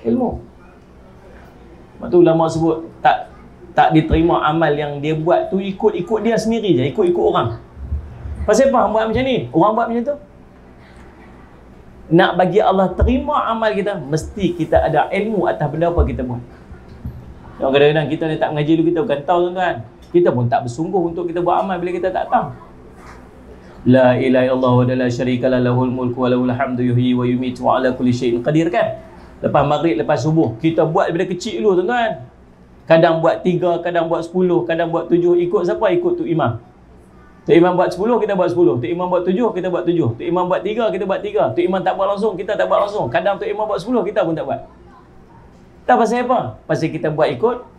ilmu. 0.02 0.42
Sebab 1.96 2.06
tu 2.12 2.18
ulama 2.20 2.44
sebut 2.50 2.84
tak 3.00 3.30
tak 3.72 3.94
diterima 3.94 4.42
amal 4.42 4.72
yang 4.72 4.98
dia 4.98 5.14
buat 5.14 5.52
tu 5.52 5.62
ikut-ikut 5.62 6.18
dia 6.24 6.36
sendiri 6.36 6.74
je, 6.74 6.82
ikut-ikut 6.90 7.24
orang. 7.24 7.60
Pasal 8.44 8.74
apa 8.74 8.90
buat 8.90 9.04
macam 9.10 9.22
ni? 9.22 9.46
Orang 9.54 9.72
buat 9.78 9.86
macam 9.90 10.04
tu. 10.04 10.16
Nak 12.06 12.38
bagi 12.38 12.62
Allah 12.62 12.94
terima 12.94 13.50
amal 13.50 13.74
kita, 13.74 13.98
mesti 13.98 14.54
kita 14.54 14.78
ada 14.78 15.10
ilmu 15.10 15.50
atas 15.50 15.66
benda 15.66 15.90
apa 15.90 16.06
kita 16.06 16.22
buat. 16.22 16.38
Yang 17.58 17.70
kadang-kadang 17.72 18.06
kita 18.12 18.24
ni 18.30 18.36
tak 18.38 18.48
mengaji 18.54 18.72
dulu, 18.78 18.84
kita 18.92 18.98
bukan 19.02 19.20
tahu 19.26 19.38
tuan-tuan. 19.50 19.76
Kita 20.14 20.28
pun 20.30 20.44
tak 20.46 20.60
bersungguh 20.70 21.02
untuk 21.02 21.24
kita 21.26 21.42
buat 21.42 21.66
amal 21.66 21.82
bila 21.82 21.90
kita 21.90 22.14
tak 22.14 22.30
tahu. 22.30 22.46
La 23.90 24.18
ilaha 24.18 24.44
illallah 24.50 24.72
wa 24.82 24.84
la 24.86 25.06
syarika 25.10 25.46
la 25.46 25.58
lahul 25.62 25.90
mulku 25.90 26.18
wa 26.22 26.30
lahul 26.30 26.50
hamdu 26.50 26.82
yuhyi 26.82 27.14
wa 27.14 27.22
yumiitu 27.22 27.62
wa 27.62 27.78
ala 27.78 27.94
kulli 27.94 28.14
syai'in 28.14 28.42
qadir 28.42 28.70
kan? 28.70 29.02
Lepas 29.42 29.62
maghrib, 29.66 29.94
lepas 29.98 30.18
subuh, 30.22 30.58
kita 30.58 30.86
buat 30.86 31.10
bila 31.10 31.26
kecil 31.26 31.62
dulu 31.62 31.82
tuan-tuan. 31.82 32.22
Kadang 32.86 33.18
buat 33.18 33.42
tiga, 33.42 33.82
kadang 33.82 34.06
buat 34.06 34.22
sepuluh, 34.22 34.62
kadang 34.62 34.94
buat 34.94 35.10
tujuh. 35.10 35.34
Ikut 35.42 35.66
siapa? 35.66 35.90
Ikut 35.90 36.22
tu 36.22 36.24
imam. 36.26 36.62
Tu 37.46 37.54
imam 37.54 37.78
buat 37.78 37.94
sepuluh, 37.94 38.18
kita 38.18 38.34
buat 38.34 38.50
sepuluh. 38.50 38.74
Tu 38.82 38.90
imam 38.90 39.06
buat 39.06 39.22
tujuh, 39.22 39.54
kita 39.54 39.70
buat 39.70 39.86
tujuh. 39.86 40.18
Tu 40.18 40.26
imam 40.26 40.50
buat 40.50 40.66
tiga, 40.66 40.90
kita 40.90 41.06
buat 41.06 41.22
tiga. 41.22 41.54
Tu 41.54 41.62
imam 41.62 41.78
tak 41.78 41.94
buat 41.94 42.10
langsung, 42.10 42.34
kita 42.34 42.58
tak 42.58 42.66
buat 42.66 42.82
langsung. 42.82 43.06
Kadang 43.06 43.38
tu 43.38 43.46
imam 43.46 43.62
buat 43.70 43.78
sepuluh, 43.78 44.02
kita 44.02 44.26
pun 44.26 44.34
tak 44.34 44.50
buat. 44.50 44.66
Tak 45.86 45.94
pasal 45.94 46.26
apa? 46.26 46.58
Pasal 46.66 46.90
kita 46.90 47.14
buat 47.14 47.30
ikut 47.30 47.78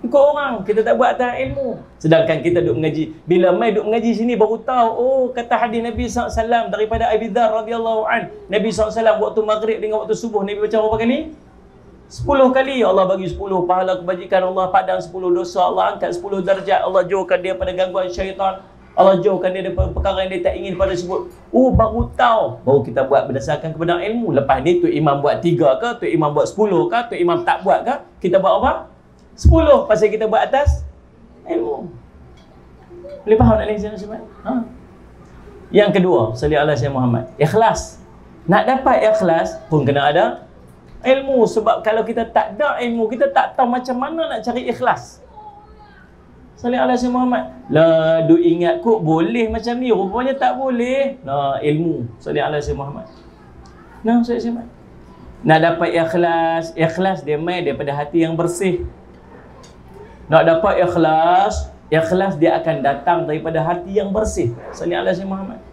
ikut 0.00 0.22
orang. 0.32 0.62
Kita 0.62 0.80
tak 0.86 0.94
buat 0.94 1.18
atas 1.18 1.42
ilmu. 1.42 1.82
Sedangkan 1.98 2.38
kita 2.40 2.62
duduk 2.62 2.80
mengaji. 2.80 3.04
Bila 3.26 3.50
mai 3.52 3.74
duduk 3.74 3.90
mengaji 3.90 4.10
sini 4.14 4.38
baru 4.38 4.62
tahu, 4.62 4.88
oh 4.94 5.22
kata 5.34 5.58
hadis 5.58 5.82
Nabi 5.82 6.06
SAW 6.08 6.70
daripada 6.70 7.10
Abi 7.10 7.28
Dhar 7.28 7.50
radhiyallahu 7.50 8.06
an. 8.06 8.30
Nabi 8.46 8.68
SAW 8.70 8.94
waktu 8.94 9.40
maghrib 9.42 9.76
dengan 9.82 10.06
waktu 10.06 10.14
subuh 10.14 10.46
Nabi 10.46 10.62
baca 10.62 10.78
berapa 10.78 10.98
kali? 11.02 11.18
Sepuluh 12.10 12.50
kali 12.50 12.82
Allah 12.82 13.06
bagi 13.06 13.30
sepuluh 13.30 13.66
pahala 13.70 14.02
kebajikan 14.02 14.42
Allah 14.42 14.66
padang 14.74 14.98
sepuluh 14.98 15.30
dosa 15.30 15.62
Allah 15.62 15.94
angkat 15.94 16.10
sepuluh 16.18 16.42
darjat 16.42 16.82
Allah 16.82 17.06
jauhkan 17.06 17.38
dia 17.38 17.54
pada 17.54 17.70
gangguan 17.70 18.10
syaitan 18.10 18.66
Allah 18.98 19.22
jauhkan 19.22 19.54
dia 19.54 19.62
daripada 19.62 19.94
perkara 19.94 20.26
yang 20.26 20.30
dia 20.34 20.42
tak 20.50 20.54
ingin 20.58 20.74
pada 20.74 20.92
sebut 20.98 21.30
oh 21.54 21.70
baru 21.70 22.10
tahu. 22.18 22.58
Baru 22.66 22.80
kita 22.82 23.06
buat 23.06 23.30
berdasarkan 23.30 23.70
kebenaran 23.72 24.02
ilmu. 24.02 24.34
Lepas 24.34 24.58
ni 24.66 24.82
tu 24.82 24.90
imam 24.90 25.22
buat 25.22 25.38
tiga 25.38 25.78
ke? 25.78 26.02
Tu 26.02 26.10
imam 26.10 26.34
buat 26.34 26.50
sepuluh 26.50 26.90
ke? 26.90 27.14
Tu 27.14 27.22
imam 27.22 27.46
tak 27.46 27.62
buat 27.62 27.86
ke? 27.86 27.94
Kita 28.26 28.42
buat 28.42 28.60
apa? 28.60 28.72
Sepuluh. 29.38 29.86
Pasal 29.86 30.10
kita 30.10 30.26
buat 30.26 30.42
atas 30.42 30.82
ilmu. 31.46 31.86
Boleh 33.24 33.36
faham 33.36 33.54
nak 33.60 33.66
lesen 33.68 33.94
ha? 34.44 34.52
yang 35.70 35.94
kedua 35.94 36.34
salli 36.34 36.58
ala 36.58 36.74
sayyidina 36.74 36.96
Muhammad 36.98 37.24
ikhlas. 37.38 38.02
Nak 38.50 38.66
dapat 38.66 39.06
ikhlas 39.06 39.54
pun 39.70 39.86
kena 39.86 40.10
ada 40.10 40.24
ilmu. 41.06 41.46
Sebab 41.46 41.86
kalau 41.86 42.02
kita 42.02 42.26
tak 42.26 42.58
ada 42.58 42.82
ilmu 42.82 43.06
kita 43.06 43.30
tak 43.30 43.54
tahu 43.54 43.70
macam 43.70 43.96
mana 43.96 44.34
nak 44.34 44.40
cari 44.42 44.66
ikhlas 44.66 45.22
Salih 46.60 46.76
Allah 46.76 46.92
Sayyid 46.92 47.16
Muhammad 47.16 47.56
Lah, 47.72 48.20
duk 48.28 48.36
ingat 48.36 48.84
kok 48.84 49.00
boleh 49.00 49.48
macam 49.48 49.80
ni. 49.80 49.88
Rupanya 49.88 50.36
tak 50.36 50.60
boleh. 50.60 51.16
Nah, 51.24 51.56
ilmu 51.56 52.04
Salih 52.20 52.44
Allah 52.44 52.60
Sayyid 52.60 52.76
Muhammad 52.76 53.08
Nah, 54.04 54.20
Sayyid 54.20 54.52
Muhammad 54.52 54.68
Nak 55.40 55.58
dapat 55.64 55.88
ikhlas. 55.96 56.76
Ikhlas 56.76 57.24
dia 57.24 57.40
main 57.40 57.64
daripada 57.64 57.96
hati 57.96 58.28
yang 58.28 58.36
bersih. 58.36 58.84
Nak 60.28 60.44
dapat 60.44 60.84
ikhlas. 60.84 61.72
Ikhlas 61.88 62.36
dia 62.36 62.60
akan 62.60 62.76
datang 62.84 63.24
daripada 63.24 63.64
hati 63.64 63.96
yang 63.96 64.12
bersih 64.12 64.52
Salih 64.76 65.00
Allah 65.00 65.16
Sayyid 65.16 65.32
Muhammad 65.32 65.69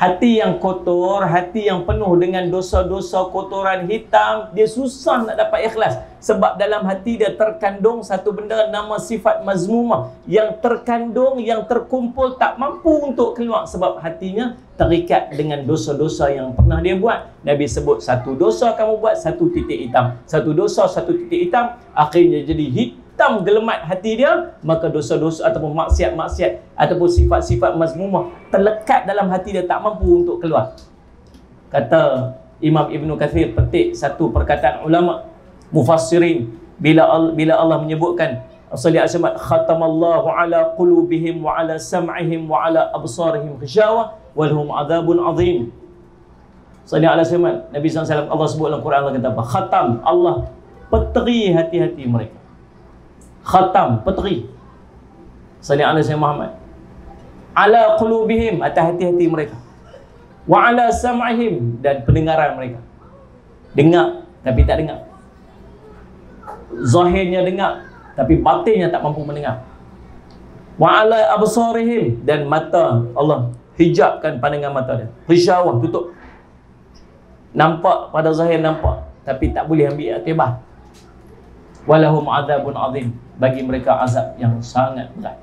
hati 0.00 0.40
yang 0.40 0.56
kotor, 0.56 1.28
hati 1.28 1.68
yang 1.68 1.84
penuh 1.84 2.08
dengan 2.16 2.48
dosa-dosa 2.48 3.28
kotoran 3.28 3.84
hitam, 3.84 4.48
dia 4.56 4.64
susah 4.64 5.28
nak 5.28 5.36
dapat 5.36 5.68
ikhlas. 5.68 6.00
Sebab 6.24 6.56
dalam 6.56 6.88
hati 6.88 7.20
dia 7.20 7.36
terkandung 7.36 8.00
satu 8.00 8.32
benda 8.32 8.72
nama 8.72 8.96
sifat 8.96 9.44
mazmumah. 9.44 10.08
Yang 10.24 10.56
terkandung, 10.64 11.36
yang 11.44 11.68
terkumpul 11.68 12.40
tak 12.40 12.56
mampu 12.56 13.12
untuk 13.12 13.36
keluar. 13.36 13.68
Sebab 13.68 14.00
hatinya 14.00 14.56
terikat 14.80 15.36
dengan 15.36 15.68
dosa-dosa 15.68 16.32
yang 16.32 16.56
pernah 16.56 16.80
dia 16.80 16.96
buat. 16.96 17.28
Nabi 17.44 17.68
sebut 17.68 18.00
satu 18.00 18.32
dosa 18.40 18.72
kamu 18.72 19.04
buat, 19.04 19.20
satu 19.20 19.52
titik 19.52 19.88
hitam. 19.88 20.16
Satu 20.24 20.56
dosa, 20.56 20.88
satu 20.88 21.12
titik 21.12 21.52
hitam, 21.52 21.76
akhirnya 21.92 22.40
jadi 22.48 22.66
hitam 22.72 23.09
hitam 23.20 23.44
gelemat 23.44 23.84
hati 23.84 24.16
dia 24.16 24.56
maka 24.64 24.88
dosa-dosa 24.88 25.44
ataupun 25.52 25.76
maksiat-maksiat 25.76 26.72
ataupun 26.72 27.04
sifat-sifat 27.04 27.76
mazmumah 27.76 28.32
terlekat 28.48 29.04
dalam 29.04 29.28
hati 29.28 29.52
dia 29.52 29.68
tak 29.68 29.76
mampu 29.84 30.24
untuk 30.24 30.40
keluar 30.40 30.72
kata 31.68 32.32
Imam 32.64 32.88
Ibn 32.88 33.20
Kathir 33.20 33.52
petik 33.52 33.92
satu 33.92 34.32
perkataan 34.32 34.88
ulama 34.88 35.28
mufassirin 35.68 36.48
bila 36.80 37.12
bila 37.36 37.60
Allah 37.60 37.84
menyebutkan 37.84 38.40
alaihi 38.72 39.04
wasallam 39.04 39.36
khatamallahu 39.36 40.26
ala 40.32 40.72
qulubihim 40.80 41.44
wa 41.44 41.60
ala 41.60 41.76
sam'ihim 41.76 42.48
wa 42.48 42.72
ala 42.72 42.88
absarihim 42.96 43.60
ghashawa 43.60 44.16
wa 44.32 44.42
lahum 44.46 44.70
adzabun 44.70 45.18
azim. 45.26 45.74
Alaihi 46.86 47.18
wasallam 47.18 47.66
Nabi 47.74 47.86
SAW 47.90 48.30
Allah 48.30 48.46
sebut 48.46 48.66
dalam 48.70 48.82
Quran 48.82 48.98
Allah 49.02 49.14
kata 49.18 49.28
apa? 49.34 49.42
Khatam 49.42 49.86
Allah 50.06 50.34
peteri 50.86 51.50
hati-hati 51.50 52.02
mereka 52.06 52.39
khatam 53.44 54.04
peteri. 54.04 54.48
Salli 55.60 55.84
ala 55.84 56.00
sayyidina 56.00 56.20
Muhammad. 56.20 56.50
Ala 57.52 58.00
qulubihim 58.00 58.64
atas 58.64 58.94
hati-hati 58.94 59.26
mereka. 59.28 59.56
Wa 60.48 60.72
ala 60.72 60.88
sam'ihim 60.88 61.82
dan 61.84 62.02
pendengaran 62.08 62.56
mereka. 62.56 62.80
Dengar 63.76 64.24
tapi 64.40 64.64
tak 64.64 64.80
dengar. 64.80 64.98
Zahirnya 66.80 67.44
dengar 67.44 67.84
tapi 68.16 68.40
batinnya 68.40 68.88
tak 68.88 69.04
mampu 69.04 69.20
mendengar. 69.22 69.62
Wa 70.80 71.04
ala 71.04 71.36
absarihim 71.36 72.24
dan 72.24 72.48
mata 72.48 73.04
Allah 73.12 73.52
hijabkan 73.76 74.40
pandangan 74.40 74.72
mata 74.72 74.92
dia. 74.96 75.08
Hisyawah 75.28 75.76
tutup. 75.84 76.16
Nampak 77.52 78.14
pada 78.14 78.30
zahir 78.30 78.62
nampak 78.62 79.10
tapi 79.26 79.50
tak 79.52 79.66
boleh 79.66 79.90
ambil 79.90 80.22
akibah 80.22 80.62
walahum 81.88 82.26
adzabun 82.28 82.76
azim 82.76 83.14
bagi 83.40 83.64
mereka 83.64 84.00
azab 84.04 84.36
yang 84.36 84.60
sangat 84.60 85.08
berat. 85.16 85.36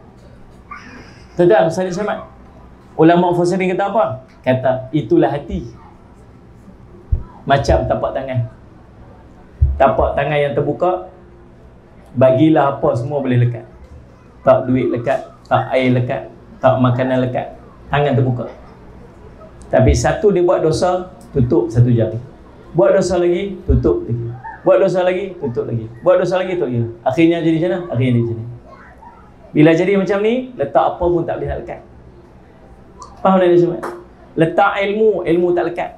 Tuan-tuan, 1.37 1.69
saya 1.69 1.89
selamat. 1.93 2.25
Ulama 2.97 3.29
Fusirin 3.37 3.69
kata 3.73 3.93
apa? 3.93 4.05
Kata, 4.41 4.89
itulah 4.89 5.29
hati. 5.29 5.69
Macam 7.45 7.85
tapak 7.85 8.11
tangan. 8.17 8.49
Tapak 9.77 10.17
tangan 10.17 10.37
yang 10.41 10.53
terbuka, 10.57 11.13
bagilah 12.17 12.77
apa 12.77 12.89
semua 12.97 13.21
boleh 13.21 13.37
lekat. 13.37 13.65
Tak 14.41 14.65
duit 14.65 14.89
lekat, 14.89 15.29
tak 15.45 15.69
air 15.77 15.93
lekat, 15.93 16.33
tak 16.57 16.81
makanan 16.81 17.29
lekat. 17.29 17.53
Tangan 17.93 18.17
terbuka. 18.17 18.49
Tapi 19.69 19.91
satu 19.93 20.33
dia 20.33 20.41
buat 20.41 20.65
dosa, 20.65 21.13
tutup 21.35 21.69
satu 21.69 21.93
jari. 21.93 22.17
Buat 22.73 22.97
dosa 22.97 23.21
lagi, 23.21 23.61
tutup 23.69 24.09
lagi. 24.09 24.36
Buat 24.67 24.83
dosa 24.83 24.99
lagi, 24.99 25.31
tutup 25.39 25.63
lagi. 25.63 25.87
Buat 26.03 26.19
dosa 26.19 26.35
lagi, 26.35 26.59
tutup 26.59 26.67
lagi. 26.67 26.91
Akhirnya 27.07 27.39
jadi 27.39 27.55
macam 27.55 27.71
mana? 27.71 27.79
Akhirnya 27.87 28.11
jadi 28.11 28.19
macam 28.19 28.35
ni. 28.35 28.45
Bila 29.55 29.71
jadi 29.71 29.91
macam 29.95 30.17
ni, 30.19 30.33
letak 30.59 30.85
apa 30.91 31.03
pun 31.07 31.23
tak 31.23 31.35
boleh 31.39 31.47
nak 31.47 31.59
lekat. 31.63 31.79
Faham 33.23 33.39
tak 33.39 33.55
semua? 33.55 33.79
Letak 34.35 34.71
ilmu, 34.83 35.23
ilmu 35.23 35.47
tak 35.55 35.63
lekat. 35.71 35.91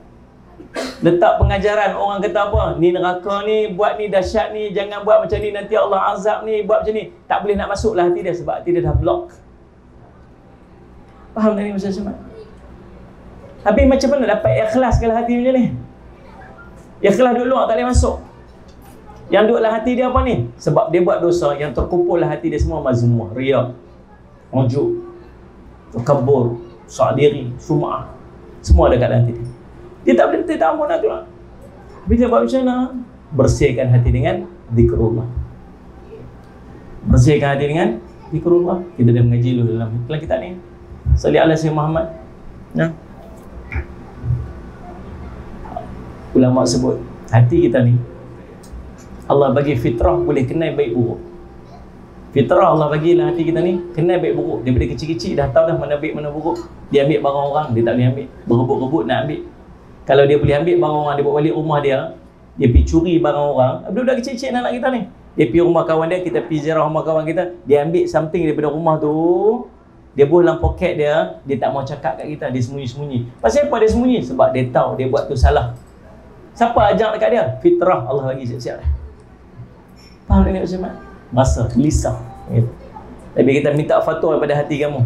Letak 1.01 1.41
pengajaran, 1.41 1.97
orang 1.97 2.21
kata 2.21 2.39
apa? 2.45 2.77
Ni 2.77 2.93
neraka 2.93 3.41
ni, 3.41 3.73
buat 3.73 3.97
ni 3.97 4.05
dahsyat 4.05 4.53
ni, 4.53 4.69
jangan 4.69 5.01
buat 5.01 5.25
macam 5.25 5.39
ni, 5.41 5.49
nanti 5.49 5.73
Allah 5.73 6.13
azab 6.13 6.45
ni, 6.45 6.61
buat 6.61 6.85
macam 6.85 6.93
ni. 6.93 7.09
Tak 7.25 7.41
boleh 7.41 7.57
nak 7.57 7.73
masuk 7.73 7.97
lah 7.97 8.05
hati 8.05 8.21
dia 8.21 8.37
sebab 8.37 8.61
hati 8.61 8.69
dia 8.69 8.85
dah 8.85 8.93
block. 8.93 9.33
Faham 11.33 11.57
tak 11.57 11.65
ni 11.65 11.73
macam 11.73 11.89
semua? 11.89 12.13
Tapi 13.65 13.81
macam 13.89 14.09
mana 14.13 14.37
dapat 14.37 14.51
ikhlas 14.61 15.01
kalau 15.01 15.17
hati 15.17 15.33
macam 15.41 15.53
ni? 15.57 15.65
Ikhlas 17.01 17.33
dulu 17.33 17.65
tak 17.65 17.73
boleh 17.73 17.89
masuk. 17.89 18.28
Yang 19.29 19.43
duduk 19.45 19.59
dalam 19.61 19.73
hati 19.77 19.91
dia 19.93 20.09
apa 20.09 20.19
ni? 20.25 20.49
Sebab 20.57 20.89
dia 20.89 21.05
buat 21.05 21.21
dosa 21.21 21.53
yang 21.53 21.69
terkumpul 21.69 22.17
dalam 22.17 22.33
hati 22.33 22.49
dia 22.49 22.57
semua 22.57 22.81
mazmumah, 22.81 23.29
riak, 23.37 23.77
ujuk, 24.49 25.05
kabur, 26.01 26.57
soal 26.89 27.13
diri, 27.13 27.53
sum'ah. 27.61 28.09
Semua 28.65 28.89
ada 28.89 28.97
kat 28.97 29.21
hati 29.21 29.31
dia. 29.37 29.47
Dia 30.09 30.13
tak 30.17 30.25
boleh 30.33 30.57
tak 30.57 30.69
ampun 30.73 30.89
nak 30.89 30.99
keluar. 31.05 31.23
Dia 32.09 32.25
buat 32.25 32.41
macam 32.41 32.61
mana? 32.65 32.77
Bersihkan 33.29 33.93
hati 33.93 34.09
dengan 34.09 34.49
zikrullah. 34.73 35.29
Bersihkan 37.05 37.53
hati 37.53 37.65
dengan 37.69 38.01
zikrullah. 38.33 38.81
Kita 38.97 39.13
dah 39.13 39.21
mengaji 39.21 39.49
dulu 39.61 39.77
dalam 39.77 39.89
dalam 40.09 40.19
kitab 40.19 40.41
ni. 40.41 40.57
Salih 41.13 41.37
ala 41.37 41.53
Sayyid 41.53 41.77
Muhammad. 41.77 42.09
Ya. 42.73 42.89
Ulama 46.33 46.65
sebut 46.65 46.97
hati 47.29 47.69
kita 47.69 47.85
ni 47.85 47.97
Allah 49.29 49.53
bagi 49.53 49.77
fitrah 49.77 50.17
boleh 50.17 50.43
kenal 50.49 50.73
baik 50.73 50.91
buruk. 50.97 51.21
Fitrah 52.33 52.73
Allah 52.73 52.89
bagi 52.89 53.13
dalam 53.13 53.33
hati 53.33 53.45
kita 53.45 53.61
ni 53.61 53.77
kenal 53.93 54.17
baik 54.17 54.33
buruk. 54.33 54.65
Daripada 54.65 54.85
kecil-kecil 54.97 55.37
dah 55.37 55.47
tahu 55.53 55.69
dah 55.69 55.75
mana 55.77 56.01
baik 56.01 56.17
mana 56.17 56.33
buruk. 56.33 56.65
Dia 56.89 57.05
ambil 57.05 57.21
barang 57.21 57.45
orang, 57.53 57.67
dia 57.77 57.81
tak 57.85 57.93
boleh 57.93 58.07
ambil. 58.09 58.27
Berebut-rebut 58.49 59.03
nak 59.05 59.17
ambil. 59.29 59.41
Kalau 60.09 60.23
dia 60.25 60.37
boleh 60.41 60.55
ambil 60.57 60.75
barang 60.81 60.99
orang, 61.05 61.13
dia 61.13 61.23
bawa 61.23 61.35
balik 61.37 61.53
rumah 61.53 61.79
dia, 61.85 61.99
dia 62.57 62.67
pergi 62.73 62.83
curi 62.89 63.15
barang 63.21 63.45
orang. 63.53 63.73
Budak-budak 63.93 64.15
kecil-kecil 64.25 64.49
anak 64.57 64.73
kita 64.81 64.89
ni. 64.89 65.01
dia 65.39 65.47
pergi 65.47 65.63
rumah 65.63 65.87
kawan 65.87 66.11
dia 66.11 66.19
kita 66.19 66.43
pergi 66.43 66.67
ziarah 66.67 66.83
rumah 66.83 66.99
kawan 67.05 67.23
kita 67.23 67.55
dia 67.63 67.87
ambil 67.87 68.03
something 68.11 68.43
daripada 68.43 68.67
rumah 68.75 68.99
tu 68.99 69.13
dia 70.11 70.27
buat 70.27 70.43
dalam 70.43 70.59
poket 70.59 70.99
dia 70.99 71.39
dia 71.47 71.55
tak 71.55 71.69
mau 71.71 71.85
cakap 71.85 72.19
kat 72.19 72.27
kita 72.27 72.51
dia 72.51 72.59
sembunyi-sembunyi 72.59 73.39
pasal 73.39 73.71
apa 73.71 73.75
dia 73.79 73.89
sembunyi 73.93 74.19
sebab 74.25 74.47
dia 74.51 74.67
tahu 74.67 74.99
dia 74.99 75.07
buat 75.07 75.31
tu 75.31 75.39
salah 75.39 75.77
siapa 76.57 76.75
ajak 76.91 77.15
dekat 77.15 77.29
dia 77.31 77.43
fitrah 77.63 78.03
Allah 78.03 78.35
lagi 78.35 78.51
siap-siap 78.51 78.83
faham 80.29 80.45
ni 80.45 80.61
macam 80.61 80.81
mana 80.85 80.97
rasa 81.33 81.65
gelisah 81.73 82.21
gitu. 82.53 82.69
tapi 83.33 83.49
kita 83.57 83.73
minta 83.73 83.97
fatwa 84.05 84.37
pada 84.37 84.53
hati 84.53 84.77
kamu 84.77 85.01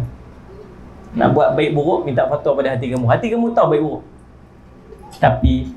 nak 1.16 1.28
buat 1.32 1.56
baik 1.56 1.72
buruk 1.72 2.04
minta 2.04 2.28
fatwa 2.28 2.60
pada 2.60 2.76
hati 2.76 2.92
kamu 2.92 3.08
hati 3.08 3.32
kamu 3.32 3.56
tahu 3.56 3.66
baik 3.72 3.82
buruk 3.82 4.04
tapi 5.16 5.72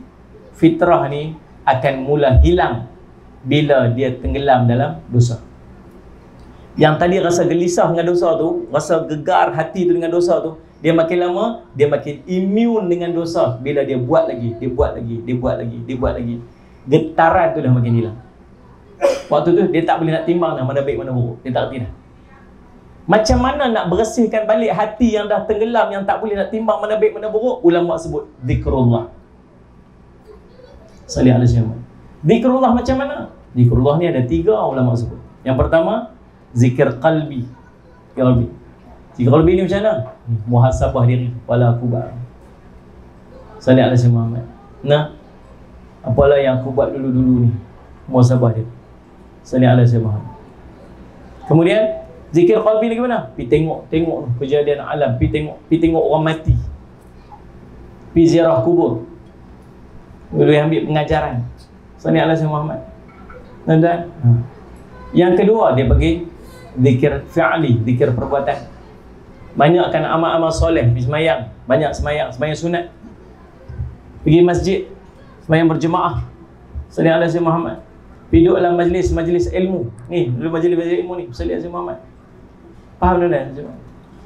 fitrah 0.57 1.05
ni 1.07 1.37
akan 1.67 1.93
mula 2.01 2.41
hilang 2.41 2.89
bila 3.45 3.91
dia 3.91 4.15
tenggelam 4.17 4.65
dalam 4.65 5.03
dosa. 5.07 5.39
Yang 6.77 6.95
tadi 7.01 7.15
rasa 7.17 7.41
gelisah 7.45 7.89
dengan 7.89 8.13
dosa 8.13 8.37
tu, 8.37 8.69
rasa 8.69 9.01
gegar 9.09 9.53
hati 9.53 9.89
tu 9.89 9.97
dengan 9.97 10.13
dosa 10.13 10.37
tu, 10.41 10.61
dia 10.77 10.93
makin 10.93 11.17
lama, 11.25 11.65
dia 11.73 11.89
makin 11.89 12.21
imun 12.27 12.85
dengan 12.85 13.09
dosa 13.17 13.57
bila 13.57 13.81
dia 13.81 13.97
buat 13.97 14.29
lagi, 14.29 14.53
dia 14.61 14.69
buat 14.69 14.93
lagi, 14.93 15.15
dia 15.25 15.35
buat 15.35 15.55
lagi, 15.57 15.77
dia 15.89 15.95
buat 15.97 16.13
lagi. 16.13 16.35
Getaran 16.85 17.47
tu 17.57 17.59
dah 17.65 17.73
makin 17.73 17.93
hilang. 17.97 18.17
Waktu 19.27 19.49
tu 19.53 19.63
dia 19.69 19.83
tak 19.83 20.01
boleh 20.01 20.11
nak 20.15 20.25
timbang 20.25 20.55
dah 20.55 20.63
mana 20.63 20.81
baik 20.81 20.97
mana 20.97 21.11
buruk. 21.13 21.37
Dia 21.43 21.51
tak 21.53 21.69
reti 21.69 21.83
dah. 21.85 21.91
Macam 23.07 23.39
mana 23.39 23.63
nak 23.71 23.85
bersihkan 23.87 24.43
balik 24.43 24.75
hati 24.75 25.15
yang 25.15 25.31
dah 25.31 25.47
tenggelam 25.47 25.87
yang 25.91 26.03
tak 26.03 26.19
boleh 26.19 26.35
nak 26.35 26.51
timbang 26.51 26.79
mana 26.83 26.99
baik 26.99 27.15
mana 27.15 27.31
buruk? 27.31 27.63
Ulama 27.63 27.95
sebut 27.95 28.27
zikrullah. 28.43 29.07
Salih 31.07 31.31
alaihi 31.31 31.55
wasallam. 31.55 31.79
Zikrullah 32.27 32.71
macam 32.75 32.95
mana? 32.99 33.15
Zikrullah 33.55 33.95
ni 33.95 34.05
ada 34.11 34.21
tiga 34.27 34.59
ulama 34.59 34.91
sebut. 34.91 35.15
Yang 35.47 35.55
pertama, 35.55 36.11
zikir 36.51 36.99
qalbi. 36.99 37.47
Qalbi. 38.11 38.51
Zikir 39.15 39.31
qalbi 39.31 39.51
ni 39.55 39.61
macam 39.63 39.79
mana? 39.79 39.93
Muhasabah 40.43 41.03
diri. 41.07 41.31
Wala 41.47 41.79
aku 41.79 41.87
bar. 41.87 42.11
Salih 43.63 43.87
ala 43.87 43.95
si 43.95 44.11
Muhammad. 44.11 44.43
Nah, 44.83 45.15
apalah 46.03 46.37
yang 46.43 46.59
aku 46.59 46.75
buat 46.75 46.91
dulu-dulu 46.91 47.47
ni? 47.47 47.51
Muhasabah 48.11 48.51
diri. 48.51 48.76
Salih 49.47 49.63
ala 49.71 49.87
Muhammad. 50.03 50.35
Kemudian, 51.47 52.03
zikir 52.35 52.59
qalbi 52.59 52.91
ni 52.91 52.99
gimana? 52.99 53.31
Pi 53.31 53.47
tengok, 53.47 53.87
tengok 53.87 54.35
kejadian 54.43 54.83
alam. 54.83 55.15
Pi 55.15 55.31
tengok, 55.31 55.55
pi 55.71 55.79
tengok 55.79 56.03
orang 56.03 56.35
mati. 56.35 56.51
Pi 58.11 58.27
ziarah 58.27 58.59
kubur. 58.67 59.07
Boleh 60.35 60.59
ambil 60.59 60.83
pengajaran. 60.91 61.47
Salih 61.95 62.19
ala 62.19 62.35
si 62.35 62.43
Muhammad. 62.43 62.83
Tuan-tuan. 63.63 64.11
Ha. 64.11 64.27
Yang 65.15 65.33
kedua 65.39 65.71
dia 65.79 65.87
bagi 65.87 66.27
zikir 66.75 67.23
fi'li, 67.31 67.79
zikir 67.87 68.11
perbuatan. 68.11 68.67
Banyakkan 69.55 70.03
amal-amal 70.03 70.51
soleh 70.51 70.91
di 70.91 70.99
semayang, 70.99 71.47
banyak 71.63 71.95
semayang, 71.95 72.35
semayang 72.35 72.59
sunat. 72.59 72.85
Pergi 74.27 74.43
masjid, 74.43 74.79
semayang 75.47 75.71
berjemaah. 75.71 76.27
Salih 76.91 77.15
ala 77.15 77.31
si 77.31 77.39
Muhammad. 77.39 77.86
Pergi 78.27 78.43
dalam 78.43 78.75
majlis, 78.75 79.07
majlis 79.15 79.45
ilmu. 79.51 79.87
Ni, 80.11 80.27
dulu 80.27 80.59
majlis, 80.59 80.75
majlis 80.75 80.97
ilmu 80.99 81.13
ni. 81.15 81.25
Salih 81.31 81.55
si 81.63 81.67
Muhammad. 81.71 82.03
Faham 82.99 83.23
tuan-tuan? 83.23 83.77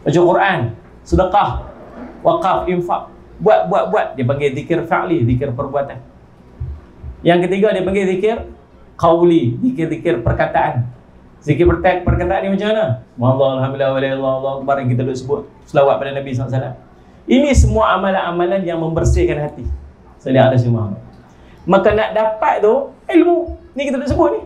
Baca 0.02 0.20
Quran, 0.26 0.60
sedekah, 1.06 1.50
wakaf, 2.26 2.58
infak. 2.66 3.14
Buat, 3.38 3.70
buat, 3.70 3.84
buat. 3.94 4.08
Dia 4.18 4.26
panggil 4.26 4.58
zikir 4.58 4.86
fi'li, 4.90 5.18
zikir 5.26 5.54
perbuatan. 5.54 6.02
Yang 7.22 7.40
ketiga 7.46 7.74
dia 7.78 7.86
panggil 7.86 8.06
zikir 8.10 8.38
qauli, 8.98 9.58
zikir-zikir 9.62 10.26
perkataan. 10.26 10.90
Zikir 11.42 11.66
perkataan, 11.66 12.06
perkataan 12.06 12.42
ni 12.46 12.50
macam 12.54 12.68
mana? 12.70 12.86
Allah 13.18 13.50
alhamdulillah 13.58 13.92
walillah 13.98 14.34
Allah 14.42 14.52
akbar 14.62 14.76
yang 14.82 14.90
kita 14.94 15.02
duk 15.02 15.18
sebut 15.18 15.42
selawat 15.66 15.98
pada 15.98 16.14
Nabi 16.14 16.30
SAW. 16.38 16.78
Ini 17.26 17.50
semua 17.58 17.98
amalan-amalan 17.98 18.62
yang 18.62 18.78
membersihkan 18.78 19.42
hati. 19.42 19.66
Salih 20.22 20.42
alaihi 20.42 20.70
Muhammad. 20.70 21.02
Maka 21.70 21.94
nak 21.94 22.18
dapat 22.18 22.66
tu 22.66 22.90
ilmu. 23.06 23.58
Ni 23.78 23.88
kita 23.88 24.02
duk 24.02 24.10
sebut 24.10 24.30
ni. 24.34 24.42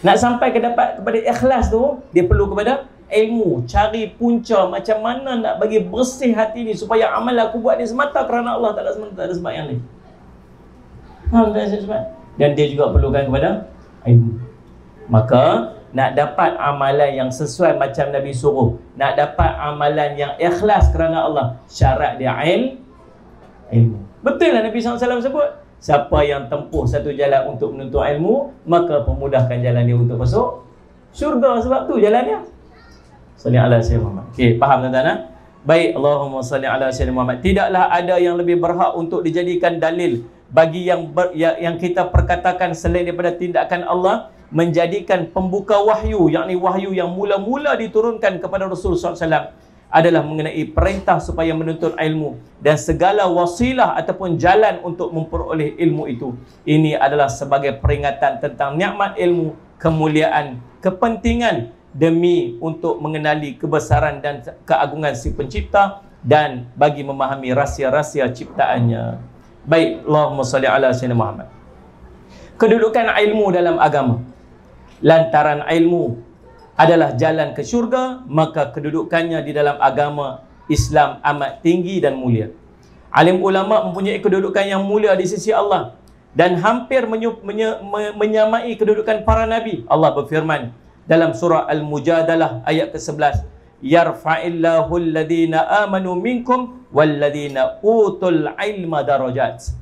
Nak 0.00 0.16
sampai 0.16 0.48
ke 0.50 0.58
dapat 0.58 0.98
kepada 0.98 1.18
ikhlas 1.20 1.68
tu, 1.68 2.00
dia 2.10 2.24
perlu 2.24 2.48
kepada 2.48 2.88
ilmu. 3.10 3.66
Cari 3.68 4.14
punca 4.16 4.64
macam 4.70 4.98
mana 5.04 5.30
nak 5.36 5.54
bagi 5.60 5.82
bersih 5.82 6.32
hati 6.32 6.64
ni 6.64 6.72
supaya 6.72 7.12
amal 7.12 7.36
aku 7.36 7.60
buat 7.60 7.76
ni 7.76 7.84
semata 7.84 8.24
kerana 8.24 8.56
Allah 8.56 8.72
tak 8.72 8.82
ada 8.86 8.92
semata, 8.96 9.12
tak 9.18 9.24
ada 9.28 9.34
sebab 9.36 9.52
yang 9.52 9.66
lain. 9.68 9.80
Dan 12.40 12.48
dia 12.56 12.66
juga 12.70 12.90
perlukan 12.90 13.22
kepada 13.28 13.68
ilmu. 14.08 14.32
Maka 15.10 15.74
nak 15.90 16.14
dapat 16.14 16.54
amalan 16.54 17.10
yang 17.18 17.30
sesuai 17.34 17.74
macam 17.74 18.14
Nabi 18.14 18.30
suruh, 18.30 18.78
nak 18.94 19.18
dapat 19.18 19.50
amalan 19.58 20.14
yang 20.14 20.32
ikhlas 20.38 20.88
kerana 20.94 21.26
Allah, 21.26 21.58
syarat 21.66 22.16
dia 22.16 22.30
il, 22.46 22.78
ilmu. 23.74 23.98
Betul 24.22 24.54
lah 24.54 24.62
Nabi 24.62 24.78
SAW 24.78 25.18
sebut, 25.18 25.50
siapa 25.80 26.20
yang 26.22 26.46
tempuh 26.52 26.84
satu 26.84 27.10
jalan 27.16 27.56
untuk 27.56 27.72
menuntut 27.72 28.04
ilmu, 28.04 28.52
maka 28.68 29.02
pemudahkan 29.02 29.64
jalan 29.64 29.82
dia 29.88 29.96
untuk 29.96 30.20
masuk 30.20 30.68
syurga 31.10 31.58
sebab 31.64 31.88
tu 31.88 31.96
jalannya. 31.98 32.44
Salli 33.40 33.56
ala 33.56 33.80
Sayyidina 33.80 34.04
Muhammad. 34.04 34.24
Okey, 34.36 34.60
faham 34.60 34.78
tuan-tuan? 34.84 35.06
Ha? 35.08 35.14
Baik, 35.60 35.96
Allahumma 35.96 36.44
salli 36.44 36.68
ala 36.68 36.92
Sayyidina 36.92 37.16
Muhammad. 37.16 37.40
Tidaklah 37.40 37.84
ada 37.88 38.14
yang 38.20 38.36
lebih 38.36 38.60
berhak 38.60 38.92
untuk 38.92 39.24
dijadikan 39.24 39.80
dalil 39.80 40.28
bagi 40.52 40.84
yang, 40.84 41.08
ber, 41.08 41.32
yang 41.32 41.56
yang 41.56 41.76
kita 41.80 42.12
perkatakan 42.12 42.76
selain 42.76 43.08
daripada 43.08 43.32
tindakan 43.32 43.86
Allah 43.88 44.28
menjadikan 44.50 45.30
pembuka 45.30 45.78
wahyu 45.78 46.26
yakni 46.26 46.58
wahyu 46.58 46.90
yang 46.90 47.14
mula-mula 47.14 47.78
diturunkan 47.78 48.42
kepada 48.42 48.66
Rasul 48.66 48.98
SAW 48.98 49.54
adalah 49.90 50.22
mengenai 50.22 50.62
perintah 50.70 51.18
supaya 51.18 51.50
menuntut 51.50 51.98
ilmu 51.98 52.38
dan 52.62 52.78
segala 52.78 53.26
wasilah 53.26 53.98
ataupun 53.98 54.38
jalan 54.38 54.78
untuk 54.86 55.10
memperoleh 55.10 55.74
ilmu 55.76 56.06
itu 56.06 56.38
ini 56.62 56.94
adalah 56.94 57.26
sebagai 57.26 57.74
peringatan 57.82 58.38
tentang 58.38 58.78
nikmat 58.78 59.18
ilmu 59.18 59.58
kemuliaan 59.82 60.62
kepentingan 60.78 61.74
demi 61.90 62.54
untuk 62.62 63.02
mengenali 63.02 63.58
kebesaran 63.58 64.22
dan 64.22 64.46
keagungan 64.62 65.12
si 65.18 65.34
pencipta 65.34 66.06
dan 66.22 66.70
bagi 66.78 67.02
memahami 67.02 67.50
rahsia-rahsia 67.50 68.30
ciptaannya 68.30 69.30
Baik, 69.60 70.08
Allahumma 70.08 70.40
salli 70.40 70.64
ala 70.64 70.88
Sayyidina 70.88 71.16
Muhammad. 71.20 71.48
Kedudukan 72.56 73.12
ilmu 73.12 73.52
dalam 73.52 73.76
agama. 73.76 74.24
Lantaran 75.04 75.64
ilmu 75.68 76.16
adalah 76.80 77.12
jalan 77.20 77.52
ke 77.52 77.60
syurga, 77.60 78.24
maka 78.24 78.72
kedudukannya 78.72 79.44
di 79.44 79.52
dalam 79.52 79.76
agama 79.76 80.40
Islam 80.72 81.20
amat 81.20 81.60
tinggi 81.60 82.00
dan 82.00 82.16
mulia. 82.16 82.48
Alim 83.12 83.44
ulama 83.44 83.84
mempunyai 83.90 84.22
kedudukan 84.24 84.64
yang 84.64 84.80
mulia 84.86 85.12
di 85.12 85.26
sisi 85.28 85.52
Allah 85.52 85.98
dan 86.32 86.56
hampir 86.64 87.04
menyu, 87.04 87.36
menye, 87.44 87.76
menyamai 88.16 88.72
kedudukan 88.80 89.26
para 89.28 89.44
nabi. 89.44 89.84
Allah 89.92 90.16
berfirman 90.16 90.72
dalam 91.04 91.36
surah 91.36 91.68
Al-Mujadalah 91.68 92.62
ayat 92.64 92.94
ke-11, 92.94 93.44
yarfa'illahu 93.84 94.92
alladhina 94.94 95.84
amanu 95.84 96.16
minkum 96.16 96.86
walladhina 96.94 97.82
utul 97.82 98.52
ilma 98.56 99.00
darajat 99.02 99.74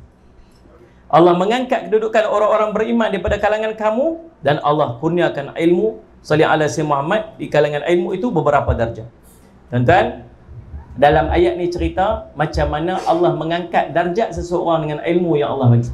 Allah 1.08 1.32
mengangkat 1.40 1.88
kedudukan 1.88 2.28
orang-orang 2.28 2.70
beriman 2.76 3.08
daripada 3.08 3.40
kalangan 3.40 3.72
kamu 3.72 4.28
dan 4.44 4.60
Allah 4.60 5.00
kurniakan 5.00 5.56
ilmu 5.56 6.04
salli 6.24 6.44
ala 6.44 6.66
sayyidina 6.66 6.90
Muhammad 6.90 7.22
di 7.40 7.46
kalangan 7.50 7.84
ilmu 7.86 8.14
itu 8.14 8.28
beberapa 8.32 8.74
darjah. 8.74 9.08
Tuan-tuan 9.68 10.24
dalam 10.98 11.30
ayat 11.30 11.54
ni 11.60 11.70
cerita 11.70 12.32
macam 12.34 12.74
mana 12.74 12.98
Allah 13.06 13.34
mengangkat 13.38 13.94
darjat 13.94 14.34
seseorang 14.34 14.88
dengan 14.88 15.00
ilmu 15.04 15.38
yang 15.38 15.54
Allah 15.56 15.78
bagi. 15.78 15.92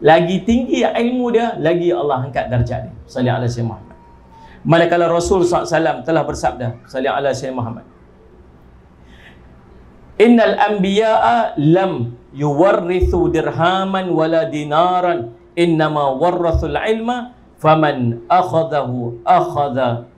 Lagi 0.00 0.36
tinggi 0.48 0.80
ilmu 0.80 1.28
dia 1.28 1.60
lagi 1.60 1.92
Allah 1.92 2.24
angkat 2.24 2.48
darjat 2.48 2.88
dia. 2.88 2.94
Salli 3.04 3.28
ala 3.28 3.44
sayyidina 3.44 3.68
Muhammad. 3.68 3.90
Manakala 4.60 5.08
Rasul 5.08 5.40
SAW 5.40 6.04
telah 6.04 6.20
bersabda 6.28 6.84
Salih 6.84 7.08
ala 7.08 7.32
Sayyid 7.32 7.56
Muhammad 7.56 7.88
Innal 10.20 10.52
anbiya'a 10.52 11.56
lam 11.56 12.20
yuwarrithu 12.36 13.32
dirhaman 13.32 14.12
wala 14.12 14.44
dinaran 14.52 15.32
Innama 15.56 16.12
warrathul 16.12 16.76
ilma 16.76 17.39
Faman 17.60 18.24
akhadahu 18.24 19.20
akhada 19.20 20.08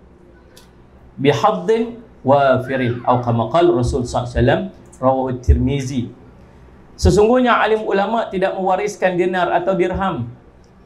Bihaddin 1.18 1.98
wafirin 2.22 3.02
Atau 3.02 3.18
kama 3.26 3.50
qal 3.50 3.66
Rasul 3.74 4.06
SAW 4.06 4.70
Rawahu 5.02 5.42
Tirmizi 5.42 6.22
Sesungguhnya 7.02 7.58
alim 7.58 7.82
ulama 7.82 8.30
tidak 8.30 8.54
mewariskan 8.54 9.18
dinar 9.18 9.50
atau 9.50 9.74
dirham. 9.74 10.30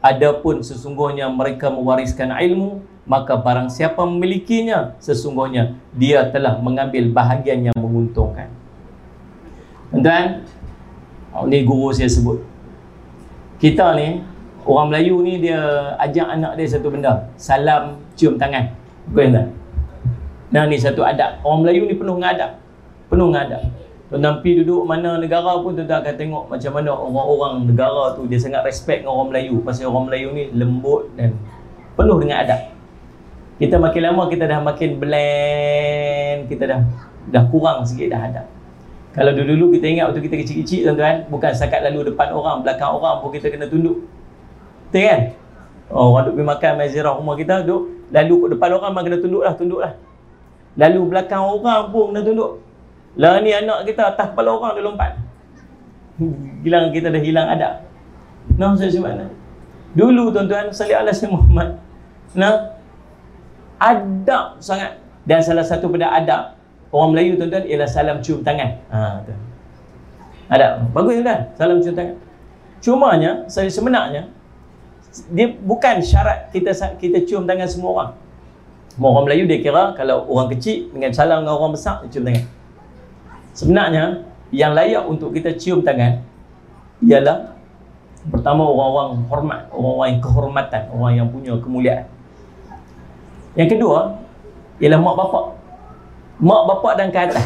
Adapun 0.01 0.65
sesungguhnya 0.65 1.29
mereka 1.29 1.69
mewariskan 1.69 2.31
ilmu 2.31 2.81
maka 3.05 3.37
barang 3.39 3.69
siapa 3.69 4.03
memilikinya 4.03 4.97
sesungguhnya 4.97 5.77
dia 5.93 6.25
telah 6.33 6.57
mengambil 6.57 7.11
bahagian 7.11 7.69
yang 7.71 7.77
menguntungkan. 7.77 8.49
Dan 9.93 10.49
oh, 11.37 11.45
ni 11.45 11.63
guru 11.69 11.93
saya 11.93 12.09
sebut. 12.09 12.41
Kita 13.61 13.93
ni 13.93 14.25
orang 14.67 14.87
Melayu 14.91 15.23
ni 15.23 15.39
dia 15.39 15.59
ajak 16.03 16.27
anak 16.27 16.53
dia 16.59 16.67
satu 16.67 16.91
benda 16.91 17.31
salam 17.39 18.03
cium 18.19 18.35
tangan. 18.37 18.75
Bukan 19.09 19.31
tak? 19.31 19.47
Nah 20.51 20.63
ni 20.67 20.77
satu 20.79 21.07
adab. 21.07 21.39
Orang 21.47 21.63
Melayu 21.63 21.87
ni 21.87 21.95
penuh 21.95 22.19
dengan 22.19 22.31
adab. 22.35 22.51
Penuh 23.07 23.31
dengan 23.31 23.43
adab. 23.47 23.63
Tuan-tuan 24.07 24.39
pergi 24.39 24.63
duduk 24.63 24.87
mana 24.87 25.19
negara 25.19 25.59
pun 25.59 25.75
tuan-tuan 25.75 25.99
akan 25.99 26.15
tengok 26.15 26.45
macam 26.47 26.71
mana 26.79 26.91
orang-orang 26.95 27.55
negara 27.67 28.15
tu 28.15 28.23
dia 28.31 28.39
sangat 28.39 28.63
respect 28.63 29.03
dengan 29.03 29.19
orang 29.19 29.29
Melayu. 29.35 29.55
Pasal 29.63 29.91
orang 29.91 30.07
Melayu 30.11 30.29
ni 30.35 30.45
lembut 30.55 31.11
dan 31.19 31.35
penuh 31.99 32.19
dengan 32.23 32.37
adab. 32.47 32.61
Kita 33.57 33.81
makin 33.81 34.03
lama 34.05 34.23
kita 34.31 34.45
dah 34.47 34.61
makin 34.63 34.91
blend. 35.03 36.39
Kita 36.47 36.65
dah 36.71 36.81
dah 37.35 37.45
kurang 37.51 37.83
sikit 37.83 38.15
dah 38.15 38.21
adab. 38.31 38.47
Kalau 39.17 39.33
dulu-dulu 39.33 39.81
kita 39.81 39.87
ingat 39.89 40.05
waktu 40.13 40.23
kita 40.29 40.37
kecil-kecil 40.45 40.81
tuan-tuan 40.93 41.25
bukan 41.33 41.51
setakat 41.51 41.89
lalu 41.91 42.13
depan 42.13 42.31
orang 42.31 42.61
belakang 42.61 42.93
orang 43.01 43.25
pun 43.25 43.33
kita 43.33 43.49
kena 43.49 43.67
tunduk 43.67 44.05
Betul 44.91 45.03
kan? 45.07 45.21
Oh, 45.87 46.11
orang 46.15 46.31
duduk 46.31 46.35
pergi 46.43 46.51
makan 46.51 46.73
mazirah 46.83 47.15
rumah 47.15 47.37
kita 47.39 47.63
duduk 47.63 47.95
lalu 48.11 48.35
kat 48.43 48.49
depan 48.55 48.71
orang 48.79 48.91
memang 48.95 49.05
kena 49.07 49.19
tunduk 49.23 49.81
lah. 49.83 49.95
Lalu 50.77 51.01
belakang 51.09 51.43
orang 51.43 51.91
pun 51.91 52.05
kena 52.11 52.21
tunduk. 52.23 52.51
Lah 53.17 53.41
ni 53.41 53.51
anak 53.51 53.89
kita 53.89 54.13
atas 54.13 54.35
kepala 54.35 54.51
orang 54.55 54.73
dia 54.77 54.85
lompat. 54.85 55.13
Hilang 56.65 56.93
kita 56.93 57.09
dah 57.09 57.23
hilang 57.23 57.49
adab. 57.49 57.75
Nah, 58.57 58.73
saya 58.77 58.89
sebab 58.93 59.11
mana? 59.11 59.27
Dulu 59.97 60.29
tuan-tuan, 60.33 60.69
salih 60.71 60.97
Allah 60.97 61.17
Muhammad. 61.33 61.69
Nah, 62.37 62.77
adab 63.81 64.61
sangat. 64.61 65.01
Dan 65.27 65.43
salah 65.43 65.67
satu 65.67 65.91
pada 65.91 66.13
adab 66.15 66.55
orang 66.95 67.11
Melayu 67.17 67.35
tuan-tuan 67.41 67.65
ialah 67.67 67.89
salam 67.89 68.21
cium 68.23 68.45
tangan. 68.45 68.79
Ha, 68.93 69.25
tuan. 69.27 69.41
Adab. 70.53 70.73
Bagus 70.95 71.25
tuan, 71.25 71.41
salam 71.57 71.77
cium 71.83 71.95
tangan. 71.97 72.17
Cumanya, 72.85 73.33
saya 73.49 73.73
sebenarnya, 73.73 74.29
dia 75.33 75.53
bukan 75.53 76.03
syarat 76.05 76.51
kita 76.53 76.73
kita 77.01 77.25
cium 77.25 77.49
tangan 77.49 77.69
semua 77.69 77.91
orang. 77.93 78.11
Semua 78.93 79.09
orang 79.13 79.25
Melayu 79.29 79.45
dia 79.49 79.59
kira 79.61 79.93
kalau 79.97 80.25
orang 80.29 80.49
kecil 80.57 80.89
dengan 80.93 81.13
salam 81.13 81.45
dengan 81.45 81.57
orang 81.57 81.73
besar 81.77 82.05
dia 82.05 82.11
cium 82.13 82.25
tangan. 82.29 82.47
Sebenarnya 83.57 84.05
yang 84.53 84.73
layak 84.77 85.05
untuk 85.09 85.33
kita 85.33 85.57
cium 85.57 85.81
tangan 85.81 86.21
ialah 87.05 87.57
pertama 88.29 88.67
orang-orang 88.67 89.11
hormat, 89.31 89.61
orang-orang 89.71 90.09
yang 90.17 90.23
kehormatan, 90.23 90.83
orang 90.93 91.13
yang 91.15 91.29
punya 91.31 91.53
kemuliaan. 91.61 92.05
Yang 93.57 93.69
kedua 93.79 94.21
ialah 94.83 94.99
mak 95.01 95.15
bapak. 95.17 95.45
Mak 96.37 96.63
bapak 96.69 96.93
dan 97.01 97.09
ke 97.09 97.19
atas. 97.21 97.45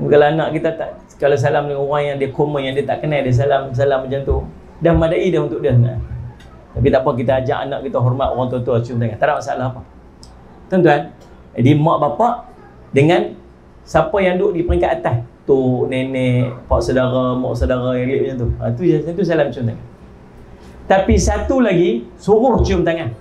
Kalau 0.00 0.26
anak 0.26 0.48
kita 0.56 0.70
tak 0.74 0.90
kalau 1.20 1.36
salam 1.36 1.68
dengan 1.68 1.84
orang 1.84 2.02
yang 2.08 2.16
dia 2.16 2.32
common 2.32 2.64
yang 2.64 2.72
dia 2.72 2.88
tak 2.88 3.04
kenal 3.04 3.20
dia 3.20 3.34
salam 3.36 3.68
salam 3.76 4.08
macam 4.08 4.20
tu 4.24 4.36
dah 4.80 4.92
madai 4.96 5.28
dah 5.28 5.40
untuk 5.44 5.60
dia 5.60 5.76
sebenarnya. 5.76 6.02
Tapi 6.70 6.86
tak 6.88 7.00
apa 7.02 7.10
kita 7.18 7.32
ajak 7.42 7.58
anak 7.68 7.80
kita 7.84 7.98
hormat 8.00 8.28
orang 8.32 8.48
tua-tua 8.48 8.80
cium 8.80 8.96
tangan. 8.96 9.18
Tak 9.20 9.26
ada 9.26 9.34
masalah 9.36 9.66
apa. 9.74 9.80
Tuan-tuan, 10.70 11.00
jadi 11.58 11.70
mak 11.76 11.98
bapak 11.98 12.34
dengan 12.94 13.34
siapa 13.82 14.16
yang 14.22 14.38
duduk 14.38 14.52
di 14.54 14.62
peringkat 14.64 14.90
atas. 15.02 15.16
Tu 15.44 15.58
nenek, 15.90 16.62
pak 16.70 16.80
saudara, 16.80 17.34
mak 17.34 17.52
saudara 17.58 17.90
yang 17.98 18.06
macam 18.06 18.36
tu. 18.38 18.48
Ha, 18.62 18.64
tu, 18.72 18.82
tu 18.86 19.22
salam 19.26 19.50
cium 19.50 19.66
tangan. 19.66 19.86
Tapi 20.86 21.14
satu 21.18 21.62
lagi, 21.62 22.06
suruh 22.18 22.62
cium 22.62 22.86
tangan. 22.86 23.14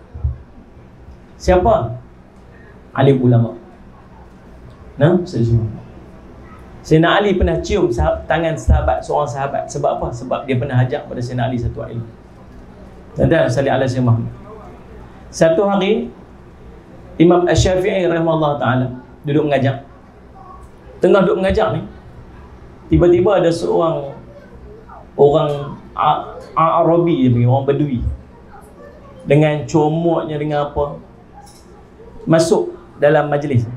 Siapa? 1.38 1.98
Alim 2.93 3.17
ulama. 3.22 3.54
Nah, 5.00 5.24
saya 5.24 5.58
Sayyidina 6.89 7.21
Ali 7.21 7.38
pernah 7.38 7.62
cium 7.62 7.93
sahab, 7.93 8.25
tangan 8.25 8.58
sahabat 8.58 9.06
seorang 9.06 9.30
sahabat 9.30 9.69
sebab 9.69 10.02
apa? 10.02 10.10
Sebab 10.10 10.49
dia 10.49 10.58
pernah 10.58 10.82
ajak 10.82 11.06
pada 11.06 11.21
Sayyidina 11.21 11.45
Ali 11.45 11.62
satu. 11.62 11.86
Dan 13.13 13.30
salli 13.45 13.69
ala 13.69 13.86
Sayyidina 13.86 14.10
Muhammad. 14.10 14.34
Satu 15.30 15.69
hari 15.69 16.10
Imam 17.21 17.45
Asy-Syafi'i 17.45 18.10
rahimahullah 18.10 18.58
taala 18.58 19.06
duduk 19.21 19.45
mengajar. 19.45 19.86
Tengah 20.97 21.30
duduk 21.30 21.45
mengajar 21.45 21.78
ni 21.78 21.86
tiba-tiba 22.89 23.38
ada 23.38 23.54
seorang 23.54 24.17
orang 25.13 25.78
Arabi 26.58 27.30
dia 27.30 27.45
orang 27.45 27.69
Badui 27.69 28.02
dengan 29.30 29.62
comoknya 29.69 30.41
dengan 30.41 30.73
apa 30.73 30.97
masuk 32.25 32.73
dalam 32.97 33.30
majlis 33.30 33.69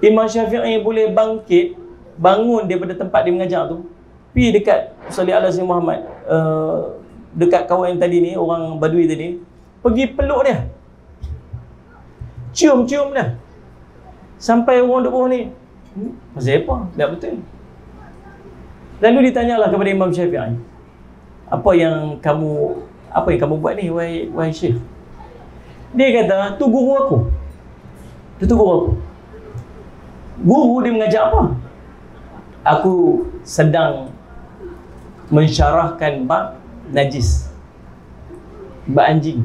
Imam 0.00 0.24
Syafi'i 0.24 0.80
boleh 0.80 1.12
bangkit 1.12 1.76
bangun 2.16 2.64
daripada 2.64 2.96
tempat 2.96 3.20
dia 3.24 3.32
mengajar 3.36 3.68
tu 3.68 3.84
pergi 4.32 4.48
dekat 4.56 4.96
Salih 5.12 5.36
Allah 5.36 5.52
Muhammad 5.60 6.00
uh, 6.24 6.96
dekat 7.36 7.68
kawan 7.68 7.96
yang 7.96 8.00
tadi 8.00 8.16
ni 8.24 8.32
orang 8.32 8.80
badui 8.80 9.04
tadi 9.04 9.36
pergi 9.84 10.04
peluk 10.12 10.44
dia. 10.48 10.68
Cium-cium 12.56 13.12
dia. 13.12 13.36
Sampai 14.40 14.80
orang 14.80 15.04
duduk 15.04 15.26
ni 15.28 15.40
hmm, 15.96 16.12
pasal 16.32 16.64
apa? 16.64 16.74
tak 16.96 17.08
betul. 17.12 17.36
Lalu 19.00 19.18
ditanyalah 19.32 19.68
kepada 19.68 19.90
Imam 19.92 20.10
Syafi'i 20.12 20.56
apa 21.50 21.70
yang 21.76 22.16
kamu 22.24 22.52
apa 23.10 23.26
yang 23.28 23.40
kamu 23.42 23.54
buat 23.60 23.74
ni 23.76 23.92
wahai 23.92 24.52
syekh? 24.52 24.80
Dia 25.92 26.08
kata 26.24 26.56
tu 26.56 26.72
guru 26.72 26.92
aku. 26.96 27.16
Tu 28.40 28.48
guru 28.48 28.72
aku 28.72 29.09
Guru 30.40 30.80
dia 30.80 30.92
mengajar 30.96 31.22
apa? 31.28 31.52
Aku 32.64 33.28
sedang 33.44 34.08
mensyarahkan 35.28 36.24
bab 36.24 36.56
najis. 36.88 37.52
Bab 38.88 39.04
anjing. 39.04 39.44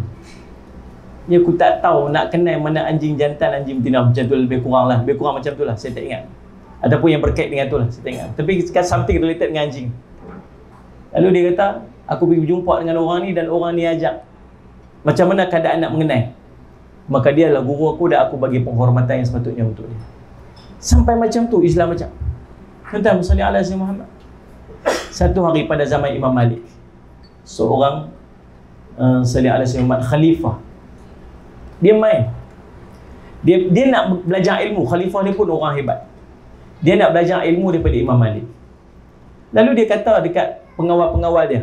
Ni 1.27 1.35
aku 1.35 1.57
tak 1.59 1.83
tahu 1.83 2.13
nak 2.13 2.31
kenal 2.31 2.61
mana 2.63 2.87
anjing 2.87 3.19
jantan, 3.19 3.59
anjing 3.59 3.83
betina. 3.83 4.07
Macam 4.07 4.23
tu 4.23 4.35
lebih 4.39 4.63
kurang 4.63 4.87
lah. 4.87 5.03
Lebih 5.03 5.19
kurang 5.19 5.43
macam 5.43 5.51
tu 5.51 5.63
lah. 5.67 5.75
Saya 5.75 5.91
tak 5.91 6.03
ingat. 6.07 6.23
Ataupun 6.79 7.07
yang 7.11 7.21
berkait 7.23 7.51
dengan 7.51 7.67
tu 7.67 7.75
lah. 7.75 7.87
Saya 7.91 8.01
tak 8.05 8.11
ingat. 8.15 8.29
Tapi 8.39 8.51
sekarang 8.63 8.87
something 8.87 9.17
related 9.19 9.51
dengan 9.51 9.67
anjing. 9.67 9.89
Lalu 11.11 11.27
dia 11.31 11.41
kata, 11.51 11.67
aku 12.07 12.23
pergi 12.27 12.39
berjumpa 12.47 12.73
dengan 12.83 12.95
orang 13.03 13.19
ni 13.27 13.29
dan 13.35 13.45
orang 13.51 13.71
ni 13.75 13.83
ajak. 13.83 14.23
Macam 15.03 15.25
mana 15.31 15.47
keadaan 15.47 15.83
nak 15.83 15.91
mengenal? 15.91 16.23
Maka 17.05 17.29
dia 17.35 17.51
adalah 17.51 17.63
guru 17.67 17.93
aku 17.93 18.03
dan 18.09 18.25
aku 18.25 18.35
bagi 18.39 18.59
penghormatan 18.63 19.21
yang 19.21 19.27
sepatutnya 19.27 19.63
untuk 19.67 19.85
dia. 19.91 20.14
Sampai 20.85 21.17
macam 21.17 21.49
tu 21.49 21.65
Islam 21.65 21.97
macam. 21.97 22.05
Tuan-tuan 22.85 23.17
musali 23.17 23.41
ala 23.41 23.57
Muhammad. 23.73 24.05
Satu 25.09 25.41
hari 25.41 25.65
pada 25.65 25.81
zaman 25.81 26.13
Imam 26.13 26.29
Malik. 26.29 26.61
Seorang 27.41 28.13
uh, 28.93 29.25
salli 29.25 29.49
ala 29.49 29.65
Muhammad 29.65 30.05
khalifah. 30.05 30.61
Dia 31.81 31.97
main. 31.97 32.29
Dia 33.41 33.65
dia 33.73 33.89
nak 33.89 34.29
belajar 34.29 34.61
ilmu. 34.61 34.85
Khalifah 34.85 35.25
ni 35.25 35.33
pun 35.33 35.49
orang 35.49 35.73
hebat. 35.73 36.05
Dia 36.85 37.01
nak 37.01 37.17
belajar 37.17 37.41
ilmu 37.49 37.73
daripada 37.73 37.97
Imam 37.97 38.17
Malik. 38.21 38.45
Lalu 39.57 39.81
dia 39.81 39.85
kata 39.89 40.21
dekat 40.21 40.69
pengawal-pengawal 40.77 41.49
dia. 41.49 41.61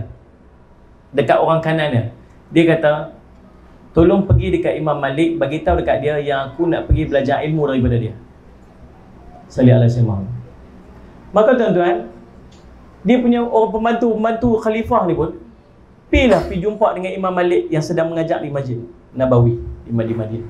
Dekat 1.14 1.38
orang 1.38 1.62
kanan 1.62 1.88
dia. 1.94 2.04
Dia 2.50 2.64
kata, 2.74 3.14
tolong 3.94 4.26
pergi 4.26 4.58
dekat 4.58 4.74
Imam 4.74 4.98
Malik, 4.98 5.38
bagi 5.38 5.62
tahu 5.62 5.78
dekat 5.78 6.02
dia 6.02 6.18
yang 6.18 6.50
aku 6.50 6.66
nak 6.66 6.90
pergi 6.90 7.06
belajar 7.06 7.38
ilmu 7.46 7.70
daripada 7.70 7.96
dia 8.02 8.14
salih 9.52 9.76
Muhammad. 10.00 10.32
Maka 11.36 11.50
tuan-tuan, 11.60 12.08
dia 13.04 13.20
punya 13.20 13.44
orang 13.44 13.72
pembantu, 13.72 14.16
pembantu 14.16 14.48
khalifah 14.64 15.04
ni 15.04 15.12
pun, 15.12 15.36
pergilah 16.08 16.40
pergi 16.48 16.60
jumpa 16.64 16.88
dengan 16.96 17.12
Imam 17.12 17.32
Malik 17.32 17.68
yang 17.68 17.84
sedang 17.84 18.08
mengajak 18.08 18.40
di 18.40 18.48
Masjid 18.48 18.80
Nabawi, 19.12 19.60
di 19.84 19.92
Madinah. 19.92 20.48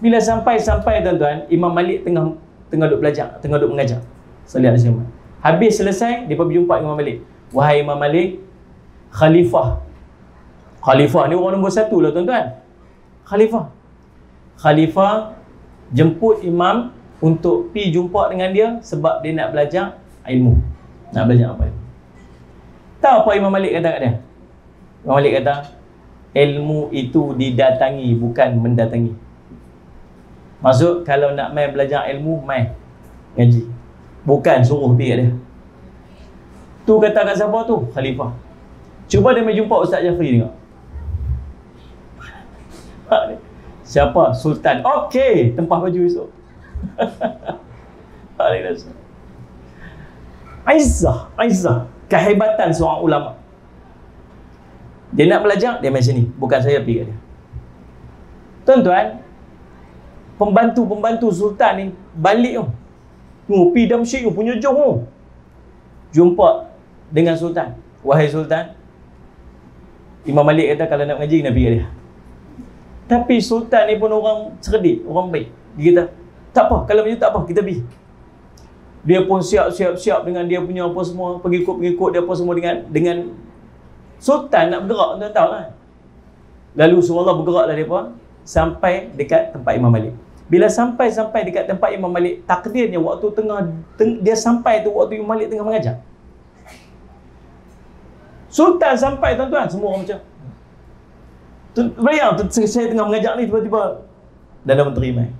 Bila 0.00 0.16
sampai-sampai 0.16 1.04
tuan-tuan, 1.04 1.44
Imam 1.52 1.68
Malik 1.68 2.08
tengah 2.08 2.32
tengah 2.72 2.88
duduk 2.88 3.04
belajar, 3.04 3.36
tengah 3.44 3.60
duduk 3.60 3.76
mengajar. 3.76 4.00
Salih 4.48 4.72
Muhammad. 4.72 5.12
Habis 5.44 5.80
selesai, 5.80 6.28
dia 6.28 6.36
pergi 6.36 6.64
jumpa 6.64 6.80
Imam 6.80 6.96
Malik. 6.96 7.20
Wahai 7.52 7.84
Imam 7.84 7.96
Malik, 7.96 8.40
khalifah. 9.12 9.84
Khalifah 10.80 11.28
ni 11.28 11.36
orang 11.36 11.60
nombor 11.60 11.72
satu 11.72 12.00
lah 12.00 12.08
tuan-tuan. 12.08 12.56
Khalifah. 13.28 13.68
Khalifah 14.56 15.36
jemput 15.92 16.40
imam 16.44 16.92
untuk 17.20 17.68
pi 17.70 17.92
jumpa 17.92 18.32
dengan 18.32 18.50
dia 18.50 18.68
sebab 18.80 19.20
dia 19.20 19.36
nak 19.36 19.52
belajar 19.52 20.00
ilmu. 20.24 20.56
Nak 21.12 21.24
belajar 21.28 21.52
apa? 21.52 21.68
Tahu 23.00 23.16
apa 23.24 23.30
Imam 23.36 23.52
Malik 23.52 23.76
kata 23.76 23.88
kat 23.92 24.00
dia? 24.00 24.12
Imam 25.04 25.14
Malik 25.20 25.32
kata, 25.40 25.54
ilmu 26.32 26.88
itu 26.92 27.36
didatangi 27.36 28.08
bukan 28.16 28.48
mendatangi. 28.60 29.12
Maksud 30.60 31.08
kalau 31.08 31.32
nak 31.32 31.56
main 31.56 31.72
belajar 31.72 32.08
ilmu, 32.12 32.44
main 32.44 32.72
ngaji. 33.36 33.64
Bukan 34.24 34.58
suruh 34.60 34.92
pergi 34.92 35.06
kat 35.08 35.18
dia. 35.20 35.30
Tu 36.84 36.92
kata 36.96 37.20
kat 37.24 37.36
siapa 37.36 37.58
tu? 37.68 37.76
Khalifah. 37.92 38.32
Cuba 39.08 39.32
dia 39.36 39.44
main 39.44 39.56
jumpa 39.56 39.76
Ustaz 39.80 40.04
Jafri 40.04 40.38
tengok. 40.38 40.54
Siapa? 43.90 44.30
Sultan. 44.38 44.86
Okey, 44.86 45.58
tempah 45.58 45.82
baju 45.82 46.00
esok. 46.06 46.30
Aizzah, 50.70 51.28
Aizzah, 51.34 51.78
kehebatan 52.06 52.70
seorang 52.70 53.00
ulama. 53.02 53.30
Dia 55.10 55.26
nak 55.26 55.42
belajar, 55.42 55.82
dia 55.82 55.90
main 55.90 56.04
sini. 56.04 56.30
Bukan 56.38 56.60
saya 56.62 56.78
pergi 56.78 57.02
kat 57.02 57.06
dia. 57.10 57.18
Tuan-tuan, 58.62 59.06
pembantu-pembantu 60.38 61.34
sultan 61.34 61.72
ni 61.74 61.84
balik 62.14 62.62
tu. 62.62 62.66
Oh, 63.50 63.74
pergi 63.74 63.90
damsyik 63.90 64.22
tu, 64.22 64.30
punya 64.30 64.54
jom 64.62 64.78
tu. 64.78 64.94
Jumpa 66.14 66.70
dengan 67.10 67.34
sultan. 67.34 67.74
Wahai 68.06 68.30
sultan, 68.30 68.78
Imam 70.22 70.46
Malik 70.46 70.76
kata 70.76 70.84
kalau 70.86 71.04
nak 71.08 71.18
mengaji, 71.18 71.42
kena 71.42 71.50
pergi 71.50 71.66
kat 71.66 71.74
dia. 71.74 71.86
Tapi 73.10 73.36
sultan 73.42 73.90
ni 73.90 73.98
pun 73.98 74.14
orang 74.14 74.54
cerdik, 74.62 75.02
orang 75.02 75.34
baik. 75.34 75.48
Dia 75.74 75.90
kata, 75.90 76.02
tak 76.50 76.66
apa, 76.66 76.86
kalau 76.86 77.06
macam 77.06 77.18
tak 77.20 77.30
apa, 77.30 77.40
kita 77.46 77.60
pergi. 77.62 77.82
Dia 79.00 79.24
pun 79.24 79.40
siap-siap-siap 79.40 80.28
dengan 80.28 80.44
dia 80.44 80.60
punya 80.60 80.84
apa 80.84 81.00
semua, 81.06 81.40
pengikut-pengikut 81.40 82.08
dia 82.12 82.20
apa 82.20 82.32
semua 82.36 82.52
dengan 82.52 82.74
dengan 82.92 83.16
sultan 84.20 84.68
nak 84.68 84.84
bergerak, 84.84 85.10
tuan 85.16 85.32
tahu 85.32 85.48
kan. 85.56 85.68
Lalu 86.76 86.96
semua 87.00 87.20
Allah 87.24 87.36
bergeraklah 87.40 87.74
dia 87.74 87.88
pun 87.88 88.04
sampai 88.44 89.08
dekat 89.16 89.56
tempat 89.56 89.72
Imam 89.74 89.88
Malik. 89.88 90.12
Bila 90.50 90.66
sampai-sampai 90.66 91.46
dekat 91.46 91.70
tempat 91.70 91.94
Imam 91.94 92.10
Malik, 92.10 92.42
takdirnya 92.44 92.98
waktu 92.98 93.26
tengah 93.32 93.70
teng, 93.94 94.18
dia 94.20 94.34
sampai 94.34 94.82
tu 94.82 94.90
waktu 94.92 95.22
Imam 95.22 95.30
Malik 95.30 95.48
tengah 95.48 95.64
mengajar. 95.64 96.02
Sultan 98.50 98.98
sampai 98.98 99.38
tuan-tuan, 99.38 99.70
semua 99.70 99.94
orang 99.94 100.02
macam 100.04 100.20
Bayang 101.78 102.34
saya 102.50 102.90
tengah 102.90 103.06
mengajar 103.06 103.38
ni 103.38 103.46
tiba-tiba 103.46 104.02
dalam 104.66 104.90
menteri 104.90 105.14
mai. 105.14 105.30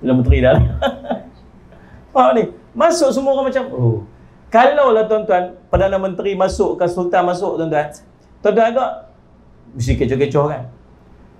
Dalam 0.00 0.24
menteri 0.24 0.38
dah. 0.42 0.56
Faham 2.14 2.32
ni? 2.36 2.44
Masuk 2.74 3.10
semua 3.14 3.36
orang 3.36 3.52
macam, 3.52 3.64
oh. 3.70 3.98
Kalau 4.50 4.90
lah 4.90 5.06
tuan-tuan, 5.06 5.54
Perdana 5.70 5.94
Menteri 5.94 6.34
masuk 6.34 6.74
ke 6.74 6.82
Sultan 6.90 7.22
masuk 7.22 7.54
tuan-tuan, 7.54 7.86
tuan-tuan 8.42 8.66
agak 8.74 8.90
mesti 9.78 9.94
kecoh-kecoh 9.94 10.46
kan? 10.50 10.62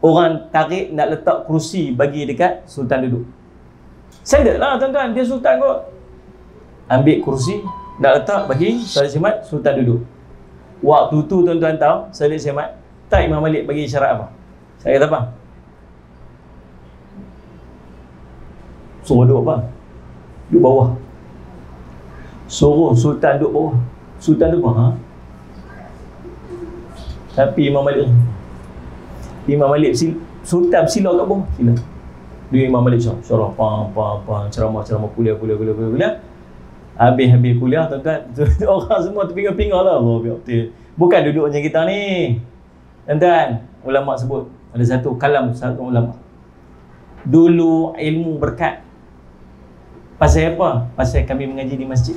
Orang 0.00 0.46
tarik 0.54 0.94
nak 0.94 1.10
letak 1.10 1.44
kerusi 1.50 1.90
bagi 1.90 2.22
dekat 2.22 2.62
Sultan 2.70 3.10
duduk. 3.10 3.26
Saya 4.22 4.54
lah 4.54 4.78
tuan-tuan, 4.78 5.10
dia 5.10 5.26
Sultan 5.26 5.58
kot. 5.58 5.90
Ambil 6.86 7.18
kerusi, 7.18 7.58
nak 7.98 8.22
letak 8.22 8.46
bagi 8.46 8.78
Salih 8.78 9.10
Semat, 9.10 9.42
Sultan 9.42 9.82
duduk. 9.82 10.06
Waktu 10.80 11.16
tu 11.26 11.42
tuan-tuan 11.42 11.76
tahu, 11.82 12.14
Salih 12.14 12.38
Semat, 12.38 12.78
tak 13.10 13.26
Imam 13.26 13.42
Malik 13.42 13.66
bagi 13.66 13.90
syarat 13.90 14.22
apa? 14.22 14.26
Saya 14.78 15.02
kata 15.02 15.06
apa? 15.10 15.20
Suruh 19.04 19.24
duduk 19.24 19.44
apa? 19.48 19.68
duduk 20.50 20.62
bawah. 20.62 20.90
Suruh 22.50 22.92
sultan 22.96 23.38
duduk 23.40 23.52
bawah. 23.52 23.74
Sultan 24.20 24.48
duduk 24.52 24.64
bawah 24.66 24.76
ha? 24.76 24.88
tapi 27.40 27.70
Imam 27.70 27.86
Malik 27.86 28.10
Imam 29.46 29.70
Malik 29.70 29.96
sultan 30.44 30.84
sila 30.86 31.16
kat 31.16 31.26
bawah 31.26 31.46
sila. 31.56 31.74
Dia 32.50 32.66
Imam 32.66 32.82
Malik 32.82 33.00
syarah 33.00 33.22
syarah 33.22 33.48
apa 33.54 33.66
apa 33.86 34.02
apa 34.20 34.34
ceramah 34.50 34.82
ceramah 34.82 35.10
kuliah 35.14 35.38
kuliah 35.38 35.54
kuliah 35.54 35.74
kuliah, 35.74 35.90
kuliah. 35.94 36.14
habis-habis 37.00 37.54
kuliah 37.56 37.84
tuan-tuan 37.88 38.20
orang 38.74 39.00
semua 39.00 39.22
terpinga-pinga 39.24 39.78
lah. 39.80 39.96
Allah 40.02 40.36
bukan 40.98 41.20
duduk 41.30 41.42
macam 41.48 41.62
kita 41.62 41.80
ni. 41.86 42.00
Tuan-tuan 43.06 43.64
ulama 43.86 44.12
sebut 44.18 44.50
ada 44.74 44.84
satu 44.84 45.16
kalam 45.16 45.54
satu 45.54 45.88
ulama. 45.88 46.12
Dulu 47.24 47.94
ilmu 47.96 48.36
berkat 48.36 48.82
Pasal 50.20 50.52
apa? 50.52 50.92
Pasal 51.00 51.24
kami 51.24 51.48
mengaji 51.48 51.80
di 51.80 51.88
masjid. 51.88 52.12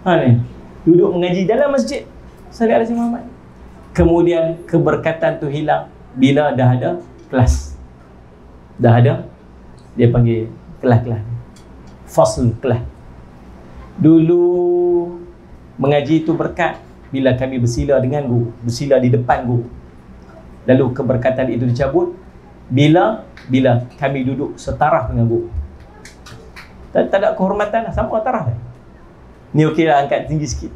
Ha 0.00 0.16
ni. 0.16 0.40
Duduk 0.88 1.12
mengaji 1.12 1.44
dalam 1.44 1.76
masjid. 1.76 2.08
Salih 2.48 2.72
alaihi 2.72 2.96
Muhammad. 2.96 3.28
Kemudian 3.92 4.64
keberkatan 4.64 5.36
tu 5.36 5.52
hilang 5.52 5.92
bila 6.16 6.56
dah 6.56 6.72
ada 6.72 6.90
kelas. 7.28 7.76
Dah 8.80 8.96
ada 8.96 9.28
dia 9.92 10.08
panggil 10.08 10.48
kelas-kelas. 10.80 11.20
Fasl 12.08 12.56
kelas. 12.64 12.80
Dulu 14.00 14.40
mengaji 15.76 16.24
itu 16.24 16.32
berkat 16.32 16.80
bila 17.12 17.36
kami 17.36 17.60
bersila 17.60 18.00
dengan 18.00 18.24
guru, 18.24 18.56
bersila 18.64 18.96
di 18.96 19.12
depan 19.12 19.44
guru. 19.44 19.68
Lalu 20.64 20.96
keberkatan 20.96 21.52
itu 21.52 21.68
dicabut 21.68 22.16
bila 22.72 23.20
bila 23.52 23.84
kami 24.00 24.24
duduk 24.24 24.56
setaraf 24.56 25.12
dengan 25.12 25.28
guru 25.28 25.61
tak, 26.92 27.08
tak 27.08 27.18
ada 27.24 27.32
kehormatan 27.32 27.88
lah. 27.88 27.92
Sama 27.92 28.20
taraf 28.20 28.52
Ni 29.52 29.68
okey 29.68 29.84
lah 29.84 30.04
angkat 30.04 30.28
tinggi 30.28 30.48
sikit. 30.48 30.72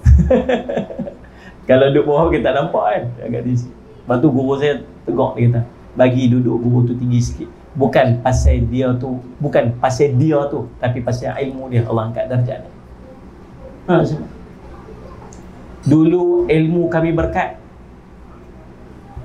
Kalau 1.68 1.92
duduk 1.92 2.08
bawah 2.08 2.32
kita 2.32 2.52
tak 2.52 2.54
nampak 2.56 2.84
kan. 2.84 3.02
Angkat 3.28 3.40
tinggi 3.44 3.60
sikit. 3.64 3.76
Lepas 3.76 4.16
tu 4.24 4.28
guru 4.32 4.52
saya 4.56 4.74
tegak 5.04 5.32
dia 5.36 5.46
kata. 5.52 5.60
Bagi 5.96 6.22
duduk 6.32 6.56
guru 6.64 6.78
tu 6.88 6.92
tinggi 6.96 7.20
sikit. 7.20 7.48
Bukan 7.76 8.24
pasal 8.24 8.64
dia 8.72 8.88
tu. 8.96 9.20
Bukan 9.36 9.76
pasal 9.76 10.16
dia 10.16 10.40
tu. 10.48 10.68
Tapi 10.80 11.04
pasal 11.04 11.36
ilmu 11.36 11.68
dia. 11.68 11.84
Allah 11.84 12.08
angkat 12.08 12.24
darjah 12.28 12.58
dia. 12.64 12.72
Ha, 13.88 14.02
Dulu 15.84 16.48
ilmu 16.48 16.82
kami 16.88 17.12
berkat. 17.12 17.60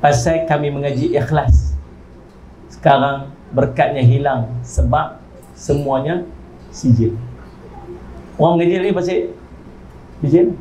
Pasal 0.04 0.44
kami 0.46 0.70
mengaji 0.70 1.16
ikhlas. 1.16 1.80
Sekarang 2.68 3.32
berkatnya 3.56 4.04
hilang. 4.04 4.52
Sebab 4.62 5.25
semuanya 5.56 6.28
sijil. 6.70 7.16
Orang 8.36 8.60
mengaji 8.60 8.84
ni 8.84 8.92
pasal 8.92 9.32
sijil. 10.20 10.54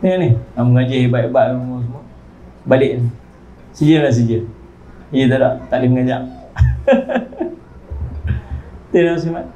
Ni 0.00 0.08
ni, 0.16 0.28
orang 0.56 0.68
mengaji 0.72 0.96
hebat-hebat 1.04 1.52
semua. 1.52 2.02
Balik 2.64 2.90
ni. 2.98 3.08
Sijil 3.76 4.00
lah 4.00 4.10
sijil. 4.10 4.48
Ya 5.12 5.28
tak 5.28 5.38
tak, 5.42 5.54
tak 5.68 5.76
boleh 5.84 5.90
mengajar. 5.92 6.20
Tidak 8.90 9.30
Mat. 9.30 9.46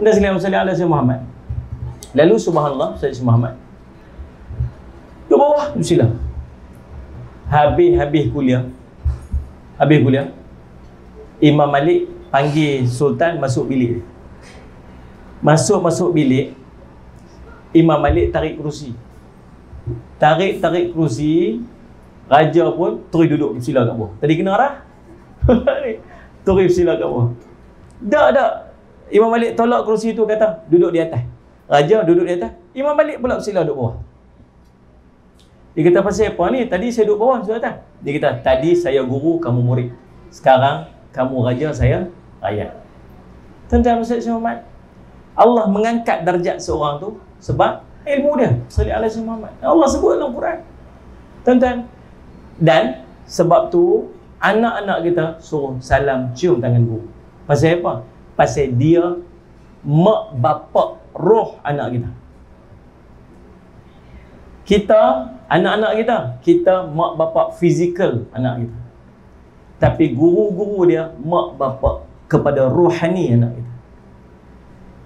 Anda 0.00 0.10
sekalian 0.12 0.36
Musalli 0.36 0.56
ala 0.56 0.72
Sayyid 0.72 0.88
Muhammad. 0.88 1.20
Lalu 2.16 2.34
subhanallah 2.40 2.96
Sayyid 2.96 3.20
Muhammad. 3.24 3.56
Ke 5.28 5.34
bawah, 5.36 5.72
sila. 5.80 6.12
Habis-habis 7.48 8.28
kuliah. 8.32 8.64
Habis 9.76 9.98
kuliah. 10.00 10.28
Imam 11.40 11.68
Malik 11.68 12.11
panggil 12.32 12.88
sultan 12.88 13.36
masuk 13.36 13.68
bilik. 13.68 14.00
Masuk-masuk 15.44 16.16
bilik 16.16 16.56
Imam 17.76 18.00
Malik 18.00 18.32
tarik 18.32 18.56
kerusi. 18.56 18.96
Tarik-tarik 20.16 20.96
kerusi 20.96 21.60
raja 22.30 22.72
pun 22.72 23.04
terus 23.12 23.26
duduk 23.36 23.60
bersila 23.60 23.84
kat 23.84 23.94
bawah. 23.98 24.12
Tadi 24.16 24.32
kena 24.38 24.50
arah? 24.56 24.72
Terus 26.46 26.70
bersila 26.70 26.94
kat 26.94 27.08
bawah. 27.08 27.28
Tak 28.06 28.28
tak. 28.32 28.50
Imam 29.12 29.28
Malik 29.28 29.58
tolak 29.58 29.82
kerusi 29.84 30.14
tu 30.14 30.24
kata 30.24 30.64
duduk 30.70 30.94
di 30.94 31.02
atas. 31.02 31.26
Raja 31.66 32.06
duduk 32.06 32.24
di 32.24 32.32
atas 32.38 32.52
Imam 32.72 32.94
Malik 32.94 33.18
pula 33.18 33.36
bersila 33.42 33.66
duduk 33.66 33.76
bawah. 33.76 33.96
Dia 35.72 35.82
kata 35.88 35.98
pasal 36.04 36.36
apa 36.36 36.44
ni? 36.52 36.60
Tadi 36.68 36.86
saya 36.94 37.04
duduk 37.10 37.18
bawah 37.20 37.36
duduk 37.42 37.58
atas. 37.58 37.74
Dia 38.04 38.10
kata 38.16 38.28
tadi 38.46 38.70
saya 38.78 39.02
guru 39.02 39.42
kamu 39.42 39.60
murid. 39.60 39.88
Sekarang 40.30 40.86
kamu 41.10 41.36
raja 41.44 41.68
saya 41.74 42.06
ayat. 42.42 42.74
Tuan-tuan 43.70 44.04
Ustaz 44.04 44.26
Muhammad, 44.28 44.66
Allah 45.32 45.64
mengangkat 45.70 46.28
darjat 46.28 46.60
seorang 46.60 47.00
tu 47.00 47.16
sebab 47.40 47.86
ilmu 48.04 48.30
dia. 48.36 48.50
Salih 48.68 48.92
alaihi 48.92 49.22
Muhammad. 49.24 49.52
Allah 49.62 49.86
sebut 49.88 50.20
dalam 50.20 50.36
Quran. 50.36 50.58
Tuan-tuan, 51.42 51.88
dan 52.60 53.06
sebab 53.24 53.72
tu 53.72 54.12
anak-anak 54.42 54.98
kita 55.06 55.24
suruh 55.40 55.78
salam 55.78 56.34
cium 56.36 56.58
tangan 56.58 56.82
guru. 56.84 57.06
Pasal 57.46 57.80
apa? 57.80 58.06
Pasal 58.34 58.74
dia 58.74 59.02
mak 59.82 60.36
bapak 60.38 61.00
roh 61.16 61.58
anak 61.62 61.96
kita. 61.96 62.10
Kita, 64.62 65.02
anak-anak 65.50 65.92
kita, 65.98 66.16
kita 66.42 66.74
mak 66.86 67.18
bapak 67.18 67.58
fizikal 67.58 68.26
anak 68.30 68.66
kita. 68.66 68.78
Tapi 69.82 70.14
guru-guru 70.14 70.86
dia 70.86 71.10
mak 71.18 71.58
bapak 71.58 72.11
kepada 72.32 72.72
rohani 72.72 73.36
anak 73.36 73.52
kita. 73.52 73.72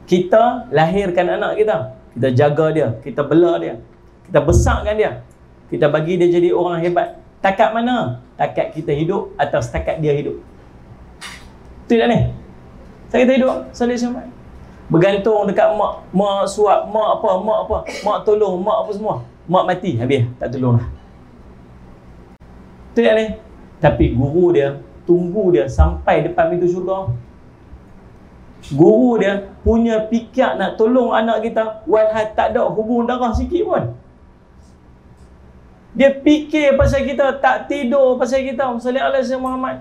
Kita 0.06 0.44
lahirkan 0.70 1.26
anak 1.34 1.58
kita, 1.58 1.76
kita 2.14 2.28
jaga 2.30 2.66
dia, 2.70 2.88
kita 3.02 3.26
bela 3.26 3.58
dia, 3.58 3.82
kita 4.30 4.38
besarkan 4.38 4.94
dia, 4.94 5.26
kita 5.66 5.90
bagi 5.90 6.14
dia 6.14 6.30
jadi 6.30 6.54
orang 6.54 6.78
hebat. 6.78 7.18
Takat 7.42 7.74
mana? 7.74 8.22
Takat 8.38 8.70
kita 8.70 8.94
hidup 8.94 9.34
atau 9.34 9.58
setakat 9.58 9.98
dia 9.98 10.14
hidup? 10.14 10.38
Betul 11.82 12.06
tak 12.06 12.08
ni? 12.14 12.20
Saya 13.10 13.26
kita 13.26 13.34
hidup, 13.38 13.54
salih 13.74 13.98
sampai. 13.98 14.30
Bergantung 14.86 15.50
dekat 15.50 15.74
mak, 15.74 16.06
mak 16.14 16.46
suap, 16.46 16.86
mak 16.86 17.18
apa, 17.18 17.30
mak 17.42 17.58
apa, 17.66 17.76
mak 18.06 18.18
tolong, 18.22 18.62
mak 18.62 18.86
apa 18.86 18.90
semua. 18.94 19.14
Mak 19.50 19.64
mati, 19.66 19.98
habis, 19.98 20.26
tak 20.38 20.54
tolong 20.54 20.78
lah. 20.78 20.86
Betul 22.94 23.02
tak 23.02 23.14
ni? 23.18 23.26
Tapi 23.82 24.04
guru 24.14 24.54
dia 24.54 24.78
tunggu 25.06 25.54
dia 25.54 25.70
sampai 25.70 26.26
depan 26.26 26.50
pintu 26.50 26.66
syurga 26.66 27.14
guru 28.74 29.22
dia 29.22 29.46
punya 29.62 30.10
fikir 30.10 30.58
nak 30.58 30.74
tolong 30.74 31.14
anak 31.14 31.46
kita 31.46 31.86
walhal 31.86 32.26
tak 32.34 32.50
ada 32.52 32.66
hubung 32.66 33.06
darah 33.06 33.30
sikit 33.30 33.62
pun 33.62 33.94
Dia 35.96 36.12
fikir 36.12 36.76
pasal 36.76 37.08
kita, 37.08 37.40
tak 37.40 37.72
tidur 37.72 38.20
pasal 38.20 38.44
kita. 38.44 38.68
Salih 38.76 39.00
Allah 39.00 39.24
Muhammad. 39.40 39.80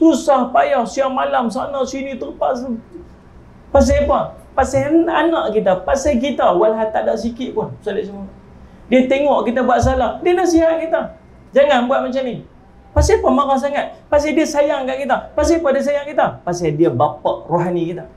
Susah 0.00 0.48
payah 0.48 0.80
siang 0.88 1.12
malam 1.12 1.52
sana 1.52 1.84
sini 1.84 2.16
terpas. 2.16 2.64
Pasal 3.68 4.08
apa? 4.08 4.40
Pasal 4.56 5.04
anak 5.04 5.52
kita, 5.52 5.84
pasal 5.84 6.16
kita 6.16 6.56
walha 6.56 6.88
tak 6.88 7.04
ada 7.04 7.12
sikit 7.12 7.52
pun. 7.52 7.68
Salih 7.84 8.08
Muhammad. 8.08 8.32
Dia 8.88 9.04
tengok 9.04 9.44
kita 9.44 9.60
buat 9.60 9.76
salah, 9.84 10.16
dia 10.24 10.32
nasihat 10.32 10.80
kita. 10.80 11.20
Jangan 11.52 11.84
buat 11.84 12.00
macam 12.08 12.22
ni. 12.24 12.40
Pasal 12.96 13.20
apa 13.20 13.28
marah 13.28 13.60
sangat? 13.60 13.92
Pasal 14.08 14.32
dia 14.32 14.48
sayang 14.48 14.88
kat 14.88 15.04
kita. 15.04 15.36
Pasal 15.36 15.60
apa 15.60 15.68
dia 15.76 15.84
sayang 15.84 16.08
kita? 16.08 16.40
Pasal 16.40 16.72
dia 16.72 16.88
bapa 16.88 17.44
rohani 17.44 17.92
kita. 17.92 18.08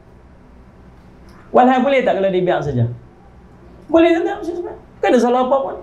Walhai 1.52 1.84
boleh 1.84 2.00
tak 2.00 2.16
kalau 2.16 2.32
dia 2.32 2.40
biar 2.40 2.64
saja? 2.64 2.88
Boleh 3.92 4.16
tak? 4.24 4.40
Kan 5.04 5.12
ada 5.12 5.20
salah 5.20 5.44
apa 5.44 5.56
pun. 5.60 5.76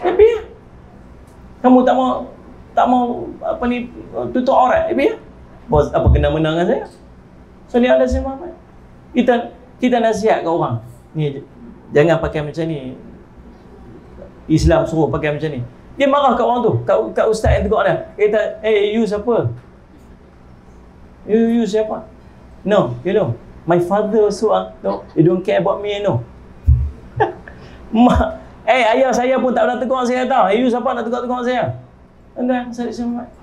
Happy 0.00 0.24
ya? 0.24 0.40
Kamu 1.60 1.84
tak 1.84 1.92
mau 1.92 2.24
tak 2.72 2.86
mau 2.88 3.28
apa 3.44 3.68
ni 3.68 3.92
tutup 4.32 4.56
aurat, 4.56 4.88
happy 4.88 5.12
ya? 5.12 5.14
Bos 5.68 5.92
apa 5.92 6.08
kena 6.08 6.32
menang 6.32 6.56
dengan 6.56 6.66
saya? 6.72 6.84
Salih 7.68 7.92
Allah 7.92 8.08
saya 8.08 8.24
Muhammad. 8.24 8.56
Kita 9.12 9.52
kita 9.76 10.00
nasihat 10.00 10.40
ke 10.40 10.48
orang. 10.48 10.80
Ni 11.12 11.44
jangan 11.92 12.16
pakai 12.16 12.48
macam 12.48 12.64
ni. 12.64 12.96
Islam 14.48 14.88
suruh 14.88 15.12
pakai 15.12 15.36
macam 15.36 15.52
ni. 15.52 15.60
Dia 16.00 16.08
marah 16.08 16.32
kat 16.32 16.40
orang 16.48 16.64
tu, 16.64 16.72
kat, 16.88 16.96
kat 17.12 17.26
ustaz 17.28 17.60
yang 17.60 17.68
tegur 17.68 17.84
dia. 17.84 18.08
Dia 18.16 18.32
kata, 18.32 18.40
"Hey, 18.64 18.96
you 18.96 19.04
siapa?" 19.04 19.52
You 21.28 21.60
you 21.60 21.68
siapa? 21.68 22.08
No, 22.64 22.96
you 23.04 23.12
know. 23.12 23.36
My 23.68 23.76
father 23.76 24.24
also 24.24 24.56
ah, 24.56 24.72
no, 24.80 25.04
you 25.12 25.20
don't 25.20 25.44
care 25.44 25.60
about 25.60 25.84
me, 25.84 26.00
no. 26.00 26.24
Ma, 27.92 28.40
Eh, 28.70 28.86
ayah 28.86 29.10
saya 29.10 29.34
pun 29.40 29.50
tak 29.50 29.66
pernah 29.66 29.78
tegur 29.82 30.04
saya 30.06 30.22
tahu. 30.30 30.54
Eh, 30.54 30.62
you 30.62 30.70
siapa 30.70 30.94
nak 30.94 31.02
tegur-tegur 31.02 31.42
saya? 31.42 31.74
Anda, 32.38 32.70
saya 32.70 32.92
Muhammad. 33.02 33.39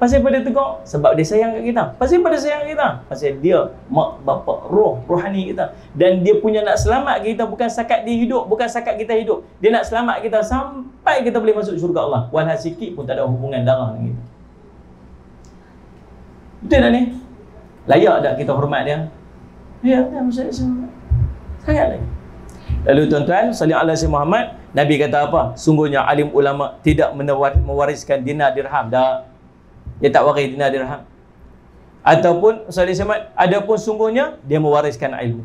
Pasal 0.00 0.24
pada 0.24 0.40
tegur? 0.40 0.80
Sebab 0.88 1.12
dia 1.12 1.28
sayang 1.28 1.60
kat 1.60 1.62
kita. 1.68 1.82
Pasal 2.00 2.24
pada 2.24 2.40
sayang 2.40 2.64
kita? 2.64 3.04
Pasal 3.04 3.36
dia 3.36 3.68
mak 3.92 4.24
bapa 4.24 4.64
roh, 4.72 5.04
rohani 5.04 5.52
kita. 5.52 5.76
Dan 5.92 6.24
dia 6.24 6.40
punya 6.40 6.64
nak 6.64 6.80
selamat 6.80 7.20
kita 7.20 7.44
bukan 7.44 7.68
sakat 7.68 8.08
dia 8.08 8.16
hidup, 8.16 8.48
bukan 8.48 8.64
sakat 8.64 8.96
kita 8.96 9.12
hidup. 9.12 9.44
Dia 9.60 9.68
nak 9.76 9.84
selamat 9.84 10.24
kita 10.24 10.40
sampai 10.40 11.20
kita 11.20 11.36
boleh 11.36 11.52
masuk 11.52 11.76
syurga 11.76 12.08
Allah. 12.08 12.22
Walau 12.32 12.56
sikit 12.56 12.96
pun 12.96 13.04
tak 13.04 13.20
ada 13.20 13.28
hubungan 13.28 13.60
darah 13.60 13.92
dengan 13.92 14.16
kita. 14.16 14.22
Betul 16.64 16.78
tak 16.80 16.90
ni? 16.96 17.02
Layak 17.84 18.16
tak 18.24 18.32
kita 18.40 18.52
hormat 18.56 18.82
dia? 18.88 18.98
Ya, 19.84 20.00
ya, 20.00 20.20
saya 20.32 20.48
Sangat 21.60 21.86
lagi. 21.92 22.06
Lalu 22.88 23.02
tuan-tuan, 23.12 23.52
salih 23.52 23.76
Allah 23.76 23.92
si 23.92 24.08
Muhammad, 24.08 24.56
Nabi 24.72 24.96
kata 24.96 25.28
apa? 25.28 25.52
Sungguhnya 25.60 26.08
alim 26.08 26.32
ulama 26.32 26.80
tidak 26.80 27.12
mewariskan 27.60 28.24
dinar 28.24 28.56
dirham. 28.56 28.88
Dah. 28.88 29.29
Dia 30.00 30.10
tak 30.10 30.24
waris 30.24 30.50
dinar 30.50 30.72
dirham. 30.72 31.04
Ataupun, 32.00 32.72
salih 32.72 32.96
Muhammad, 32.96 33.28
adapun 33.36 33.76
sungguhnya, 33.76 34.40
dia 34.42 34.56
mewariskan 34.56 35.12
ilmu. 35.12 35.44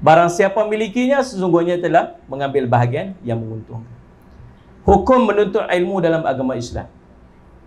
Barang 0.00 0.32
siapa 0.32 0.64
milikinya, 0.64 1.20
sesungguhnya 1.20 1.78
telah 1.78 2.16
mengambil 2.26 2.64
bahagian 2.66 3.14
yang 3.22 3.38
menguntungkan. 3.38 3.92
Hukum 4.82 5.28
menuntut 5.28 5.62
ilmu 5.68 6.02
dalam 6.02 6.26
agama 6.26 6.58
Islam. 6.58 6.88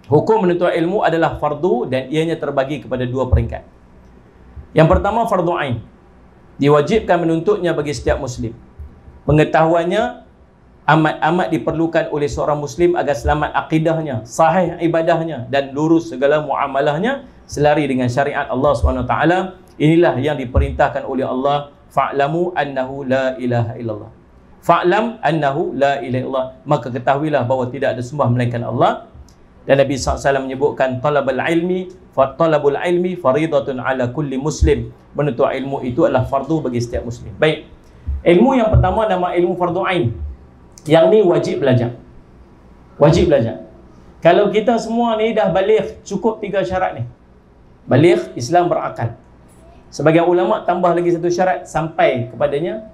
Hukum 0.10 0.44
menuntut 0.44 0.74
ilmu 0.74 1.06
adalah 1.06 1.38
fardu 1.40 1.88
dan 1.88 2.12
ianya 2.12 2.36
terbagi 2.36 2.84
kepada 2.84 3.08
dua 3.08 3.30
peringkat. 3.30 3.64
Yang 4.76 4.88
pertama, 4.92 5.24
fardu 5.30 5.54
ain. 5.56 5.80
Diwajibkan 6.60 7.24
menuntutnya 7.24 7.72
bagi 7.72 7.94
setiap 7.96 8.20
muslim 8.20 8.52
pengetahuannya 9.26 10.25
amat-amat 10.86 11.50
diperlukan 11.50 12.14
oleh 12.14 12.30
seorang 12.30 12.62
muslim 12.62 12.94
agar 12.94 13.18
selamat 13.18 13.52
akidahnya, 13.58 14.22
sahih 14.24 14.78
ibadahnya 14.78 15.50
dan 15.50 15.74
lurus 15.74 16.14
segala 16.14 16.46
muamalahnya 16.46 17.26
selari 17.50 17.90
dengan 17.90 18.06
syariat 18.06 18.46
Allah 18.50 18.72
SWT. 18.78 19.16
Inilah 19.76 20.16
yang 20.22 20.40
diperintahkan 20.40 21.04
oleh 21.04 21.28
Allah, 21.28 21.74
fa'lamu 21.92 22.56
annahu 22.56 23.04
la 23.04 23.36
ilaha 23.36 23.74
illallah. 23.76 24.12
Fa'lam 24.64 25.20
annahu 25.20 25.76
la 25.76 26.00
ilaha 26.00 26.22
illallah. 26.22 26.48
Maka 26.64 26.88
ketahuilah 26.94 27.44
bahawa 27.44 27.68
tidak 27.74 27.98
ada 27.98 28.02
sembah 28.06 28.30
melainkan 28.32 28.64
Allah. 28.64 29.10
Dan 29.66 29.82
Nabi 29.82 29.98
SAW 29.98 30.46
menyebutkan 30.46 31.02
talabul 31.02 31.42
ilmi 31.42 31.90
fa 32.14 32.38
talabul 32.38 32.78
ilmi 32.78 33.18
faridatun 33.18 33.82
ala 33.82 34.14
kulli 34.14 34.38
muslim. 34.38 34.94
Menuntut 35.18 35.50
ilmu 35.50 35.82
itu 35.82 36.06
adalah 36.06 36.30
fardu 36.30 36.62
bagi 36.62 36.80
setiap 36.80 37.02
muslim. 37.06 37.34
Baik. 37.42 37.66
Ilmu 38.26 38.58
yang 38.58 38.70
pertama 38.74 39.10
nama 39.10 39.34
ilmu 39.34 39.58
fardu 39.58 39.82
ain. 39.86 40.14
Yang 40.86 41.06
ni 41.10 41.20
wajib 41.26 41.56
belajar. 41.62 41.92
Wajib 43.02 43.28
belajar. 43.28 43.66
Kalau 44.22 44.50
kita 44.50 44.78
semua 44.82 45.18
ni 45.18 45.34
dah 45.34 45.50
balik 45.50 46.02
cukup 46.06 46.42
tiga 46.42 46.62
syarat 46.66 46.98
ni. 46.98 47.04
Balik 47.86 48.34
Islam 48.34 48.70
berakal. 48.70 49.14
Sebagai 49.94 50.26
ulama 50.26 50.66
tambah 50.66 50.94
lagi 50.94 51.14
satu 51.14 51.30
syarat 51.30 51.70
sampai 51.70 52.34
kepadanya 52.34 52.90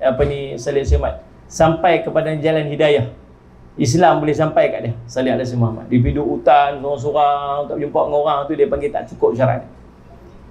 apa 0.00 0.20
ni 0.28 0.60
salih 0.60 0.84
semat 0.84 1.24
sampai 1.48 2.04
kepada 2.04 2.32
jalan 2.36 2.68
hidayah. 2.68 3.08
Islam 3.74 4.22
boleh 4.22 4.36
sampai 4.36 4.70
kat 4.70 4.80
dia. 4.86 4.92
Salih 5.10 5.34
alaihi 5.34 5.58
Muhammad. 5.58 5.90
Di 5.90 5.98
biduk 5.98 6.22
hutan, 6.22 6.78
seorang-seorang 6.78 7.66
tak 7.66 7.76
jumpa 7.82 8.00
dengan 8.06 8.18
orang 8.22 8.38
tu 8.46 8.52
dia 8.54 8.66
panggil 8.70 8.90
tak 8.94 9.10
cukup 9.10 9.34
syarat 9.34 9.66
ni. 9.66 9.68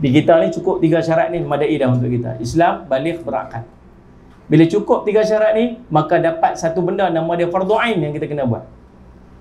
Di 0.04 0.10
kita 0.12 0.44
ni 0.44 0.52
cukup 0.52 0.84
tiga 0.84 1.00
syarat 1.00 1.32
ni 1.32 1.40
madai 1.40 1.72
dah 1.80 1.88
untuk 1.88 2.12
kita. 2.12 2.36
Islam 2.44 2.84
balik 2.92 3.24
berakal. 3.24 3.64
Bila 4.52 4.68
cukup 4.68 5.08
tiga 5.08 5.24
syarat 5.24 5.56
ni, 5.56 5.80
maka 5.88 6.20
dapat 6.20 6.60
satu 6.60 6.84
benda 6.84 7.08
nama 7.08 7.32
dia 7.40 7.48
fardu 7.48 7.80
ain 7.80 8.04
yang 8.04 8.12
kita 8.12 8.28
kena 8.28 8.44
buat. 8.44 8.68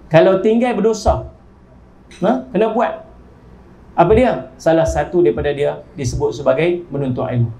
Kalau 0.07 0.39
tinggal 0.39 0.79
berdosa, 0.79 1.27
ha? 2.23 2.47
kena 2.55 2.71
buat. 2.71 3.03
Apa 3.93 4.13
dia? 4.15 4.49
Salah 4.57 4.87
satu 4.87 5.21
daripada 5.21 5.51
dia 5.53 5.83
disebut 5.99 6.33
sebagai 6.33 6.87
menuntut 6.89 7.27
ilmu. 7.29 7.51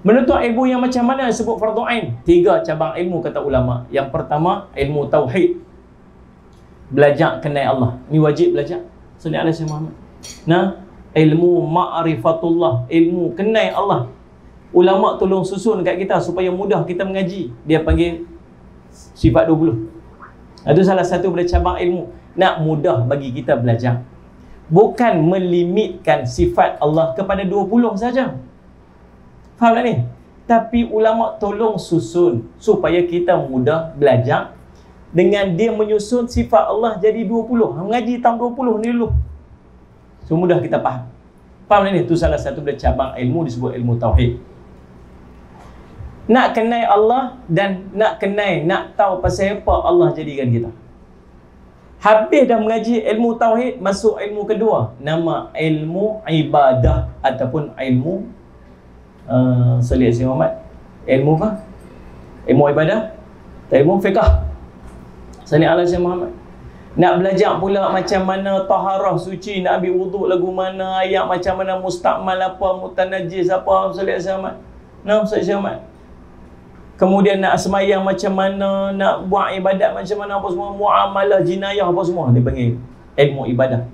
Menuntut 0.00 0.40
ilmu 0.40 0.64
yang 0.64 0.80
macam 0.80 1.04
mana 1.04 1.28
disebut 1.28 1.60
fardu 1.60 1.84
ain? 1.84 2.16
Tiga 2.24 2.64
cabang 2.64 2.96
ilmu 2.96 3.20
kata 3.20 3.44
ulama. 3.44 3.84
Yang 3.92 4.08
pertama, 4.08 4.72
ilmu 4.72 5.12
tauhid. 5.12 5.60
Belajar 6.90 7.38
kenal 7.44 7.76
Allah. 7.76 7.90
Ini 8.08 8.18
wajib 8.18 8.56
belajar. 8.56 8.80
Sallallahu 9.20 9.44
alaihi 9.46 9.68
Muhammad. 9.68 9.94
Nah, 10.48 10.64
ilmu 11.12 11.52
ma'rifatullah, 11.68 12.88
ilmu 12.88 13.36
kenal 13.36 13.68
Allah 13.76 14.00
ulama 14.70 15.18
tolong 15.18 15.42
susun 15.46 15.82
dekat 15.82 16.06
kita 16.06 16.22
supaya 16.22 16.48
mudah 16.50 16.82
kita 16.86 17.02
mengaji. 17.06 17.50
Dia 17.66 17.82
panggil 17.82 18.26
sifat 19.14 19.46
20 19.50 20.00
itu 20.60 20.82
salah 20.84 21.06
satu 21.06 21.32
daripada 21.32 21.48
cabang 21.48 21.76
ilmu. 21.80 22.02
Nak 22.36 22.54
mudah 22.60 23.08
bagi 23.08 23.32
kita 23.32 23.56
belajar. 23.56 24.04
Bukan 24.68 25.24
melimitkan 25.24 26.28
sifat 26.28 26.78
Allah 26.78 27.16
kepada 27.16 27.42
20 27.42 27.96
saja. 27.96 28.36
Faham 29.56 29.72
tak 29.76 29.84
ni? 29.88 29.94
Tapi 30.44 30.86
ulama 30.90 31.38
tolong 31.40 31.80
susun 31.80 32.44
supaya 32.60 33.00
kita 33.08 33.40
mudah 33.40 33.96
belajar. 33.96 34.52
Dengan 35.10 35.58
dia 35.58 35.74
menyusun 35.74 36.30
sifat 36.30 36.70
Allah 36.70 36.94
jadi 37.02 37.26
20 37.26 37.82
mengaji 37.82 38.22
tahun 38.22 38.36
20 38.38 38.82
ni 38.84 38.88
dulu. 38.94 39.08
So 40.28 40.38
mudah 40.38 40.62
kita 40.62 40.78
faham. 40.78 41.10
Faham 41.66 41.90
ni? 41.90 42.06
Itu 42.06 42.14
salah 42.14 42.38
satu 42.38 42.62
daripada 42.62 42.78
cabang 42.78 43.10
ilmu 43.18 43.42
disebut 43.42 43.74
ilmu 43.74 43.98
tauhid 43.98 44.38
nak 46.30 46.54
kenal 46.54 46.86
Allah 46.86 47.34
dan 47.50 47.90
nak 47.90 48.22
kenal, 48.22 48.62
nak 48.62 48.94
tahu 48.94 49.18
pasal 49.18 49.58
apa 49.58 49.74
Allah 49.82 50.14
jadikan 50.14 50.46
kita. 50.46 50.70
Habis 52.00 52.46
dah 52.46 52.56
mengaji 52.62 53.02
ilmu 53.02 53.34
tauhid, 53.34 53.82
masuk 53.82 54.16
ilmu 54.22 54.46
kedua, 54.46 54.94
nama 55.02 55.50
ilmu 55.52 56.22
ibadah 56.24 57.10
ataupun 57.20 57.74
ilmu 57.76 58.30
uh, 59.26 59.76
Salih 59.82 60.08
Asyik 60.08 60.30
Muhammad. 60.30 60.54
Ilmu 61.04 61.30
apa? 61.34 61.48
Ilmu 62.46 62.64
ibadah? 62.72 63.10
Ilmu 63.74 63.98
fiqah. 63.98 64.46
Salih 65.42 65.66
Asyik 65.66 65.98
Muhammad. 65.98 66.30
Nak 66.94 67.20
belajar 67.20 67.58
pula 67.58 67.90
macam 67.90 68.22
mana 68.22 68.64
taharah 68.70 69.18
suci, 69.18 69.66
nak 69.66 69.82
ambil 69.82 69.92
wuduk 69.98 70.24
lagu 70.30 70.48
mana, 70.54 71.02
ayat 71.02 71.26
macam 71.26 71.58
mana 71.58 71.76
mustakmal 71.82 72.38
apa, 72.38 72.68
mutanajis 72.80 73.50
apa, 73.50 73.90
Salih 73.92 74.14
Asyik 74.14 74.38
Muhammad. 74.38 74.56
Nah, 75.04 75.26
Salih 75.26 75.42
Asyik 75.42 75.58
Muhammad 75.58 75.89
kemudian 77.00 77.40
nak 77.40 77.56
semayang 77.56 78.04
macam 78.04 78.36
mana, 78.36 78.92
nak 78.92 79.24
buat 79.24 79.56
ibadat 79.56 79.96
macam 79.96 80.16
mana 80.20 80.36
apa 80.36 80.46
semua, 80.52 80.68
muamalah 80.76 81.40
jinayah 81.40 81.88
apa 81.88 82.02
semua 82.04 82.28
dia 82.28 82.44
panggil 82.44 82.76
ilmu 83.16 83.48
ibadah. 83.56 83.88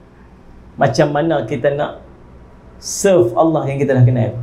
Macam 0.74 1.14
mana 1.14 1.46
kita 1.46 1.70
nak 1.78 2.02
serve 2.82 3.30
Allah 3.38 3.62
yang 3.70 3.78
kita 3.78 3.94
dah 3.94 4.02
kenal. 4.02 4.34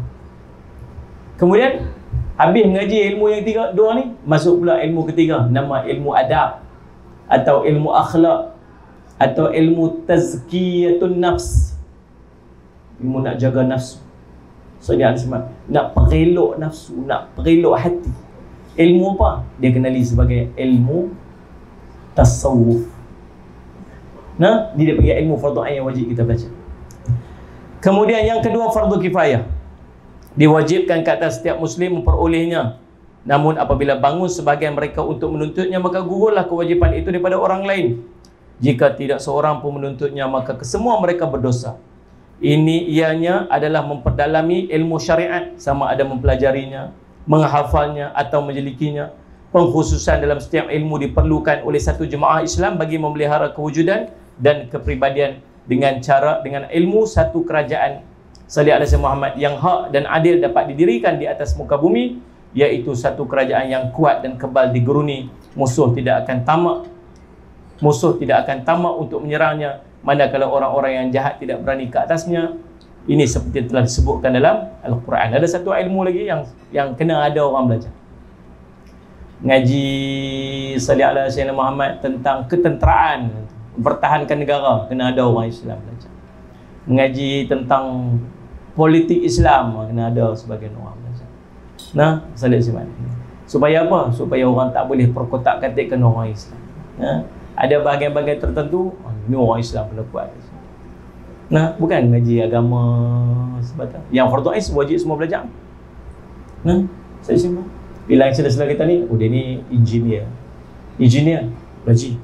Kemudian 1.35 1.91
habis 2.39 2.63
mengaji 2.63 2.97
ilmu 3.13 3.25
yang 3.35 3.43
tiga 3.43 3.63
dua 3.75 3.99
ni, 3.99 4.15
masuk 4.23 4.63
pula 4.63 4.79
ilmu 4.79 5.11
ketiga, 5.11 5.43
nama 5.51 5.83
ilmu 5.83 6.15
adab 6.15 6.63
atau 7.27 7.67
ilmu 7.67 7.91
akhlak 7.91 8.55
atau 9.19 9.51
ilmu 9.51 10.07
tazkiyatun 10.07 11.19
nafs. 11.19 11.75
Ilmu 13.03 13.27
nak 13.27 13.35
jaga 13.43 13.67
nafsu. 13.67 13.99
So 14.79 14.95
dia 14.95 15.11
nak 15.67 15.85
perelok 15.91 16.55
nafsu, 16.59 17.03
nak 17.03 17.35
perelok 17.35 17.75
hati 17.75 18.22
ilmu 18.73 19.17
apa 19.19 19.45
dia 19.61 19.69
kenali 19.69 20.01
sebagai 20.01 20.49
ilmu 20.57 21.13
tasawuf. 22.17 22.85
Nah, 24.33 24.73
dia 24.73 24.97
bagi 24.97 25.13
ilmu 25.13 25.37
fardu 25.37 25.61
ain 25.61 25.81
yang 25.81 25.85
wajib 25.85 26.09
kita 26.09 26.25
baca. 26.25 26.49
Kemudian 27.83 28.21
yang 28.25 28.39
kedua 28.41 28.73
fardu 28.73 28.97
kifayah. 28.97 29.45
Diwajibkan 30.33 31.05
ke 31.05 31.09
atas 31.13 31.37
setiap 31.37 31.61
muslim 31.61 32.01
memperolehnya. 32.01 32.81
Namun 33.23 33.61
apabila 33.61 33.95
bangun 34.01 34.27
sebagian 34.27 34.73
mereka 34.73 35.05
untuk 35.05 35.29
menuntutnya 35.31 35.77
maka 35.77 36.01
gugurlah 36.01 36.49
kewajipan 36.49 36.97
itu 36.97 37.13
daripada 37.13 37.37
orang 37.37 37.63
lain. 37.63 38.01
Jika 38.57 38.97
tidak 38.97 39.21
seorang 39.21 39.61
pun 39.61 39.77
menuntutnya 39.77 40.25
maka 40.25 40.57
kesemua 40.57 40.97
mereka 40.97 41.29
berdosa. 41.29 41.77
Ini 42.43 42.89
ianya 42.91 43.47
adalah 43.47 43.85
memperdalami 43.85 44.67
ilmu 44.67 44.99
syariat 44.99 45.55
sama 45.55 45.87
ada 45.93 46.03
mempelajarinya, 46.03 46.91
menghafalnya 47.29 48.11
atau 48.15 48.43
menjelikinya. 48.43 49.11
Pengkhususan 49.53 50.17
dalam 50.17 50.41
setiap 50.41 50.65
ilmu 50.65 50.97
diperlukan 50.97 51.61
oleh 51.61 51.77
satu 51.77 52.09
jemaah 52.09 52.41
Islam 52.41 52.81
bagi 52.81 52.97
memelihara 52.97 53.53
kewujudan 53.53 54.09
dan 54.41 54.65
kepribadian 54.65 55.45
dengan 55.69 56.01
cara 56.01 56.41
dengan 56.41 56.65
ilmu 56.73 57.05
satu 57.05 57.45
kerajaan. 57.45 58.01
Salih 58.49 58.73
alaihi 58.73 58.97
Muhammad 58.97 59.33
yang 59.37 59.61
hak 59.61 59.93
dan 59.93 60.09
adil 60.09 60.41
dapat 60.41 60.73
didirikan 60.73 61.21
di 61.21 61.29
atas 61.29 61.53
muka 61.53 61.77
bumi 61.77 62.17
iaitu 62.57 62.97
satu 62.97 63.29
kerajaan 63.29 63.69
yang 63.69 63.85
kuat 63.93 64.25
dan 64.25 64.41
kebal 64.41 64.73
digeruni 64.73 65.29
musuh 65.53 65.93
tidak 65.93 66.25
akan 66.25 66.37
tamak. 66.41 66.79
Musuh 67.77 68.17
tidak 68.17 68.49
akan 68.49 68.65
tamak 68.65 68.93
untuk 68.97 69.21
menyerangnya 69.21 69.85
manakala 70.01 70.49
orang-orang 70.49 70.91
yang 70.97 71.07
jahat 71.13 71.37
tidak 71.37 71.61
berani 71.61 71.93
ke 71.93 71.97
atasnya 71.97 72.57
ini 73.03 73.27
seperti 73.27 73.67
telah 73.67 73.83
disebutkan 73.83 74.31
dalam 74.31 74.71
Al-Quran. 74.79 75.35
Ada 75.35 75.59
satu 75.59 75.75
ilmu 75.75 76.07
lagi 76.07 76.23
yang 76.23 76.47
yang 76.71 76.95
kena 76.95 77.27
ada 77.27 77.43
orang 77.43 77.75
belajar. 77.75 77.91
Ngaji 79.43 79.85
Salih 80.79 81.03
ala 81.03 81.27
Sayyidina 81.27 81.51
Muhammad 81.51 81.99
tentang 81.99 82.47
ketenteraan, 82.47 83.43
mempertahankan 83.75 84.37
negara, 84.39 84.87
kena 84.87 85.11
ada 85.11 85.27
orang 85.27 85.51
Islam 85.51 85.83
belajar. 85.83 86.11
Mengaji 86.87 87.51
tentang 87.51 87.83
politik 88.71 89.19
Islam, 89.19 89.83
kena 89.91 90.07
ada 90.07 90.31
sebagian 90.31 90.71
orang 90.79 90.95
belajar. 91.03 91.27
Nah, 91.91 92.23
Salih 92.39 92.63
Siman. 92.63 92.87
Supaya 93.43 93.83
apa? 93.83 94.15
Supaya 94.15 94.47
orang 94.47 94.71
tak 94.71 94.87
boleh 94.87 95.11
perkotak-katikkan 95.11 95.99
orang 95.99 96.31
Islam. 96.31 96.61
Ya? 96.95 97.27
Ada 97.59 97.83
bahagian-bahagian 97.83 98.39
tertentu, 98.39 98.95
oh, 98.95 99.13
ini 99.27 99.35
orang 99.35 99.59
Islam 99.59 99.91
kena 99.91 100.07
kuat. 100.07 100.31
Nah, 101.51 101.75
bukan 101.75 102.11
ngaji 102.13 102.47
agama 102.47 102.81
sebatang. 103.59 104.03
Yang 104.13 104.27
fardu 104.31 104.49
ain 104.55 104.63
wajib 104.75 104.97
semua 104.99 105.15
belajar. 105.19 105.43
Nah, 106.63 106.87
saya 107.19 107.35
simpan. 107.35 107.67
Bila 108.03 108.27
yang 108.27 108.35
saudara 108.35 108.71
kita 108.71 108.83
ni, 108.83 109.07
oh 109.07 109.15
dia 109.15 109.31
ni 109.31 109.63
engineer. 109.71 110.27
Engineer, 110.99 111.47
gaji. 111.87 112.19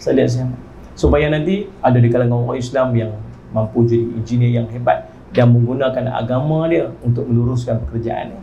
Saya 0.00 0.20
lihat 0.20 0.30
siapa. 0.32 0.56
Supaya 0.94 1.32
nanti 1.32 1.68
ada 1.80 1.96
di 1.96 2.08
kalangan 2.12 2.44
orang 2.44 2.60
Islam 2.60 2.92
yang 2.92 3.12
mampu 3.50 3.88
jadi 3.88 4.04
engineer 4.20 4.52
yang 4.62 4.66
hebat 4.68 5.08
dan 5.34 5.50
menggunakan 5.50 6.12
agama 6.14 6.68
dia 6.70 6.92
untuk 7.02 7.26
meluruskan 7.26 7.80
pekerjaan 7.88 8.36
dia. 8.36 8.42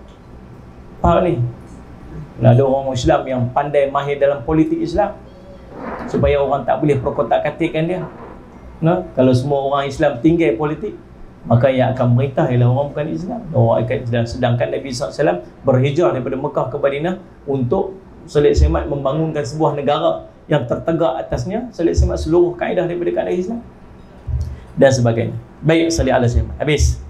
Faham 1.00 1.24
ni? 1.26 1.40
Nah, 2.42 2.58
ada 2.58 2.64
orang 2.66 2.94
Islam 2.98 3.22
yang 3.30 3.42
pandai 3.54 3.88
mahir 3.94 4.18
dalam 4.18 4.42
politik 4.42 4.82
Islam 4.82 5.14
supaya 6.10 6.42
orang 6.42 6.66
tak 6.66 6.82
boleh 6.82 6.98
perkotak-katikkan 7.00 7.84
dia 7.88 8.02
Nah, 8.82 9.06
kalau 9.14 9.32
semua 9.32 9.62
orang 9.70 9.86
Islam 9.86 10.18
tinggal 10.26 10.58
politik, 10.58 10.98
maka 11.46 11.70
yang 11.70 11.94
akan 11.94 12.18
merintah 12.18 12.46
ialah 12.50 12.70
orang 12.70 12.88
bukan 12.94 13.08
Islam. 13.14 13.42
Orang 13.54 13.86
akan 13.86 13.98
sedang 14.06 14.26
sedangkan 14.26 14.68
Nabi 14.74 14.90
SAW 14.94 15.42
berhijrah 15.66 16.14
daripada 16.14 16.38
Mekah 16.38 16.66
ke 16.70 16.78
Madinah 16.78 17.16
untuk 17.50 17.98
Salih 18.30 18.54
Semat 18.54 18.86
membangunkan 18.86 19.42
sebuah 19.42 19.74
negara 19.74 20.30
yang 20.46 20.70
tertegak 20.70 21.26
atasnya 21.26 21.70
Salih 21.74 21.94
Semat 21.98 22.22
seluruh 22.22 22.54
kaedah 22.54 22.86
daripada 22.86 23.22
kaedah 23.22 23.34
Islam 23.34 23.62
dan 24.78 24.92
sebagainya. 24.94 25.38
Baik 25.62 25.90
Salih 25.90 26.14
Allah 26.14 26.30
Semat. 26.30 26.54
Habis. 26.62 27.02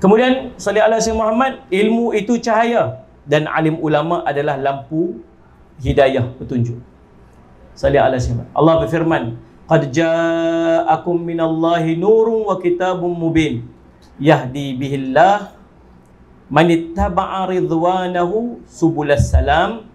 Kemudian 0.00 0.52
Salih 0.56 0.80
Allah 0.80 1.00
Semat 1.00 1.28
Muhammad, 1.28 1.52
ilmu 1.68 2.12
itu 2.16 2.40
cahaya 2.40 3.04
dan 3.24 3.48
alim 3.48 3.80
ulama 3.80 4.24
adalah 4.24 4.56
lampu 4.56 5.20
hidayah 5.80 6.24
petunjuk. 6.40 6.80
Salih 7.76 8.00
Allah 8.00 8.20
Semat. 8.20 8.48
Allah 8.56 8.80
berfirman, 8.84 9.36
qad 9.64 9.88
ja'akum 9.90 11.20
minallahi 11.20 11.96
nurun 11.96 12.48
wa 12.48 12.60
kitabun 12.60 13.12
mubin. 13.12 13.64
Yahdi 14.20 14.78
bihillah 14.78 15.50
man 16.52 16.66
ittaba'a 16.70 17.50
ridwanahu 17.50 18.62
subulas 18.68 19.32
salam 19.32 19.90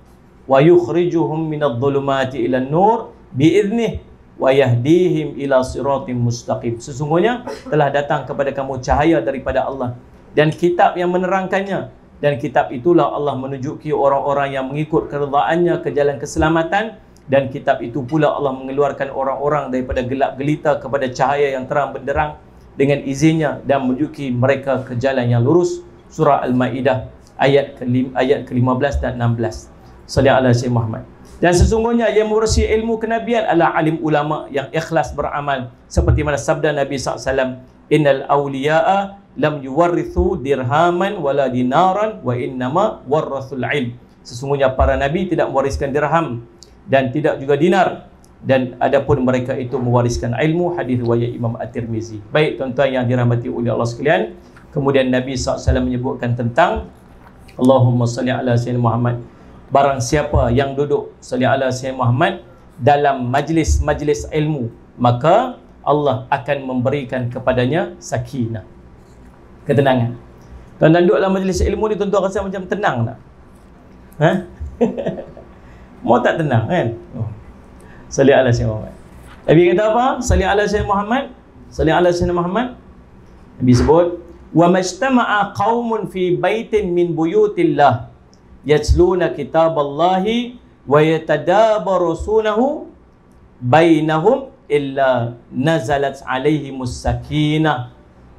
wa 0.49 0.57
yukhrijuhum 0.59 1.47
minadh 1.47 1.77
dhulumati 1.79 2.41
ilan 2.43 2.67
nur 2.67 2.97
biiznih 3.31 4.01
wa 4.35 4.49
yahdihim 4.49 5.37
ila 5.39 5.61
siratim 5.63 6.19
mustaqim. 6.19 6.81
Sesungguhnya 6.81 7.45
telah 7.69 7.93
datang 7.93 8.25
kepada 8.25 8.49
kamu 8.51 8.81
cahaya 8.81 9.21
daripada 9.21 9.67
Allah 9.69 9.95
dan 10.33 10.49
kitab 10.49 10.97
yang 10.99 11.13
menerangkannya. 11.13 11.95
Dan 12.19 12.35
kitab 12.35 12.67
itulah 12.75 13.15
Allah 13.15 13.31
menunjuki 13.39 13.95
orang-orang 13.95 14.51
yang 14.51 14.67
mengikut 14.67 15.07
keredaannya 15.07 15.79
ke 15.79 15.95
jalan 15.95 16.19
keselamatan 16.19 16.99
dan 17.29 17.53
kitab 17.53 17.79
itu 17.85 18.01
pula 18.01 18.33
Allah 18.33 18.57
mengeluarkan 18.57 19.13
orang-orang 19.13 19.69
daripada 19.69 20.01
gelap 20.01 20.35
gelita 20.35 20.81
kepada 20.81 21.05
cahaya 21.13 21.53
yang 21.53 21.69
terang 21.69 21.93
benderang 21.93 22.41
dengan 22.73 23.05
izinnya 23.05 23.61
dan 23.63 23.85
menunjuki 23.85 24.33
mereka 24.33 24.81
ke 24.81 24.97
jalan 24.97 25.29
yang 25.29 25.45
lurus. 25.45 25.85
Surah 26.09 26.41
al-maidah 26.41 27.05
ayat 27.37 27.77
ke 27.77 27.85
ayat 28.17 28.49
ke-15 28.49 28.93
dan 28.97 29.21
16 29.21 29.69
sallallahu 30.09 30.41
alaihi 30.41 30.73
Muhammad. 30.73 31.03
Dan 31.39 31.53
sesungguhnya 31.55 32.11
yang 32.11 32.27
mewarisi 32.27 32.65
ilmu 32.65 32.99
kenabian 32.99 33.45
adalah 33.47 33.77
alim 33.77 34.01
ulama 34.03 34.49
yang 34.51 34.67
ikhlas 34.73 35.13
beramal. 35.13 35.71
Seperti 35.87 36.25
mana 36.25 36.35
sabda 36.35 36.75
Nabi 36.75 36.99
SAW 36.99 37.63
innal 37.87 38.27
awliya'a 38.27 39.21
lam 39.39 39.63
yuwarrithu 39.63 40.41
dirhaman 40.43 41.15
wala 41.21 41.47
dinaran 41.47 42.19
wa 42.25 42.33
innama 42.35 42.99
warrathul 43.07 43.63
ilm. 43.63 43.95
Sesungguhnya 44.19 44.75
para 44.75 44.99
nabi 44.99 45.31
tidak 45.31 45.47
mewariskan 45.47 45.95
dirham 45.95 46.43
dan 46.89 47.13
tidak 47.13 47.37
juga 47.37 47.53
dinar 47.55 48.09
dan 48.41 48.79
adapun 48.81 49.21
mereka 49.21 49.53
itu 49.53 49.77
mewariskan 49.77 50.33
ilmu 50.33 50.73
hadis 50.73 50.97
riwayat 50.99 51.29
Imam 51.35 51.53
At-Tirmizi. 51.59 52.23
Baik 52.33 52.57
tuan-tuan 52.57 52.89
yang 52.89 53.05
dirahmati 53.05 53.51
oleh 53.51 53.69
Allah 53.69 53.87
sekalian, 53.87 54.33
kemudian 54.73 55.11
Nabi 55.11 55.37
SAW 55.37 55.85
menyebutkan 55.85 56.33
tentang 56.33 56.89
Allahumma 57.59 58.07
salli 58.07 58.31
ala 58.31 58.55
sayyidina 58.55 58.81
Muhammad. 58.81 59.21
Barang 59.69 60.01
siapa 60.01 60.49
yang 60.49 60.73
duduk 60.73 61.13
salli 61.21 61.45
ala 61.45 61.69
sayyidina 61.69 61.99
Muhammad 61.99 62.33
dalam 62.79 63.27
majlis-majlis 63.27 64.31
ilmu, 64.31 64.71
maka 64.95 65.59
Allah 65.83 66.25
akan 66.31 66.57
memberikan 66.63 67.27
kepadanya 67.27 67.93
sakinah. 67.99 68.63
Ketenangan. 69.67 70.15
Tuan-tuan 70.79 71.03
duduk 71.03 71.17
dalam 71.19 71.35
majlis 71.35 71.59
ilmu 71.59 71.91
ni 71.91 71.95
tuan-tuan 71.99 72.23
rasa 72.23 72.39
macam 72.39 72.63
tenang 72.71 72.97
tak? 73.03 73.17
Ha? 74.23 74.31
Mau 75.99 76.19
tak 76.23 76.39
tenang 76.39 76.65
kan? 76.67 76.95
Oh. 77.15 77.27
Salih 78.07 78.33
ala 78.33 78.49
Sayyidina 78.49 78.71
Muhammad. 78.71 78.95
Nabi 79.45 79.61
kata 79.73 79.83
apa? 79.91 80.05
Salih 80.23 80.47
ala 80.47 80.63
Sayyidina 80.63 80.89
Muhammad. 80.89 81.23
Salih 81.69 81.93
ala 81.93 82.09
Sayyidina 82.09 82.35
Muhammad. 82.39 82.67
Nabi 83.59 83.71
sebut, 83.75 84.07
"Wa 84.55 84.67
majtama'a 84.71 85.51
qaumun 85.53 86.07
fi 86.07 86.39
baitin 86.39 86.95
min 86.95 87.11
buyutillah 87.13 88.09
yatluna 88.63 89.35
kitaballahi 89.35 90.57
wa 90.87 90.99
yatadabarusunahu 91.03 92.87
bainahum 93.61 94.49
illa 94.71 95.35
nazalat 95.51 96.23
alaihimus 96.23 97.03
sakinah 97.03 97.91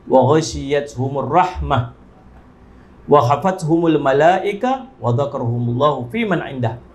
wa 0.09 0.21
ghashiyatuhumur 0.33 1.29
rahmah 1.29 1.93
wa 3.07 3.19
khafathumul 3.29 4.01
malaika 4.01 4.89
wa 4.97 5.13
dhakarahumullahu 5.13 6.09
fi 6.09 6.25
man 6.25 6.41
indah." 6.49 6.90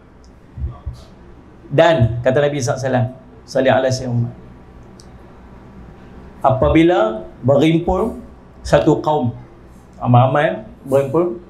Dan 1.76 2.23
kata 2.23 2.39
Nabi 2.39 2.63
SAW 2.63 3.11
Salih 3.43 3.69
ala 3.69 3.91
Muhammad. 3.91 4.34
Apabila 6.39 7.28
berimpun 7.43 8.23
Satu 8.63 9.03
kaum 9.03 9.36
Amal-amal 9.99 10.63
berimpun 10.88 11.43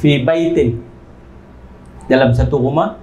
Fi 0.00 0.24
baitin 0.24 0.80
Dalam 2.08 2.32
satu 2.32 2.56
rumah 2.56 2.96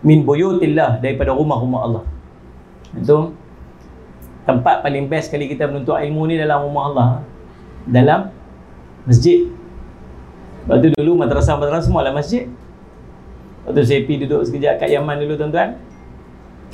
Min 0.00 0.24
buyutillah 0.24 0.98
Daripada 1.04 1.36
rumah-rumah 1.36 1.80
Allah. 1.84 2.04
Itu 2.96 3.36
Tempat 4.42 4.82
paling 4.82 5.06
best 5.06 5.30
sekali 5.30 5.46
kita 5.46 5.70
menuntut 5.70 5.94
ilmu 6.02 6.26
ni 6.26 6.34
dalam 6.34 6.66
rumah 6.66 6.90
Allah. 6.90 7.08
Dalam 7.86 8.34
masjid. 9.06 9.46
Lepas 10.66 10.82
tu 10.82 10.88
dulu 10.98 11.12
madrasah-madrasah 11.22 11.86
semua 11.86 12.02
dalam 12.02 12.18
masjid 12.18 12.50
Waktu 13.62 14.04
pergi 14.06 14.16
duduk 14.26 14.42
sekejap 14.42 14.82
kat 14.82 14.88
Yaman 14.90 15.22
dulu 15.22 15.38
tuan-tuan 15.38 15.78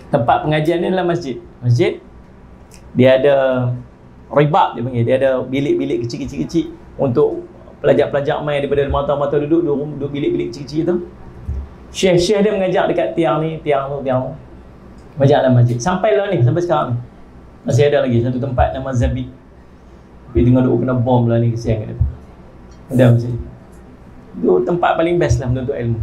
Tempat 0.09 0.49
pengajian 0.49 0.81
ni 0.81 0.89
adalah 0.89 1.05
masjid 1.05 1.37
Masjid 1.61 2.01
Dia 2.97 3.21
ada 3.21 3.37
Ribak 4.33 4.77
dia 4.77 4.83
panggil 4.85 5.05
Dia 5.05 5.17
ada 5.21 5.31
bilik-bilik 5.45 6.09
kecil-kecil 6.09 6.73
Untuk 6.97 7.45
pelajar-pelajar 7.85 8.41
main 8.41 8.65
daripada 8.65 8.89
mata-mata 8.89 9.37
duduk 9.37 9.69
Duduk, 9.69 10.01
duduk 10.01 10.11
bilik-bilik 10.17 10.49
kecil-kecil 10.49 10.83
tu 10.89 10.97
Syekh-syekh 11.89 12.45
dia 12.45 12.53
mengajak 12.53 12.85
dekat 12.93 13.09
tiang 13.17 13.41
ni, 13.41 13.57
tiang 13.65 13.89
tu, 13.89 14.05
tiang 14.05 14.21
tu. 14.29 14.33
Mengajak 15.17 15.39
dalam 15.41 15.55
masjid. 15.57 15.77
Sampai 15.81 16.15
lah 16.15 16.29
ni, 16.29 16.45
sampai 16.45 16.63
sekarang 16.63 16.89
ni. 16.95 16.97
Masih 17.65 17.89
ada 17.91 18.05
lagi 18.05 18.21
satu 18.23 18.39
tempat 18.39 18.77
nama 18.77 18.93
Zabit. 18.93 19.29
Tapi 20.29 20.45
tengok 20.45 20.63
duk 20.63 20.77
kena 20.85 20.95
bom 20.95 21.25
lah 21.25 21.41
ni 21.41 21.57
kesian 21.57 21.81
kat 21.81 21.97
dia. 21.97 21.99
Ada 22.93 23.05
masjid. 23.17 23.35
Itu 24.39 24.53
tempat 24.69 24.91
paling 25.01 25.17
best 25.17 25.41
lah 25.41 25.49
menuntut 25.49 25.75
ilmu. 25.75 25.99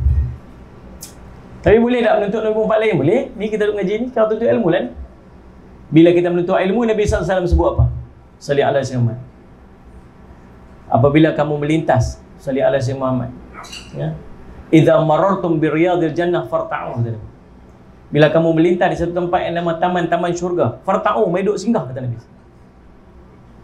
Tapi 1.65 1.81
boleh 1.81 2.05
tak 2.05 2.21
menuntut 2.21 2.45
ilmu 2.45 2.69
tempat 2.69 2.77
lain? 2.77 2.95
Boleh. 3.01 3.21
Ni 3.33 3.49
kita 3.49 3.65
duk 3.65 3.81
ngaji 3.81 3.93
ni, 3.97 4.07
kalau 4.13 4.29
tuntut 4.29 4.45
ilmu 4.45 4.69
ni. 4.69 4.93
Bila 5.89 6.09
kita 6.13 6.29
menuntut 6.29 6.61
ilmu, 6.61 6.85
Nabi 6.85 7.01
SAW 7.09 7.49
sebut 7.49 7.67
apa? 7.73 7.85
Salih 8.37 8.61
ala 8.61 8.85
Muhammad. 8.85 9.17
Apabila 10.85 11.33
kamu 11.33 11.57
melintas, 11.57 12.21
salih 12.37 12.61
ala 12.61 12.77
Muhammad. 12.77 13.33
Ya. 13.97 14.13
Idza 14.69 14.93
marartum 15.01 15.57
bi 15.57 15.65
riyadil 15.65 16.13
jannah 16.13 16.45
farta'u. 16.45 17.01
Bila 18.13 18.29
kamu 18.29 18.49
melintas 18.53 18.93
di 18.93 18.97
satu 19.01 19.17
tempat 19.17 19.49
yang 19.49 19.57
nama 19.57 19.81
taman-taman 19.81 20.37
syurga, 20.37 20.77
farta'u, 20.85 21.25
mai 21.33 21.41
duduk 21.41 21.57
singgah 21.57 21.89
kata 21.89 22.05
Nabi. 22.05 22.21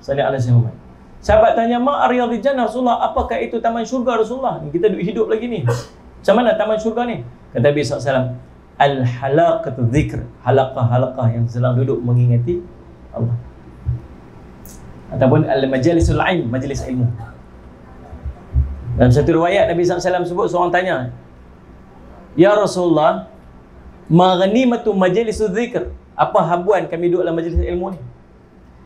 Salih 0.02 0.26
ala 0.26 0.41
Muhammad. 0.41 0.74
Sahabat 1.22 1.54
tanya, 1.54 1.78
"Ma 1.78 2.10
riyadil 2.10 2.41
jannah 2.41 2.66
Rasulullah? 2.66 2.97
Apakah 3.14 3.38
itu 3.38 3.62
taman 3.62 3.86
syurga 3.86 4.18
Rasulullah? 4.18 4.58
Kita 4.74 4.89
duduk 4.89 5.06
hidup 5.06 5.30
lagi 5.30 5.45
ni. 5.45 5.62
Macam 5.62 6.34
mana 6.34 6.58
taman 6.58 6.82
syurga 6.82 7.06
ni?" 7.06 7.22
Kata 7.52 7.64
Nabi 7.68 7.84
SAW, 7.84 8.39
Al-halaqatu 8.82 9.93
dhikr. 9.93 10.26
Halaqah-halaqah 10.41 11.28
yang 11.36 11.45
sedang 11.45 11.78
duduk 11.78 12.02
mengingati 12.02 12.64
Allah. 13.14 13.38
Ataupun 15.12 15.45
al-majalisul 15.45 16.18
ilm, 16.18 16.49
majlis 16.49 16.82
ilmu. 16.88 17.06
Dalam 18.95 19.12
satu 19.12 19.38
riwayat 19.38 19.70
Nabi 19.70 19.84
SAW 19.84 20.26
sebut 20.26 20.47
seorang 20.49 20.72
tanya, 20.74 21.12
Ya 22.34 22.56
Rasulullah, 22.56 23.28
maghnimatu 24.08 24.95
majlisul 24.95 25.52
dhikr. 25.52 25.91
Apa 26.16 26.41
habuan 26.47 26.88
kami 26.88 27.12
duduk 27.12 27.28
dalam 27.28 27.36
majlis 27.36 27.60
ilmu 27.60 27.93
ni? 27.93 27.99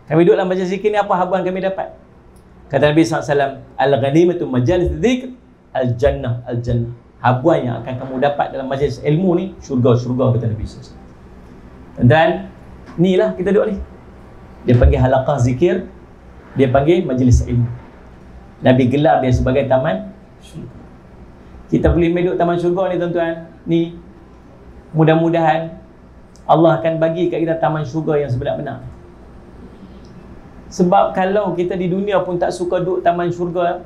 Kami 0.09 0.19
duduk 0.25 0.35
dalam 0.41 0.49
majlis 0.49 0.73
zikir 0.73 0.89
ni, 0.89 0.97
apa 0.97 1.13
habuan 1.13 1.45
kami 1.45 1.61
dapat? 1.61 1.93
Kata 2.67 2.89
Nabi 2.89 3.05
SAW, 3.05 3.61
Al-ghanimatu 3.77 4.43
majlis 4.49 4.91
dhikr, 4.97 5.29
al-jannah, 5.71 6.41
al-jannah 6.49 7.04
habuan 7.25 7.65
yang 7.65 7.75
akan 7.81 7.97
kamu 7.97 8.21
dapat 8.21 8.53
dalam 8.53 8.69
majlis 8.69 9.01
ilmu 9.01 9.33
ni 9.33 9.45
syurga-syurga 9.65 10.37
kata 10.37 10.53
Nabi 10.53 10.61
SAW 10.69 11.05
dan 12.03 12.51
inilah 12.99 13.33
kita 13.39 13.55
duduk 13.55 13.71
ni. 13.71 13.77
Dia 14.67 14.75
panggil 14.75 14.99
halaqah 14.99 15.37
zikir 15.39 15.87
dia 16.55 16.67
panggil 16.71 17.07
majlis 17.07 17.43
ilmu. 17.47 17.67
Nabi 18.63 18.83
gelar 18.87 19.19
dia 19.23 19.31
sebagai 19.31 19.67
taman 19.67 20.11
syurga. 20.43 20.75
Kita 21.71 21.91
boleh 21.91 22.11
duduk 22.13 22.37
taman 22.39 22.57
syurga 22.59 22.81
ni 22.91 22.95
tuan-tuan? 22.99 23.33
Ni 23.65 23.81
mudah-mudahan 24.95 25.75
Allah 26.45 26.77
akan 26.79 27.01
bagi 27.01 27.27
kat 27.33 27.41
kita 27.41 27.57
taman 27.57 27.83
syurga 27.83 28.21
yang 28.21 28.29
sebenar-benar. 28.31 28.85
Sebab 30.69 31.15
kalau 31.15 31.55
kita 31.55 31.79
di 31.79 31.87
dunia 31.87 32.19
pun 32.21 32.35
tak 32.35 32.51
suka 32.51 32.83
duduk 32.83 33.01
taman 33.01 33.31
syurga 33.31 33.81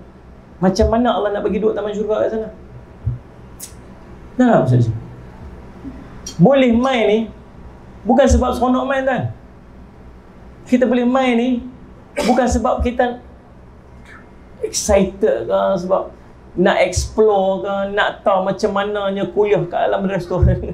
macam 0.59 0.87
mana 0.91 1.15
Allah 1.15 1.29
nak 1.37 1.43
bagi 1.45 1.61
duduk 1.61 1.77
taman 1.77 1.93
syurga 1.93 2.25
kat 2.25 2.29
sana 2.33 2.49
Nah, 4.39 4.63
Ustaz. 4.63 4.87
Boleh 6.39 6.71
main 6.71 7.03
ni 7.11 7.19
bukan 8.07 8.23
sebab 8.23 8.55
seronok 8.55 8.87
main 8.87 9.03
kan. 9.03 9.35
Kita 10.63 10.87
boleh 10.87 11.03
main 11.03 11.35
ni 11.35 11.49
bukan 12.23 12.47
sebab 12.47 12.79
kita 12.79 13.19
excited 14.63 15.43
ke 15.43 15.59
sebab 15.83 16.15
nak 16.55 16.77
explore 16.79 17.67
ke 17.67 17.73
nak 17.91 18.23
tahu 18.23 18.47
macam 18.47 18.69
mananya 18.71 19.27
kuliah 19.27 19.59
kat 19.67 19.91
alam 19.91 20.07
restoran. 20.07 20.71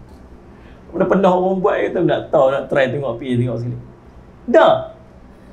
Udah 0.94 1.06
pernah 1.06 1.30
orang 1.30 1.62
buat 1.62 1.78
kita 1.78 2.02
nak 2.02 2.34
tahu 2.34 2.50
nak 2.50 2.66
try 2.66 2.90
tengok 2.90 3.22
pergi 3.22 3.38
tengok 3.38 3.56
sekali. 3.62 3.78
Dah. 4.50 4.98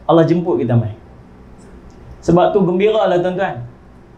Allah 0.10 0.26
jemput 0.26 0.58
kita 0.58 0.74
main. 0.74 0.98
Sebab 2.26 2.50
tu 2.50 2.66
gembira 2.66 3.06
lah 3.06 3.22
tuan-tuan. 3.22 3.62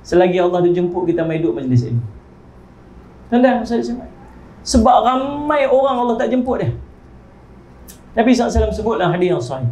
Selagi 0.07 0.39
Allah 0.39 0.63
tu 0.63 0.71
jemput 0.71 1.03
kita 1.03 1.27
main 1.27 1.43
duduk 1.43 1.59
majlis 1.59 1.83
ini. 1.83 2.18
Ustaz 3.29 3.85
Ismail. 3.85 4.11
Sebab 4.65 4.95
ramai 5.05 5.69
orang 5.69 5.95
Allah 6.03 6.15
tak 6.19 6.33
jemput 6.33 6.59
dia. 6.59 6.73
Nabi 8.17 8.35
SAW 8.35 8.73
sebutlah 8.75 9.07
hadis 9.13 9.27
yang 9.31 9.39
sahih. 9.39 9.71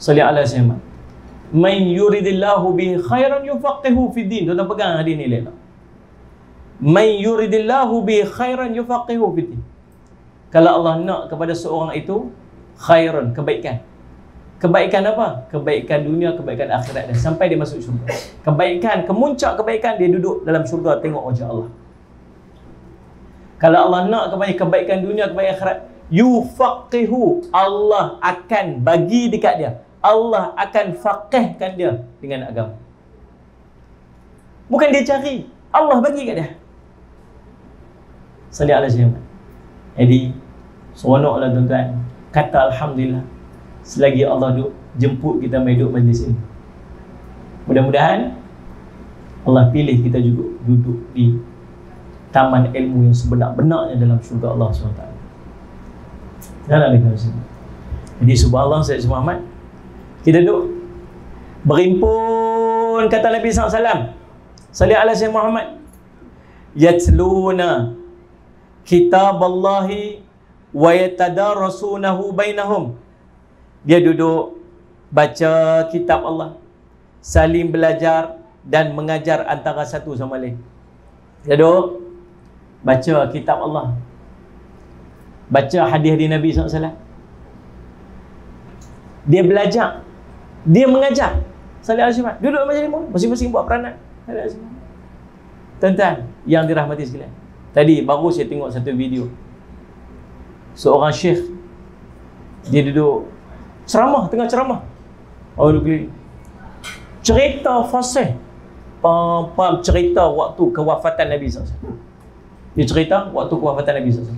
Salih 0.00 0.24
ala 0.24 0.42
sayyidina. 0.42 0.76
Man 1.54 1.78
yuridillahu 1.86 2.74
bihi 2.74 2.98
khairan 2.98 3.46
yufaqihu 3.46 4.10
fi 4.10 4.20
din. 4.26 4.50
Tuan 4.50 4.66
pegang 4.66 4.98
hadis 4.98 5.14
ni 5.14 5.30
lelak. 5.30 5.54
Man 6.82 7.08
yuridillahu 7.22 8.02
bihi 8.02 8.26
khairan 8.26 8.74
yufaqihu 8.74 9.26
fi 9.36 9.40
din. 9.54 9.62
Kalau 10.50 10.82
Allah 10.82 10.98
nak 10.98 11.20
kepada 11.30 11.54
seorang 11.54 11.94
itu 11.94 12.34
khairan, 12.82 13.30
kebaikan. 13.30 13.85
Kebaikan 14.56 15.04
apa? 15.04 15.44
Kebaikan 15.52 16.08
dunia, 16.08 16.32
kebaikan 16.32 16.72
akhirat 16.72 17.12
dan 17.12 17.16
sampai 17.20 17.52
dia 17.52 17.60
masuk 17.60 17.76
syurga. 17.76 18.08
Kebaikan, 18.40 19.04
kemuncak 19.04 19.60
kebaikan 19.60 20.00
dia 20.00 20.08
duduk 20.08 20.48
dalam 20.48 20.64
syurga 20.64 20.96
tengok 21.04 21.28
wajah 21.28 21.46
Allah. 21.52 21.68
Kalau 23.60 23.78
Allah 23.88 24.00
nak 24.08 24.24
kepada 24.32 24.52
kebaikan 24.56 25.04
dunia, 25.04 25.28
kebaikan 25.28 25.52
akhirat, 25.60 25.78
yufaqihu 26.08 27.52
Allah 27.52 28.16
akan 28.24 28.80
bagi 28.80 29.28
dekat 29.28 29.54
dia. 29.60 29.70
Allah 30.00 30.56
akan 30.56 30.96
faqihkan 30.96 31.76
dia 31.76 32.00
dengan 32.24 32.48
agama. 32.48 32.80
Bukan 34.72 34.88
dia 34.88 35.04
cari, 35.04 35.52
Allah 35.68 36.00
bagi 36.00 36.24
kat 36.24 36.34
dia. 36.40 36.48
Salih 38.48 38.72
Allah 38.72 38.88
Jadi, 40.00 40.32
seronoklah 40.96 41.52
tuan-tuan. 41.52 41.92
Kata 42.32 42.72
Alhamdulillah 42.72 43.35
selagi 43.86 44.26
Allah 44.26 44.50
duk 44.58 44.70
jemput 44.98 45.38
kita 45.38 45.62
mai 45.62 45.78
duduk 45.78 45.94
majlis 45.94 46.26
ini. 46.26 46.34
Mudah-mudahan 47.70 48.34
Allah 49.46 49.70
pilih 49.70 50.02
kita 50.02 50.18
juga 50.18 50.50
duduk 50.66 50.98
di 51.14 51.38
taman 52.34 52.74
ilmu 52.74 53.06
yang 53.06 53.14
sebenar-benarnya 53.14 53.94
dalam 53.94 54.18
syurga 54.18 54.50
Allah 54.58 54.68
SWT. 54.74 55.02
Dalam 56.66 56.98
kita 56.98 57.14
sini. 57.14 57.40
Jadi 58.26 58.34
subhanallah 58.34 58.82
saya 58.82 58.98
Muhammad 59.06 59.38
kita 60.26 60.42
duduk 60.42 60.74
berimpun 61.62 63.06
kata 63.06 63.30
Nabi 63.30 63.48
SAW 63.54 64.10
Salih 64.74 64.96
ala 64.98 65.12
Sayyid 65.14 65.30
Muhammad 65.30 65.78
Yatluna 66.74 67.94
kitab 68.82 69.38
Allahi 69.38 70.24
wa 70.74 70.90
yatadarasunahu 70.90 72.34
bainahum 72.34 72.98
dia 73.86 74.02
duduk 74.02 74.58
baca 75.14 75.86
kitab 75.94 76.26
Allah 76.26 76.58
saling 77.22 77.70
belajar 77.70 78.42
dan 78.66 78.98
mengajar 78.98 79.46
antara 79.46 79.86
satu 79.86 80.18
sama 80.18 80.42
lain. 80.42 80.58
Dia 81.46 81.54
duduk 81.54 82.02
baca 82.82 83.30
kitab 83.30 83.62
Allah 83.62 83.94
baca 85.46 85.80
hadis 85.86 86.18
di 86.18 86.26
Nabi 86.26 86.50
SAW 86.50 86.98
dia 89.26 89.42
belajar 89.42 90.02
dia 90.66 90.86
mengajar. 90.90 91.46
Salih 91.78 92.02
Al-Syifat 92.02 92.42
duduk 92.42 92.66
macam 92.66 92.82
ni 92.82 92.90
masing-masing 93.14 93.54
buat 93.54 93.62
peranan. 93.62 93.94
Tuan-tuan 95.78 96.26
yang 96.42 96.66
dirahmati 96.66 97.06
sekalian 97.06 97.30
Tadi 97.70 98.02
baru 98.02 98.26
saya 98.32 98.50
tengok 98.50 98.74
satu 98.74 98.90
video. 98.90 99.30
Seorang 100.74 101.14
syekh 101.14 101.46
Dia 102.66 102.82
duduk 102.82 103.30
ceramah 103.86 104.28
tengah 104.28 104.50
ceramah. 104.50 104.82
Oh 105.56 105.72
dulu 105.72 106.10
cerita 107.22 107.86
fasih. 107.88 108.36
Pam 108.96 109.78
cerita 109.86 110.26
waktu 110.26 110.62
kewafatan 110.74 111.30
Nabi 111.30 111.46
SAW 111.46 111.94
dia 112.74 112.82
cerita 112.82 113.30
waktu 113.30 113.54
kewafatan 113.54 114.02
Nabi 114.02 114.10
SAW 114.10 114.34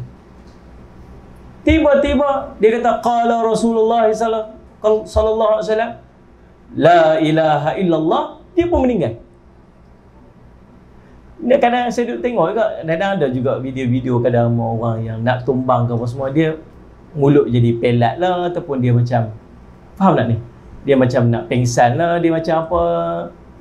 tiba-tiba 1.64 2.53
dia 2.61 2.76
kata 2.76 3.01
qala 3.01 3.40
Rasulullah 3.49 4.05
sallallahu 4.12 5.53
alaihi 5.57 5.64
wasallam 5.64 5.92
la 6.76 7.16
ilaha 7.16 7.70
illallah 7.80 8.44
dia 8.53 8.68
pun 8.68 8.84
meninggal. 8.84 9.16
Dia 11.38 11.57
kadang 11.57 11.88
saya 11.88 12.12
duduk 12.12 12.20
tengok 12.28 12.53
juga 12.53 12.64
kadang 12.84 13.11
ada 13.16 13.26
juga 13.32 13.57
video-video 13.62 14.20
kadang 14.20 14.53
orang 14.59 14.99
yang 15.01 15.18
nak 15.24 15.49
tumbang 15.49 15.88
ke 15.88 15.96
apa 15.96 16.05
semua 16.05 16.28
dia 16.28 16.61
mulut 17.18 17.50
jadi 17.50 17.74
pelat 17.82 18.22
lah 18.22 18.46
ataupun 18.46 18.78
dia 18.78 18.94
macam 18.94 19.34
faham 19.98 20.14
tak 20.14 20.26
ni? 20.30 20.36
Dia 20.86 20.94
macam 20.94 21.26
nak 21.26 21.50
pengsan 21.50 21.98
lah 21.98 22.22
dia 22.22 22.30
macam 22.30 22.54
apa? 22.64 22.80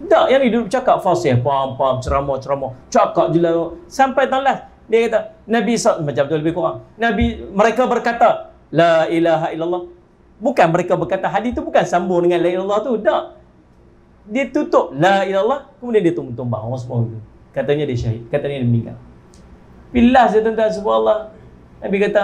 Tak 0.05 0.29
yang 0.29 0.45
ni 0.45 0.53
duduk 0.53 0.69
cakap 0.69 1.01
fasih 1.01 1.41
pam 1.41 1.73
pam 1.73 1.97
ceramah 1.97 2.37
ceramah. 2.37 2.71
Cakap 2.93 3.33
je 3.33 3.41
lah. 3.41 3.73
Sampai 3.89 4.29
talas 4.29 4.69
dia 4.85 5.09
kata 5.09 5.19
Nabi 5.49 5.73
SAW 5.73 6.05
macam 6.05 6.23
tu 6.29 6.37
lebih 6.37 6.53
kurang. 6.53 6.85
Nabi 7.01 7.41
mereka 7.49 7.89
berkata 7.89 8.53
la 8.69 9.09
ilaha 9.09 9.49
illallah. 9.51 9.89
Bukan 10.37 10.67
mereka 10.69 10.93
berkata 10.93 11.25
hadis 11.25 11.57
tu 11.57 11.65
bukan 11.65 11.81
sambung 11.81 12.21
dengan 12.29 12.45
la 12.45 12.49
ilallah 12.53 12.79
tu 12.85 12.93
tak. 13.01 13.41
Dia 14.29 14.53
tutup 14.53 14.93
la 14.93 15.25
ilallah 15.25 15.65
kemudian 15.81 16.05
dia 16.05 16.13
tumbang-tumbang 16.13 16.77
semua 16.77 17.09
tu 17.09 17.17
katanya 17.57 17.89
dia 17.89 17.97
syahid 17.97 18.21
katanya 18.29 18.61
dia 18.61 18.69
meninggal. 18.69 18.97
Pilih 19.89 20.25
saya 20.29 20.45
tuan-tuan 20.45 20.69
subhanallah 20.69 21.19
Nabi 21.81 21.97
kata 22.05 22.23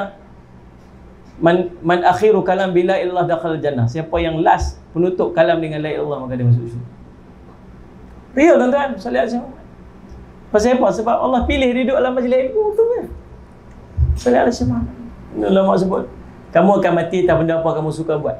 man 1.42 1.74
man 1.82 2.06
akhiru 2.06 2.46
kalam 2.46 2.74
bila 2.74 2.98
illallah 2.98 3.26
dakhal 3.26 3.58
jannah. 3.58 3.90
Siapa 3.90 4.14
yang 4.22 4.42
last 4.42 4.82
penutup 4.94 5.34
kalam 5.34 5.62
dengan 5.62 5.82
la 5.82 5.94
ilaha 5.94 6.26
maka 6.26 6.34
dia 6.38 6.46
masuk 6.46 6.66
syurga. 6.70 6.92
Real 8.34 8.56
tuan-tuan. 8.58 8.90
Alaihi 8.98 9.42
pasal 10.54 10.78
apa? 10.78 10.88
Sebab 10.94 11.16
Allah 11.18 11.42
pilih 11.50 11.70
dia 11.74 11.82
duduk 11.82 11.98
dalam 11.98 12.14
majlis 12.14 12.40
ilmu 12.50 12.64
tu 12.78 12.84
kan 12.94 13.06
salih 14.14 14.46
alaihi 14.46 14.54
wasallam 14.54 14.86
ulama 15.34 15.74
sebut 15.74 16.06
kamu 16.54 16.70
akan 16.78 16.92
mati 16.94 17.26
tak 17.26 17.42
benda 17.42 17.58
apa 17.58 17.70
kamu 17.74 17.90
suka 17.90 18.14
buat. 18.22 18.38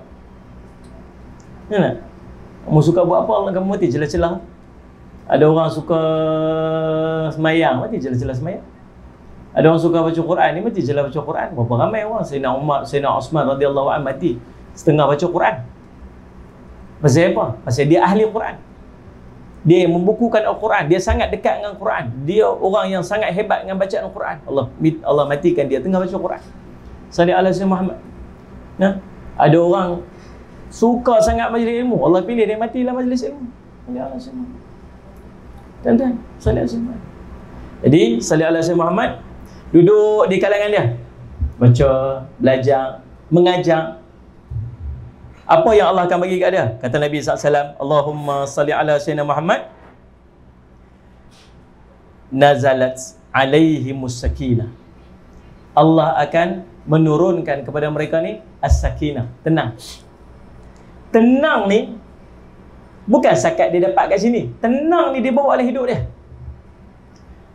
Ya 1.74 1.98
Kamu 2.70 2.80
suka 2.86 3.02
buat 3.02 3.26
apa 3.26 3.32
Allah 3.34 3.52
kamu 3.58 3.74
mati. 3.74 3.90
Celah-celah. 3.90 4.38
Ada 5.26 5.50
orang 5.50 5.74
suka 5.74 6.00
semayang, 7.34 7.82
mati 7.82 7.98
celah-celah 7.98 8.38
semayang. 8.38 8.64
Ada 9.54 9.70
orang 9.70 9.82
suka 9.82 10.02
baca 10.02 10.22
Quran, 10.22 10.50
ni 10.58 10.60
mati 10.66 10.82
celah 10.82 11.06
baca 11.06 11.20
Quran. 11.22 11.48
Berapa 11.54 11.74
ramai 11.78 12.02
orang 12.04 12.26
Sayyidina 12.26 12.52
Umar, 12.58 12.90
Sayyidina 12.90 13.14
Osman 13.14 13.46
radhiyallahu 13.54 13.90
anhu 13.94 14.06
mati 14.10 14.32
setengah 14.74 15.06
baca 15.06 15.26
Quran. 15.30 15.56
Pasal 17.00 17.36
apa? 17.38 17.46
Pasal 17.62 17.86
dia 17.86 18.02
ahli 18.02 18.26
Quran. 18.26 18.56
Dia 19.64 19.88
yang 19.88 19.96
membukukan 19.96 20.44
Al-Quran. 20.44 20.92
Dia 20.92 21.00
sangat 21.00 21.32
dekat 21.32 21.64
dengan 21.64 21.80
Quran. 21.80 22.12
Dia 22.28 22.52
orang 22.52 22.92
yang 22.92 23.04
sangat 23.04 23.32
hebat 23.32 23.64
dengan 23.64 23.80
bacaan 23.80 24.12
Al-Quran. 24.12 24.38
Allah 24.44 24.66
Allah 25.08 25.24
matikan 25.24 25.66
dia 25.72 25.80
tengah 25.80 26.04
baca 26.04 26.18
Quran. 26.20 26.42
Salih 27.08 27.32
ala 27.32 27.48
Muhammad. 27.48 28.00
Nah, 28.76 29.00
ada 29.38 29.58
orang 29.58 30.04
suka 30.74 31.22
sangat 31.22 31.54
majlis 31.54 31.86
ilmu 31.86 32.02
Allah 32.02 32.26
pilih 32.26 32.50
dia 32.50 32.58
mati 32.58 32.82
dalam 32.82 32.98
majlis 32.98 33.22
ilmu 33.30 33.46
ya 33.94 34.10
Allah 34.10 34.18
tuan-tuan 35.86 36.14
salih 36.42 36.62
Allah 36.66 36.98
jadi 37.86 38.02
salih 38.18 38.46
Allah 38.50 38.66
Muhammad 38.74 39.10
duduk 39.74 40.30
di 40.30 40.38
kalangan 40.38 40.70
dia. 40.70 40.86
Baca 41.58 41.90
belajar 42.38 43.02
mengajar. 43.34 43.98
Apa 45.44 45.70
yang 45.76 45.92
Allah 45.92 46.08
akan 46.08 46.20
bagi 46.24 46.40
kat 46.40 46.56
dia? 46.56 46.66
Kata 46.80 47.02
Nabi 47.02 47.20
SAW 47.20 47.76
Allahumma 47.82 48.48
salli 48.48 48.72
ala 48.72 48.96
sayyidina 49.02 49.26
Muhammad. 49.26 49.68
Nazalat 52.34 52.98
alaihi 53.30 53.94
sakinah 53.94 54.70
Allah 55.74 56.18
akan 56.22 56.66
menurunkan 56.86 57.66
kepada 57.66 57.90
mereka 57.90 58.22
ni 58.22 58.42
as-sakinah 58.62 59.30
tenang. 59.42 59.74
Tenang 61.14 61.70
ni 61.70 61.98
bukan 63.10 63.34
sakat 63.34 63.74
dia 63.74 63.90
dapat 63.90 64.14
kat 64.14 64.20
sini. 64.22 64.54
Tenang 64.62 65.14
ni 65.14 65.22
dia 65.22 65.34
bawa 65.34 65.58
oleh 65.58 65.66
hidup 65.66 65.86
dia. 65.90 66.06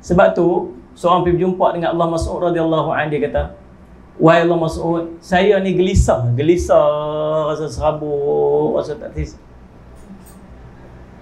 Sebab 0.02 0.34
tu 0.34 0.77
seorang 0.98 1.22
pergi 1.22 1.34
berjumpa 1.38 1.66
dengan 1.78 1.88
Allah 1.94 2.08
Mas'ud 2.10 2.42
radhiyallahu 2.42 2.90
anhu 2.90 3.10
dia 3.14 3.20
kata 3.30 3.42
wahai 4.18 4.42
Allah 4.42 4.58
Mas'ud 4.58 5.14
saya 5.22 5.62
ni 5.62 5.78
gelisah 5.78 6.34
gelisah 6.34 7.46
rasa 7.54 7.70
serabut 7.70 8.74
rasa 8.74 8.98
tak 8.98 9.14
tis 9.14 9.38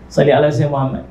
Salih 0.06 0.32
ala 0.32 0.48
Sayyid 0.48 0.70
Muhammad. 0.70 1.04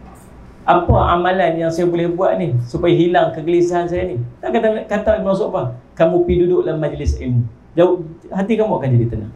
Apa 0.66 1.14
amalan 1.14 1.62
yang 1.62 1.70
saya 1.70 1.86
boleh 1.86 2.10
buat 2.10 2.42
ni 2.42 2.58
supaya 2.66 2.90
hilang 2.90 3.30
kegelisahan 3.38 3.86
saya 3.86 4.10
ni? 4.10 4.18
Tak 4.42 4.50
kata 4.50 4.90
kata 4.90 5.22
Ibn 5.22 5.30
Mas'ud 5.30 5.54
apa? 5.54 5.78
Kamu 5.94 6.26
pergi 6.26 6.42
duduk 6.42 6.66
dalam 6.66 6.82
majlis 6.82 7.22
ilmu. 7.22 7.46
Jauh 7.78 8.02
hati 8.34 8.58
kamu 8.58 8.74
akan 8.82 8.90
jadi 8.98 9.08
tenang. 9.14 9.34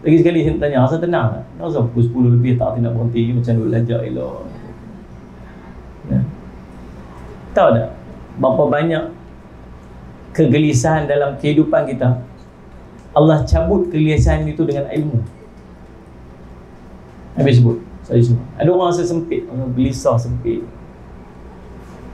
Lagi 0.00 0.16
sekali 0.20 0.44
saya 0.44 0.56
tanya, 0.60 0.78
asal 0.84 1.00
tenang 1.00 1.26
tak? 1.40 1.44
Asal 1.60 1.88
pukul 1.88 2.28
10 2.28 2.36
lebih 2.36 2.52
tak 2.60 2.76
nak 2.84 2.92
berhenti 2.92 3.32
macam 3.32 3.52
dulu 3.56 3.68
belajar 3.72 3.98
elok. 4.04 4.59
Tahu 7.56 7.68
tak? 7.74 7.88
Berapa 8.38 8.62
banyak 8.70 9.04
kegelisahan 10.32 11.10
dalam 11.10 11.34
kehidupan 11.36 11.90
kita 11.90 12.22
Allah 13.10 13.42
cabut 13.42 13.90
kegelisahan 13.90 14.46
itu 14.46 14.62
dengan 14.62 14.86
ilmu. 14.86 15.18
Habis 17.34 17.58
sebut. 17.58 17.78
Saya 18.06 18.22
sebut. 18.22 18.46
Ada 18.54 18.70
orang 18.70 18.94
rasa 18.94 19.02
sempit. 19.02 19.42
Orang 19.50 19.74
gelisah 19.74 20.14
sempit. 20.14 20.62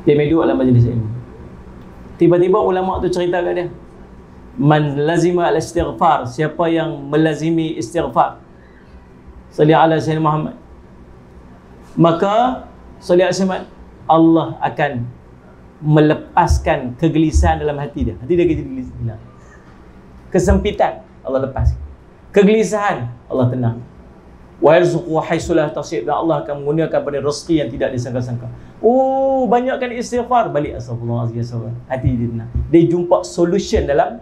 Dia 0.08 0.16
meduk 0.16 0.40
dalam 0.40 0.56
majlis 0.56 0.88
ilmu. 0.88 1.08
Tiba-tiba 2.16 2.56
ulama 2.56 2.96
tu 3.04 3.12
cerita 3.12 3.44
kat 3.44 3.52
dia 3.52 3.66
man 4.56 4.96
lazima 5.04 5.52
al 5.52 5.60
istighfar 5.60 6.24
siapa 6.24 6.64
yang 6.72 7.12
melazimi 7.12 7.76
istighfar 7.76 8.40
salli 9.52 9.76
ala 9.76 10.00
sayyidina 10.00 10.24
Muhammad 10.24 10.56
maka 11.92 12.64
salli 12.96 13.20
ala 13.20 13.36
sayyidina 13.36 13.68
Allah 14.08 14.56
akan 14.64 15.04
melepaskan 15.80 16.96
kegelisahan 16.96 17.60
dalam 17.60 17.76
hati 17.76 18.12
dia. 18.12 18.16
Hati 18.16 18.32
dia 18.32 18.46
jadi 18.48 18.64
gelisah 18.64 19.18
kesempitan 20.36 21.00
Allah 21.24 21.48
lepas. 21.48 21.72
Kegelisahan 22.36 23.08
Allah 23.32 23.46
tenang. 23.48 23.78
Wa 24.60 24.76
yarzuqu 24.76 25.12
haythu 25.20 25.52
la 25.52 25.68
tasib 25.68 26.08
dan 26.08 26.16
Allah 26.16 26.44
akan 26.44 26.64
menggunakan 26.64 27.00
pada 27.00 27.18
rezeki 27.20 27.54
yang 27.64 27.68
tidak 27.72 27.92
disangka-sangka. 27.92 28.48
Oh 28.80 29.48
banyakkan 29.48 29.92
istighfar. 29.96 30.52
Balik 30.52 30.76
astagfirullahalazim 30.76 31.72
hati 31.88 32.08
dia 32.12 32.28
tenang. 32.28 32.50
Dia 32.68 32.82
jumpa 32.88 33.24
solution 33.24 33.84
dalam 33.88 34.20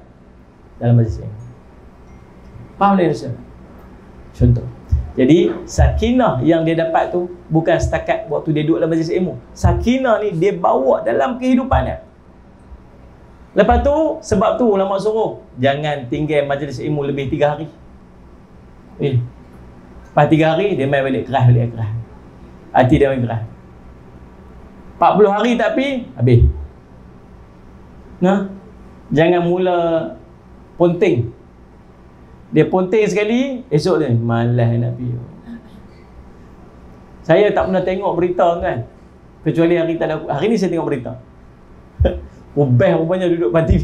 dalam 0.78 0.94
majlis 0.98 1.22
ilmu. 1.22 1.38
Faham 2.78 2.98
tak? 2.98 3.34
Contoh. 4.34 4.66
Jadi 5.14 5.54
sakinah 5.62 6.42
yang 6.42 6.66
dia 6.66 6.74
dapat 6.74 7.14
tu 7.14 7.30
bukan 7.46 7.78
setakat 7.78 8.26
waktu 8.26 8.50
dia 8.50 8.62
duduk 8.66 8.82
dalam 8.82 8.90
majlis 8.90 9.14
ilmu. 9.14 9.38
Sakinah 9.54 10.18
ni 10.26 10.34
dia 10.34 10.50
bawa 10.58 11.06
dalam 11.06 11.38
kehidupan 11.38 11.86
dia. 11.86 12.02
Lepas 13.54 13.86
tu 13.86 13.94
sebab 14.26 14.58
tu 14.58 14.66
ulama 14.66 14.98
suruh 14.98 15.38
jangan 15.62 16.10
tinggal 16.10 16.50
majlis 16.50 16.82
ilmu 16.82 17.06
lebih 17.06 17.30
tiga 17.30 17.54
hari. 17.54 17.70
Eh. 18.98 19.22
Lepas 20.10 20.26
tiga 20.26 20.58
hari 20.58 20.74
dia 20.74 20.90
main 20.90 21.06
balik 21.06 21.30
keras 21.30 21.44
balik 21.46 21.70
keras. 21.70 21.90
Hati 22.74 22.94
dia 22.98 23.06
main 23.14 23.22
keras. 23.22 23.42
40 24.98 25.30
hari 25.30 25.50
tak 25.54 25.70
pi 25.78 25.86
habis. 26.18 26.42
Nah. 28.18 28.50
Jangan 29.12 29.46
mula 29.46 29.78
ponting 30.80 31.30
dia 32.54 32.70
ponting 32.70 33.02
sekali 33.10 33.66
esok 33.66 33.98
dia 33.98 34.14
malas 34.14 34.70
nak 34.78 34.94
pergi. 34.94 35.18
Saya 37.26 37.50
tak 37.50 37.66
pernah 37.66 37.82
tengok 37.82 38.14
berita 38.14 38.46
kan? 38.62 38.86
Kecuali 39.42 39.74
hari 39.74 39.98
tak 39.98 40.06
ada 40.06 40.16
hari 40.30 40.54
ni 40.54 40.56
saya 40.56 40.70
tengok 40.70 40.86
berita. 40.86 41.18
Ubah 42.54 43.02
rupanya 43.02 43.26
duduk 43.26 43.50
pati 43.50 43.82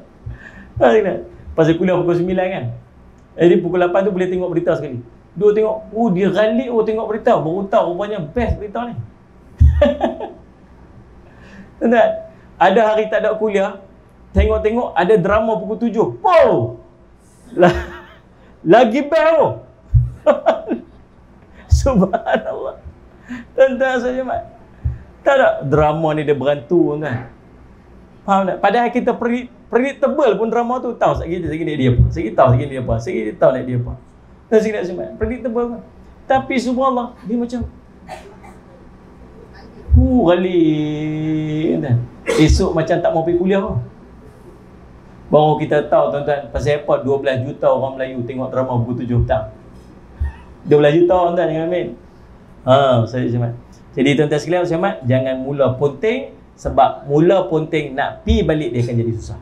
hari 0.82 1.06
ni. 1.06 1.14
Pasal 1.54 1.78
kuliah 1.78 1.94
pukul 1.94 2.18
9 2.18 2.34
kan? 2.34 2.64
Jadi 3.38 3.54
pukul 3.62 3.78
8 3.78 3.94
tu 3.94 4.10
boleh 4.10 4.26
tengok 4.26 4.50
berita 4.50 4.74
sekali. 4.74 4.98
Dua 5.38 5.54
tengok 5.54 5.94
oh 5.94 6.10
dia 6.10 6.34
ralik 6.34 6.74
oh 6.74 6.82
tengok 6.82 7.06
berita. 7.06 7.38
Baru 7.38 7.62
tahu 7.70 7.94
rupanya 7.94 8.18
best 8.26 8.58
berita 8.58 8.90
ni. 8.90 8.98
Tentang, 11.78 12.10
ada 12.58 12.80
hari 12.90 13.06
tak 13.06 13.22
ada 13.22 13.38
kuliah 13.38 13.78
tengok-tengok 14.34 14.98
ada 14.98 15.14
drama 15.14 15.62
pukul 15.62 15.78
tujuh. 15.78 16.18
Wow! 16.18 16.82
Lagi 18.64 19.00
best 19.06 19.30
tu. 19.36 19.48
Subhanallah. 21.84 22.80
Tentang 23.56 23.96
saja, 24.00 24.22
Mak. 24.24 24.42
Tak 25.24 25.34
ada 25.40 25.48
drama 25.64 26.12
ni 26.12 26.22
dia 26.24 26.36
berantu 26.36 27.00
kan. 27.00 27.32
Faham 28.24 28.48
tak? 28.48 28.56
Padahal 28.60 28.88
kita 28.92 29.12
predict, 29.16 29.52
predictable 29.68 30.32
pun 30.36 30.48
drama 30.48 30.80
tu 30.80 30.92
tahu 30.96 31.20
sekali 31.20 31.44
sekali 31.44 31.72
dia 31.76 31.92
apa. 31.92 32.04
Sekali 32.12 32.32
tahu 32.32 32.48
sekali 32.56 32.68
dia 32.72 32.80
apa. 32.84 32.94
Sekali 33.00 33.32
tahu 33.36 33.50
nak 33.52 33.64
dia 33.64 33.76
apa. 33.80 33.92
Dan 34.48 34.58
sekali 34.60 34.76
nak 34.76 34.84
sempat. 34.88 35.08
Predictable 35.16 35.64
kan. 35.76 35.80
Tapi 36.24 36.54
subhanallah 36.60 37.08
dia 37.24 37.38
macam 37.38 37.60
Uh, 39.94 40.26
kali. 40.26 40.58
Esok 42.26 42.74
macam 42.74 42.98
tak 42.98 43.10
mau 43.14 43.22
pergi 43.22 43.38
kuliah. 43.38 43.78
Baru 45.34 45.58
kita 45.58 45.90
tahu 45.90 46.14
tuan-tuan 46.14 46.46
pasal 46.54 46.86
apa 46.86 47.02
12 47.02 47.42
juta 47.42 47.66
orang 47.66 47.98
Melayu 47.98 48.22
tengok 48.22 48.54
drama 48.54 48.78
pukul 48.78 49.02
7 49.02 49.26
petang. 49.26 49.50
12 50.70 50.98
juta 51.02 51.14
tuan-tuan 51.26 51.50
jangan 51.50 51.68
main. 51.74 51.88
Ha, 52.62 53.02
saya 53.02 53.26
Syamat. 53.26 53.58
Jadi 53.98 54.14
tuan-tuan 54.14 54.38
sekalian 54.38 54.62
Syamat, 54.62 55.02
jangan 55.02 55.42
mula 55.42 55.74
ponting 55.74 56.38
sebab 56.54 57.10
mula 57.10 57.50
ponting 57.50 57.98
nak 57.98 58.22
pi 58.22 58.46
balik 58.46 58.78
dia 58.78 58.86
akan 58.86 58.94
jadi 58.94 59.12
susah. 59.18 59.38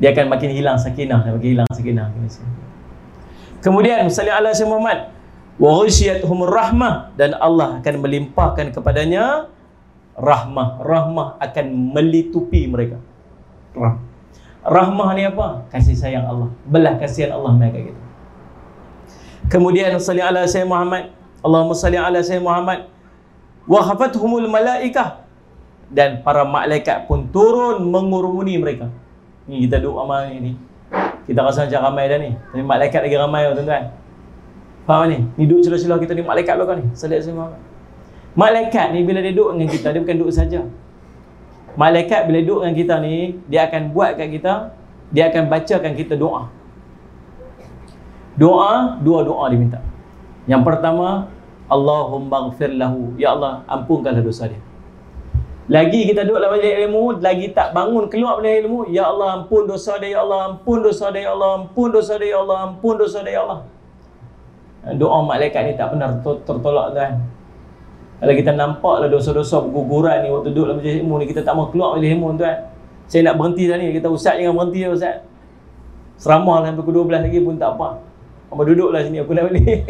Dia 0.00 0.16
akan 0.16 0.32
makin 0.32 0.50
hilang 0.56 0.80
sakinah, 0.80 1.20
dan 1.20 1.36
makin 1.36 1.50
hilang 1.60 1.68
sakinah. 1.76 2.08
Kemudian 3.60 4.08
Allah 4.08 4.56
Syekh 4.56 4.72
Muhammad 4.72 5.12
wa 5.60 5.84
rahmah 6.48 7.12
dan 7.12 7.36
Allah 7.36 7.76
akan 7.84 7.94
melimpahkan 8.00 8.72
kepadanya 8.72 9.52
rahmah. 10.16 10.80
Rahmah 10.80 11.36
akan 11.44 11.92
melitupi 11.92 12.64
mereka. 12.64 12.96
Rahmah. 13.76 14.09
Rahmah 14.60 15.16
ni 15.16 15.24
apa? 15.24 15.64
Kasih 15.72 15.96
sayang 15.96 16.28
Allah. 16.28 16.52
Belah 16.68 17.00
kasihan 17.00 17.32
Allah 17.32 17.52
mereka 17.56 17.80
kita. 17.80 18.02
Kemudian 19.48 19.96
salli 19.96 20.20
ala 20.20 20.44
sayyid 20.44 20.68
Muhammad. 20.68 21.10
Allahumma 21.40 21.72
salli 21.72 21.96
ala 21.96 22.20
sayyid 22.20 22.44
Muhammad. 22.44 22.86
wa 23.70 23.80
khafathumul 23.86 24.50
malaikah 24.50 25.22
dan 25.90 26.22
para 26.26 26.42
malaikat 26.42 27.06
pun 27.06 27.28
turun 27.30 27.82
mengurumuni 27.86 28.58
mereka. 28.58 28.90
Ni 29.46 29.66
kita 29.66 29.82
duduk 29.82 30.00
amal 30.00 30.30
ni. 30.30 30.54
Kita 31.26 31.42
rasa 31.42 31.66
macam 31.66 31.90
ramai 31.90 32.10
dah 32.10 32.18
ni. 32.18 32.30
Tapi 32.34 32.62
malaikat 32.62 33.00
lagi 33.06 33.16
ramai 33.18 33.46
oh, 33.50 33.54
tuan-tuan. 33.54 33.84
Faham 34.86 35.06
ni? 35.06 35.18
Ni 35.38 35.44
duduk 35.46 35.66
celah-celah 35.66 35.98
kita 36.02 36.12
ni 36.14 36.22
malaikat 36.22 36.54
belakang 36.58 36.78
ni. 36.82 36.86
Salat 36.94 37.22
semua. 37.22 37.54
Malaikat 38.34 38.94
ni 38.94 39.02
bila 39.02 39.18
dia 39.18 39.34
duduk 39.34 39.58
dengan 39.58 39.68
kita, 39.70 39.90
dia 39.90 40.00
bukan 40.02 40.16
duduk 40.18 40.34
saja. 40.34 40.60
Malaikat 41.78 42.26
bila 42.26 42.38
duduk 42.42 42.66
dengan 42.66 42.74
kita 42.74 42.94
ni, 42.98 43.38
dia 43.46 43.70
akan 43.70 43.94
buat 43.94 44.18
kat 44.18 44.28
kita, 44.30 44.54
dia 45.14 45.30
akan 45.30 45.42
bacakan 45.46 45.92
kita 45.94 46.14
doa. 46.18 46.50
Doa, 48.38 48.98
dua 49.02 49.20
doa 49.26 49.44
dia 49.50 49.58
minta. 49.58 49.80
Yang 50.50 50.62
pertama, 50.66 51.30
Allahumma 51.70 52.50
gfir 52.50 52.74
lahu. 52.74 53.14
Ya 53.14 53.36
Allah, 53.36 53.62
ampunkanlah 53.70 54.24
dosa 54.24 54.50
dia. 54.50 54.58
Lagi 55.70 56.02
kita 56.02 56.26
duduk 56.26 56.42
dalam 56.42 56.58
majlis 56.58 56.74
ilmu, 56.82 57.22
lagi 57.22 57.46
tak 57.54 57.70
bangun 57.70 58.10
keluar 58.10 58.42
dari 58.42 58.66
ilmu, 58.66 58.90
Ya 58.90 59.06
Allah 59.06 59.38
ampun 59.38 59.70
dosa 59.70 60.02
dia, 60.02 60.18
Ya 60.18 60.26
Allah 60.26 60.50
ampun 60.50 60.82
dosa 60.82 61.14
dia, 61.14 61.30
Ya 61.30 61.30
Allah 61.30 61.62
ampun 61.62 61.88
dosa 61.94 62.18
dia, 62.18 62.34
Ya 62.34 62.38
Allah 62.42 62.58
ampun 62.66 62.94
dosa 62.98 63.18
dia, 63.22 63.38
Ya 63.38 63.40
Allah. 63.46 63.60
Doa 64.98 65.22
malaikat 65.22 65.70
ni 65.70 65.72
tak 65.78 65.94
pernah 65.94 66.10
tertolak 66.42 66.88
kan. 66.98 67.22
Kalau 68.20 68.34
kita 68.36 68.52
nampak 68.52 68.94
lah 69.00 69.08
dosa-dosa 69.08 69.64
berguguran 69.64 70.20
ni 70.20 70.28
waktu 70.28 70.52
duduk 70.52 70.64
dalam 70.68 70.76
majlis 70.76 71.00
ilmu 71.00 71.14
ni, 71.16 71.24
kita 71.24 71.40
tak 71.40 71.56
mau 71.56 71.72
keluar 71.72 71.96
majlis 71.96 72.12
ilmu 72.12 72.36
tuan. 72.36 72.56
Saya 73.08 73.20
nak 73.26 73.34
berhenti 73.40 73.64
dah 73.64 73.76
ni, 73.80 73.96
kita 73.96 74.12
Ustaz 74.12 74.36
jangan 74.36 74.54
berhenti 74.60 74.78
ya 74.84 74.88
Ustaz. 74.92 75.24
Seramah 76.20 76.60
lah 76.60 76.76
pukul 76.76 77.08
12 77.08 77.16
lagi 77.16 77.40
pun 77.40 77.56
tak 77.56 77.80
apa. 77.80 77.96
Apa 78.52 78.60
duduklah 78.68 79.00
sini 79.00 79.24
aku 79.24 79.32
nak 79.32 79.48
balik. 79.48 79.64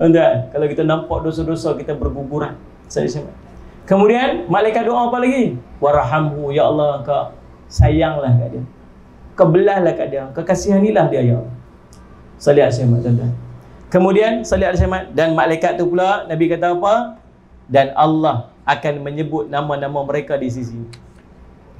tuan, 0.00 0.32
kalau 0.48 0.66
kita 0.72 0.82
nampak 0.88 1.18
dosa-dosa 1.20 1.76
kita 1.76 1.92
berguguran. 1.92 2.56
Saya 2.88 3.04
sembah. 3.04 3.36
Kemudian 3.84 4.48
malaikat 4.48 4.84
doa 4.84 5.12
apa 5.12 5.20
lagi? 5.20 5.56
Warhamhu 5.80 6.52
ya 6.52 6.68
Allah 6.68 7.04
kau 7.04 7.32
sayanglah 7.68 8.32
kat 8.36 8.48
dia. 8.56 8.62
Kau 9.36 9.48
belahlah 9.52 9.92
kat 9.96 10.08
dia. 10.12 10.24
Kau 10.32 10.44
kasihanilah 10.44 11.12
dia 11.12 11.24
ya 11.24 11.36
Allah. 11.40 11.56
Salih 12.36 12.64
Ahmad 12.64 13.04
tuan-tuan. 13.04 13.47
Kemudian 13.88 14.44
Salih 14.44 14.68
Ahmad 14.68 15.16
dan 15.16 15.32
malaikat 15.32 15.80
tu 15.80 15.88
pula 15.88 16.28
Nabi 16.28 16.44
kata 16.52 16.76
apa? 16.76 17.16
Dan 17.68 17.92
Allah 17.96 18.52
akan 18.68 19.00
menyebut 19.00 19.48
nama-nama 19.48 20.04
mereka 20.04 20.36
di 20.36 20.52
sisi. 20.52 20.76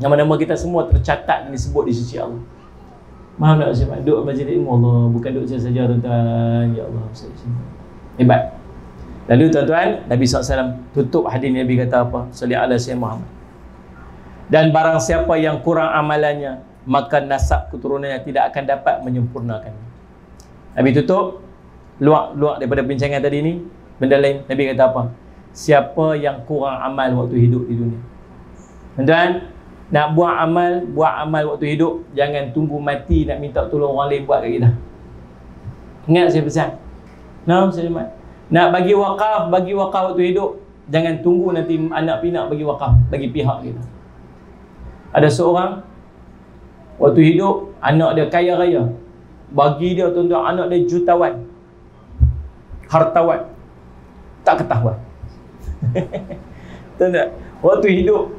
Nama-nama 0.01 0.41
kita 0.41 0.57
semua 0.57 0.89
tercatat 0.89 1.49
dan 1.49 1.51
disebut 1.53 1.85
di 1.85 1.93
sisi 1.93 2.17
Allah. 2.17 2.41
Maaf 3.39 3.55
nak 3.61 3.71
Ahmad 3.71 4.03
duduk 4.03 4.27
majlis 4.27 4.51
ilmu 4.51 4.71
Allah 4.81 4.99
bukan 5.15 5.31
duduk 5.37 5.49
saja 5.53 5.85
tuan-tuan. 5.85 6.67
Ya 6.75 6.83
Allah. 6.89 7.05
Hebat. 8.19 8.43
Lalu 9.29 9.45
tuan-tuan, 9.53 9.89
Nabi 10.09 10.25
SAW 10.25 10.81
tutup 10.97 11.29
hadis 11.29 11.53
Nabi 11.53 11.77
kata 11.77 12.09
apa? 12.09 12.33
Salih 12.33 12.57
ala 12.57 12.81
Sayyid 12.81 12.97
Muhammad. 12.97 13.29
Dan 14.49 14.73
barang 14.73 14.97
siapa 15.05 15.37
yang 15.37 15.61
kurang 15.61 15.93
amalannya, 15.93 16.65
maka 16.89 17.21
nasab 17.21 17.69
keturunannya 17.69 18.25
tidak 18.25 18.49
akan 18.49 18.65
dapat 18.65 18.95
menyempurnakan. 19.05 19.77
Nabi 20.73 20.91
tutup, 20.97 21.45
luak-luak 21.99 22.63
daripada 22.63 22.83
bincangan 22.87 23.21
tadi 23.23 23.39
ni, 23.43 23.53
benda 23.99 24.19
lain, 24.19 24.47
Nabi 24.47 24.63
kata 24.75 24.85
apa? 24.91 25.03
Siapa 25.51 26.15
yang 26.15 26.47
kurang 26.47 26.79
amal 26.79 27.25
waktu 27.25 27.49
hidup 27.49 27.67
di 27.67 27.75
dunia. 27.75 28.01
Tuan-tuan, 28.95 29.31
nak 29.89 30.07
buat 30.15 30.35
amal, 30.39 30.85
buat 30.93 31.13
amal 31.25 31.43
waktu 31.55 31.75
hidup, 31.75 32.05
jangan 32.13 32.53
tunggu 32.53 32.77
mati 32.79 33.25
nak 33.25 33.41
minta 33.41 33.65
tolong 33.67 33.97
orang 33.97 34.13
lain 34.13 34.23
buat 34.29 34.45
kat 34.45 34.51
kita. 34.55 34.71
Ingat 36.09 36.27
saya 36.33 36.43
pesan. 36.45 36.71
Nah, 37.49 37.73
saya. 37.73 37.89
Nak 38.49 38.67
bagi 38.73 38.93
wakaf, 38.93 39.49
bagi 39.49 39.73
wakaf 39.73 40.13
waktu 40.13 40.33
hidup. 40.33 40.61
Jangan 40.89 41.21
tunggu 41.21 41.53
nanti 41.53 41.77
anak 41.77 42.25
pinak 42.25 42.49
bagi 42.49 42.65
wakaf, 42.65 42.97
bagi 43.13 43.29
pihak 43.29 43.61
kita. 43.61 43.83
Ada 45.13 45.29
seorang, 45.29 45.85
waktu 47.01 47.21
hidup, 47.33 47.77
anak 47.81 48.17
dia 48.17 48.27
kaya 48.29 48.57
raya. 48.57 48.89
Bagi 49.53 49.97
dia 49.97 50.13
tuan-tuan, 50.13 50.53
anak 50.53 50.73
dia 50.73 50.85
jutawan. 50.85 51.48
Hartawan. 52.89 53.41
Tak 54.45 54.65
ketahuan. 54.65 54.97
tuan-tuan, 56.99 57.29
waktu 57.63 57.89
hidup, 58.03 58.35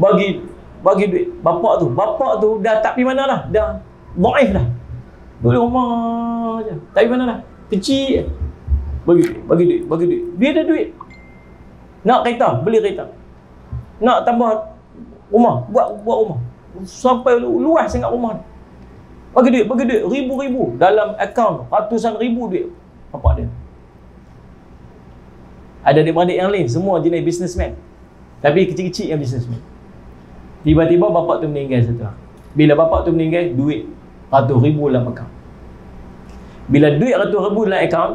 bagi 0.00 0.42
bagi 0.82 1.04
duit. 1.08 1.26
Bapak 1.40 1.82
tu, 1.82 1.86
bapak 1.92 2.42
tu 2.42 2.48
dah 2.60 2.82
tak 2.82 2.98
pergi 2.98 3.06
mana 3.06 3.22
lah. 3.26 3.40
Dah 3.52 3.80
maif 4.16 4.50
dah. 4.50 4.66
Duduk 5.44 5.68
rumah 5.68 6.64
je. 6.64 6.74
Tak 6.96 7.04
pergi 7.04 7.12
mana 7.12 7.24
lah. 7.24 7.38
Kecil 7.66 8.30
bagi 9.06 9.22
duit, 9.22 9.40
bagi 9.46 9.64
duit, 9.64 9.82
bagi 9.86 10.04
duit. 10.10 10.22
Dia 10.38 10.48
ada 10.50 10.62
duit. 10.66 10.88
Nak 12.02 12.18
kereta, 12.26 12.48
beli 12.62 12.78
kereta. 12.82 13.04
Nak 14.02 14.26
tambah 14.26 14.50
rumah, 15.30 15.66
buat 15.70 15.86
buat 16.02 16.18
rumah. 16.26 16.40
Sampai 16.82 17.38
lu, 17.38 17.62
luas 17.62 17.90
sangat 17.90 18.10
rumah. 18.10 18.42
Bagi 19.30 19.48
duit, 19.54 19.66
bagi 19.70 19.84
duit, 19.86 20.02
ribu-ribu 20.06 20.74
dalam 20.78 21.14
akaun, 21.18 21.70
ratusan 21.70 22.18
ribu 22.18 22.50
duit. 22.50 22.66
Apa 23.14 23.38
dia? 23.38 23.46
Ada 25.86 26.02
adik-adik 26.02 26.34
yang 26.34 26.50
lain, 26.50 26.66
semua 26.66 26.98
jenis 26.98 27.22
businessman. 27.22 27.78
Tapi 28.42 28.66
kecil-kecil 28.66 29.14
yang 29.14 29.22
businessman. 29.22 29.62
Tiba-tiba 30.66 31.06
bapak 31.06 31.38
tu 31.38 31.46
meninggal 31.46 31.86
satu 31.86 32.10
Bila 32.58 32.74
bapak 32.74 33.06
tu 33.06 33.14
meninggal, 33.14 33.54
duit 33.54 33.86
ratus 34.34 34.58
ribu 34.66 34.90
dalam 34.90 35.06
akaun. 35.14 35.30
Bila 36.66 36.90
duit 36.98 37.14
ratus 37.14 37.38
ribu 37.38 37.60
dalam 37.70 37.86
akaun, 37.86 38.12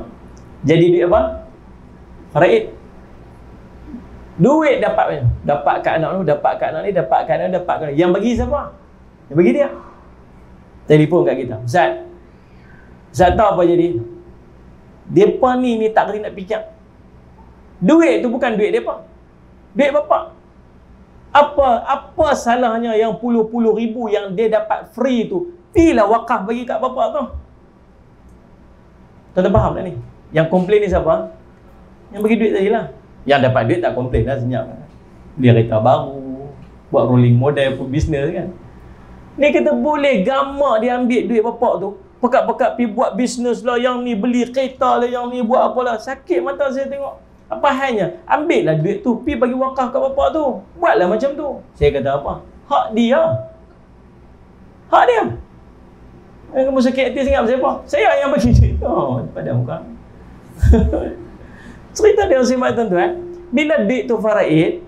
jadi 0.67 0.85
duit 0.91 1.05
apa? 1.07 1.47
Faraid. 2.35 2.75
Duit 4.35 4.83
dapat 4.83 5.05
mana? 5.07 5.25
Dapat 5.47 5.75
kat 5.79 5.93
anak 6.01 6.09
tu, 6.11 6.21
dapat 6.27 6.53
kat 6.59 6.67
anak 6.75 6.81
ni, 6.83 6.91
dapat 6.91 7.19
kat 7.23 7.33
anak 7.39 7.47
ni, 7.47 7.53
dapat 7.55 7.73
kat 7.77 7.85
anak 7.87 7.95
Yang 7.95 8.11
bagi 8.11 8.31
siapa? 8.35 8.61
Yang 9.31 9.37
bagi 9.39 9.51
dia. 9.55 9.69
Telefon 10.91 11.21
kat 11.23 11.35
kita. 11.39 11.55
Ustaz. 11.63 11.91
Ustaz 13.15 13.31
tahu 13.39 13.47
apa 13.55 13.61
jadi? 13.63 13.87
Depa 15.07 15.55
ni 15.55 15.79
ni 15.79 15.87
tak 15.95 16.11
kena 16.11 16.27
nak 16.27 16.33
fikir. 16.35 16.61
Duit 17.81 18.21
tu 18.21 18.29
bukan 18.29 18.53
duit 18.53 18.69
depa. 18.69 19.01
Duit 19.73 19.89
bapak. 19.89 20.37
Apa 21.33 21.81
apa 21.87 22.27
salahnya 22.37 22.93
yang 22.93 23.17
puluh-puluh 23.17 23.73
ribu 23.73 24.05
yang 24.11 24.37
dia 24.37 24.53
dapat 24.53 24.93
free 24.93 25.25
tu? 25.25 25.57
Pilah 25.73 26.05
wakaf 26.05 26.45
bagi 26.45 26.67
kat 26.67 26.77
bapak 26.77 27.05
tu. 27.09 27.23
Tuan-tuan 29.33 29.55
faham 29.55 29.71
tak 29.79 29.83
ni? 29.87 29.93
Yang 30.35 30.47
komplain 30.51 30.79
ni 30.83 30.87
siapa? 30.91 31.31
Yang 32.11 32.21
bagi 32.21 32.35
duit 32.37 32.51
tadi 32.51 32.69
lah. 32.69 32.85
Yang 33.23 33.39
dapat 33.47 33.61
duit 33.65 33.79
tak 33.79 33.93
komplain 33.95 34.23
lah 34.27 34.37
senyap. 34.37 34.65
Dia 35.39 35.55
kereta 35.55 35.79
baru. 35.79 36.51
Buat 36.91 37.03
rolling 37.07 37.39
model 37.39 37.79
pun 37.79 37.87
bisnes 37.87 38.27
kan. 38.35 38.47
Ni 39.39 39.47
kita 39.55 39.71
boleh 39.71 40.27
gamak 40.27 40.83
dia 40.83 40.99
ambil 40.99 41.21
duit 41.23 41.41
bapak 41.41 41.73
tu. 41.79 41.89
Pekat-pekat 42.19 42.75
pergi 42.75 42.91
buat 42.91 43.11
bisnes 43.15 43.63
lah. 43.63 43.79
Yang 43.79 43.95
ni 44.03 44.13
beli 44.19 44.45
kereta 44.51 44.99
lah. 44.99 45.07
Yang 45.07 45.25
ni 45.31 45.39
buat 45.39 45.71
apalah. 45.71 45.95
Sakit 45.95 46.43
mata 46.43 46.67
saya 46.69 46.91
tengok. 46.91 47.30
Apa 47.51 47.67
halnya? 47.67 48.15
Ambil 48.23 48.61
lah 48.63 48.75
duit 48.79 49.03
tu. 49.03 49.19
Pergi 49.19 49.35
bagi 49.35 49.55
wakaf 49.59 49.91
kat 49.91 49.99
bapak 49.99 50.27
tu. 50.31 50.63
Buatlah 50.79 51.07
macam 51.11 51.29
tu. 51.35 51.47
Saya 51.75 51.91
kata 51.91 52.15
apa? 52.15 52.33
Hak 52.71 52.85
dia. 52.95 53.19
Hak 54.87 55.03
dia. 55.11 55.23
Eh, 56.51 56.61
kamu 56.63 56.79
sakit 56.79 57.11
hati 57.11 57.19
sangat 57.27 57.43
siapa? 57.51 57.71
Saya 57.83 58.11
yang 58.23 58.31
bagi 58.31 58.51
duit. 58.55 58.75
Oh, 58.79 59.19
pada 59.35 59.51
muka. 59.51 59.77
Cerita 61.95 62.23
dia 62.31 62.39
simak 62.47 62.71
tuan-tuan. 62.71 63.19
Bila 63.51 63.83
duit 63.83 64.07
tu 64.07 64.15
faraid, 64.23 64.79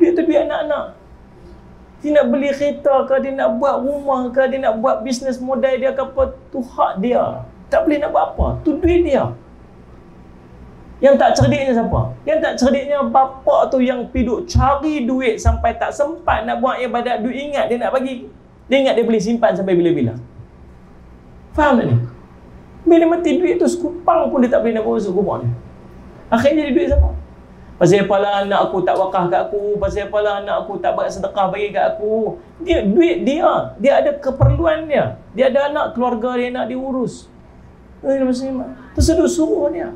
duit 0.00 0.16
tu 0.16 0.24
duit 0.24 0.40
anak-anak. 0.40 0.96
Dia 2.00 2.16
nak 2.16 2.32
beli 2.32 2.48
kereta 2.48 3.04
ke, 3.04 3.20
dia 3.20 3.32
nak 3.36 3.60
buat 3.60 3.76
rumah 3.84 4.32
ke, 4.32 4.40
dia 4.48 4.56
nak 4.56 4.80
buat 4.80 5.04
bisnes 5.04 5.36
modal 5.36 5.76
dia 5.76 5.92
ke 5.92 6.00
apa, 6.00 6.32
tu 6.48 6.64
hak 6.64 6.96
dia. 7.04 7.44
Tak 7.68 7.84
boleh 7.84 8.00
nak 8.00 8.08
buat 8.08 8.24
apa. 8.32 8.46
Tu 8.64 8.72
duit 8.80 9.04
dia. 9.04 9.36
Yang 11.00 11.14
tak 11.16 11.30
cerdiknya 11.32 11.72
siapa? 11.72 12.00
Yang 12.28 12.38
tak 12.44 12.52
cerdiknya 12.60 12.98
bapa 13.08 13.72
tu 13.72 13.80
yang 13.80 14.04
piduk 14.12 14.44
cari 14.44 15.08
duit 15.08 15.40
sampai 15.40 15.72
tak 15.80 15.96
sempat 15.96 16.44
nak 16.44 16.60
buat 16.60 16.76
ibadat 16.76 17.24
duit 17.24 17.50
ingat 17.50 17.72
dia 17.72 17.80
nak 17.80 17.96
bagi. 17.96 18.28
Dia 18.68 18.76
ingat 18.84 18.94
dia 19.00 19.04
boleh 19.08 19.20
simpan 19.20 19.56
sampai 19.56 19.72
bila-bila. 19.72 20.12
Faham 21.56 21.80
tak 21.80 21.86
ni? 21.88 21.96
Bila 22.84 23.16
mati 23.16 23.40
duit 23.40 23.56
tu 23.56 23.64
sekupang 23.64 24.28
pun 24.28 24.44
dia 24.44 24.52
tak 24.52 24.60
boleh 24.60 24.76
nak 24.76 24.84
bawa 24.84 24.96
masuk 25.00 25.16
rumah 25.16 25.36
dia. 25.40 25.50
Akhirnya 26.28 26.68
jadi 26.68 26.72
duit 26.76 26.86
siapa? 26.92 27.10
Pasal 27.80 28.04
apalah 28.04 28.44
anak 28.44 28.60
aku 28.60 28.84
tak 28.84 28.92
wakah 28.92 29.24
kat 29.32 29.40
aku, 29.48 29.80
pasal 29.80 30.04
apalah 30.04 30.44
anak 30.44 30.68
aku 30.68 30.76
tak 30.84 30.92
buat 30.92 31.08
sedekah 31.08 31.48
bagi 31.48 31.72
kat 31.72 31.96
aku. 31.96 32.36
Dia 32.60 32.84
duit 32.84 33.24
dia, 33.24 33.72
dia 33.80 34.04
ada 34.04 34.20
keperluan 34.20 34.84
dia. 34.84 35.16
Dia 35.32 35.48
ada 35.48 35.72
anak 35.72 35.96
keluarga 35.96 36.36
dia 36.36 36.52
nak 36.52 36.68
diurus. 36.68 37.32
Eh, 38.04 38.20
Terseduh 38.92 39.24
suruh 39.24 39.72
dia. 39.72 39.88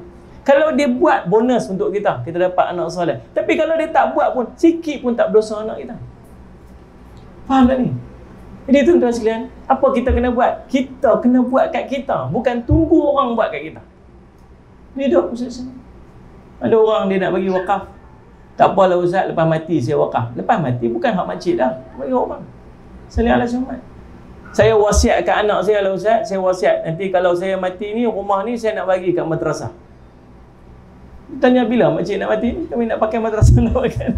Kalau 0.44 0.76
dia 0.76 0.92
buat 0.92 1.24
bonus 1.24 1.72
untuk 1.72 1.88
kita, 1.88 2.20
kita 2.20 2.52
dapat 2.52 2.76
anak 2.76 2.92
soleh. 2.92 3.16
Tapi 3.32 3.56
kalau 3.56 3.80
dia 3.80 3.88
tak 3.88 4.12
buat 4.12 4.36
pun, 4.36 4.44
sikit 4.60 5.00
pun 5.00 5.16
tak 5.16 5.32
berdosa 5.32 5.64
anak 5.64 5.80
kita. 5.80 5.96
Faham 7.48 7.64
tak 7.64 7.80
ni? 7.80 7.90
Jadi 8.68 8.78
tuan-tuan 8.84 9.12
sekalian, 9.12 9.42
apa 9.64 9.86
kita 9.92 10.08
kena 10.12 10.28
buat? 10.32 10.68
Kita 10.68 11.20
kena 11.24 11.40
buat 11.44 11.72
kat 11.72 11.84
kita. 11.88 12.28
Bukan 12.28 12.64
tunggu 12.68 12.96
orang 12.96 13.32
buat 13.32 13.48
kat 13.48 13.72
kita. 13.72 13.82
Ini 14.94 15.10
duduk 15.10 15.34
Ustaz 15.34 15.64
Ada 16.60 16.76
orang 16.76 17.08
dia 17.08 17.18
nak 17.24 17.32
bagi 17.34 17.48
wakaf. 17.48 17.82
Tak 18.54 18.72
apalah 18.72 19.00
Ustaz, 19.00 19.26
lepas 19.26 19.48
mati 19.48 19.80
saya 19.80 19.96
wakaf. 19.96 20.32
Lepas 20.36 20.60
mati 20.60 20.86
bukan 20.92 21.10
hak 21.12 21.26
makcik 21.28 21.56
dah. 21.56 21.72
Bagi 21.96 22.12
orang. 22.12 22.44
Salih 23.08 23.32
ala 23.32 23.44
Muhammad. 23.48 23.80
Saya 24.54 24.72
wasiatkan 24.78 25.44
anak 25.44 25.66
saya 25.66 25.78
lah 25.82 25.92
Ustaz. 25.92 26.30
Saya 26.30 26.38
wasiat. 26.38 26.76
Nanti 26.88 27.10
kalau 27.10 27.32
saya 27.34 27.56
mati 27.58 27.90
ni, 27.96 28.06
rumah 28.06 28.46
ni 28.46 28.54
saya 28.54 28.78
nak 28.80 28.86
bagi 28.92 29.12
kat 29.12 29.26
madrasah. 29.26 29.72
Tanya 31.42 31.62
bila 31.66 31.94
makcik 31.94 32.20
nak 32.20 32.28
mati 32.34 32.48
ni? 32.54 32.62
Kami 32.68 32.82
nak 32.86 32.98
pakai 33.02 33.18
madrasah 33.18 33.58
nak 33.66 33.74
pakai. 33.74 34.08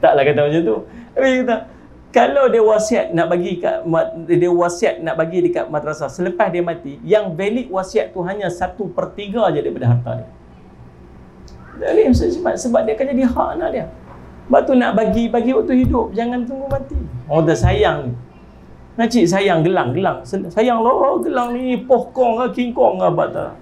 Taklah 0.00 0.22
kata 0.22 0.40
macam 0.44 0.62
tu. 0.62 0.76
Tapi 1.14 1.28
kata, 1.42 1.56
kalau 2.14 2.46
dia 2.46 2.62
wasiat 2.62 3.10
nak 3.10 3.26
bagi 3.26 3.58
kat 3.58 3.82
dia 4.30 4.46
wasiat 4.46 5.02
nak 5.02 5.18
bagi 5.18 5.42
dekat 5.42 5.66
madrasah 5.66 6.06
selepas 6.06 6.46
dia 6.46 6.62
mati 6.62 7.02
yang 7.02 7.34
valid 7.34 7.66
wasiat 7.74 8.14
tu 8.14 8.22
hanya 8.22 8.46
satu 8.54 8.86
per 8.94 9.10
tiga 9.18 9.50
aja 9.50 9.58
daripada 9.58 9.90
harta 9.90 10.22
dia 10.22 10.30
Zalim 11.74 12.14
sebab, 12.14 12.54
sebab 12.54 12.80
dia 12.86 12.94
akan 12.94 13.06
jadi 13.10 13.24
hak 13.26 13.48
anak 13.58 13.70
dia 13.74 13.86
sebab 14.46 14.60
tu 14.62 14.72
nak 14.78 14.94
bagi 14.94 15.26
bagi 15.26 15.50
waktu 15.50 15.74
hidup 15.82 16.14
jangan 16.14 16.46
tunggu 16.46 16.70
mati 16.70 16.98
oh 17.26 17.42
dah 17.42 17.58
sayang 17.58 18.14
Makcik 18.94 19.26
sayang 19.26 19.66
gelang 19.66 19.90
gelang 19.90 20.22
sayang 20.22 20.78
lah 20.78 21.18
gelang 21.18 21.50
ni 21.50 21.74
pohkong 21.82 22.38
lah 22.38 22.54
king 22.54 22.70
kong 22.70 23.02
lah 23.02 23.10
bata 23.10 23.58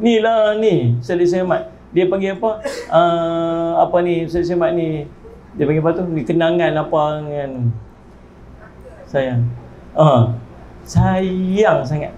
ni 0.00 0.18
lah 0.18 0.58
ni 0.58 0.98
Salih 0.98 1.28
Semat 1.28 1.70
dia 1.94 2.10
panggil 2.10 2.34
apa 2.34 2.62
uh, 2.90 3.72
apa 3.82 3.96
ni 4.02 4.26
Salih 4.26 4.48
Semat 4.48 4.74
ni 4.74 5.06
dia 5.54 5.64
panggil 5.70 5.82
apa 5.86 5.90
tu? 5.94 6.02
Kenangan 6.26 6.72
apa 6.74 7.00
dengan 7.22 7.50
sayang. 9.06 9.40
Uh, 9.94 10.34
sayang 10.82 11.86
sangat. 11.86 12.12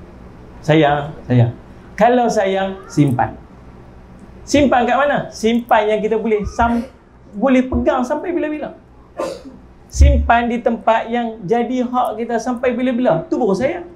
Sayang, 0.64 1.12
sayang. 1.28 1.52
Kalau 1.92 2.26
sayang, 2.32 2.80
simpan. 2.88 3.36
Simpan 4.48 4.88
kat 4.88 4.96
mana? 4.96 5.28
Simpan 5.28 5.84
yang 5.84 6.00
kita 6.00 6.16
boleh 6.16 6.48
sam 6.48 6.80
boleh 7.36 7.68
pegang 7.68 8.00
sampai 8.00 8.32
bila-bila. 8.32 8.72
Simpan 9.92 10.48
di 10.48 10.64
tempat 10.64 11.12
yang 11.12 11.44
jadi 11.44 11.84
hak 11.84 12.16
kita 12.16 12.40
sampai 12.40 12.72
bila-bila. 12.72 13.28
Tu 13.28 13.36
baru 13.36 13.52
sayang. 13.52 13.86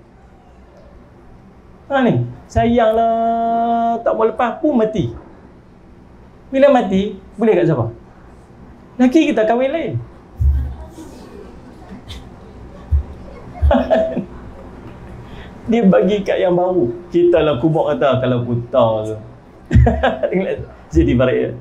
Ha 1.88 2.04
ni, 2.06 2.22
sayanglah 2.50 4.02
tak 4.02 4.18
mau 4.18 4.26
lepas 4.26 4.58
pun 4.58 4.74
mati. 4.74 5.14
Bila 6.50 6.66
mati, 6.74 7.14
boleh 7.38 7.54
kat 7.54 7.70
siapa? 7.70 7.94
Laki 8.98 9.30
kita 9.30 9.46
kahwin 9.46 9.70
lain. 9.70 9.94
Dia 15.70 15.86
bagi 15.86 16.26
kat 16.26 16.42
yang 16.42 16.58
baru. 16.58 16.90
Kita 17.14 17.38
lah 17.38 17.62
kubur 17.62 17.94
kata 17.94 18.18
kalau 18.18 18.42
buta 18.42 18.86
tu. 19.06 19.14
Jadi 20.94 21.14
barik. 21.14 21.54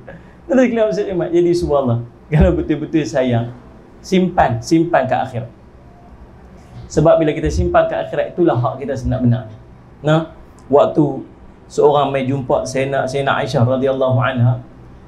Nanti 0.50 0.74
kita 0.74 0.90
maksud 0.90 1.06
Mat. 1.14 1.30
Jadi 1.30 1.54
subhanallah. 1.54 2.02
Kalau 2.34 2.58
betul-betul 2.58 3.06
sayang, 3.06 3.54
simpan, 4.02 4.58
simpan 4.58 5.06
ke 5.06 5.14
akhirat. 5.14 5.54
Sebab 6.90 7.22
bila 7.22 7.30
kita 7.38 7.54
simpan 7.54 7.86
ke 7.86 7.94
akhirat, 7.94 8.34
itulah 8.34 8.58
hak 8.58 8.82
kita 8.82 8.98
sebenar-benar. 8.98 9.54
Nah, 10.02 10.39
waktu 10.70 11.26
seorang 11.70 12.14
mai 12.14 12.26
jumpa 12.30 12.66
Sayyidina 12.66 13.10
Sayyidina 13.10 13.44
Aisyah 13.44 13.62
radhiyallahu 13.66 14.18
anha, 14.22 14.62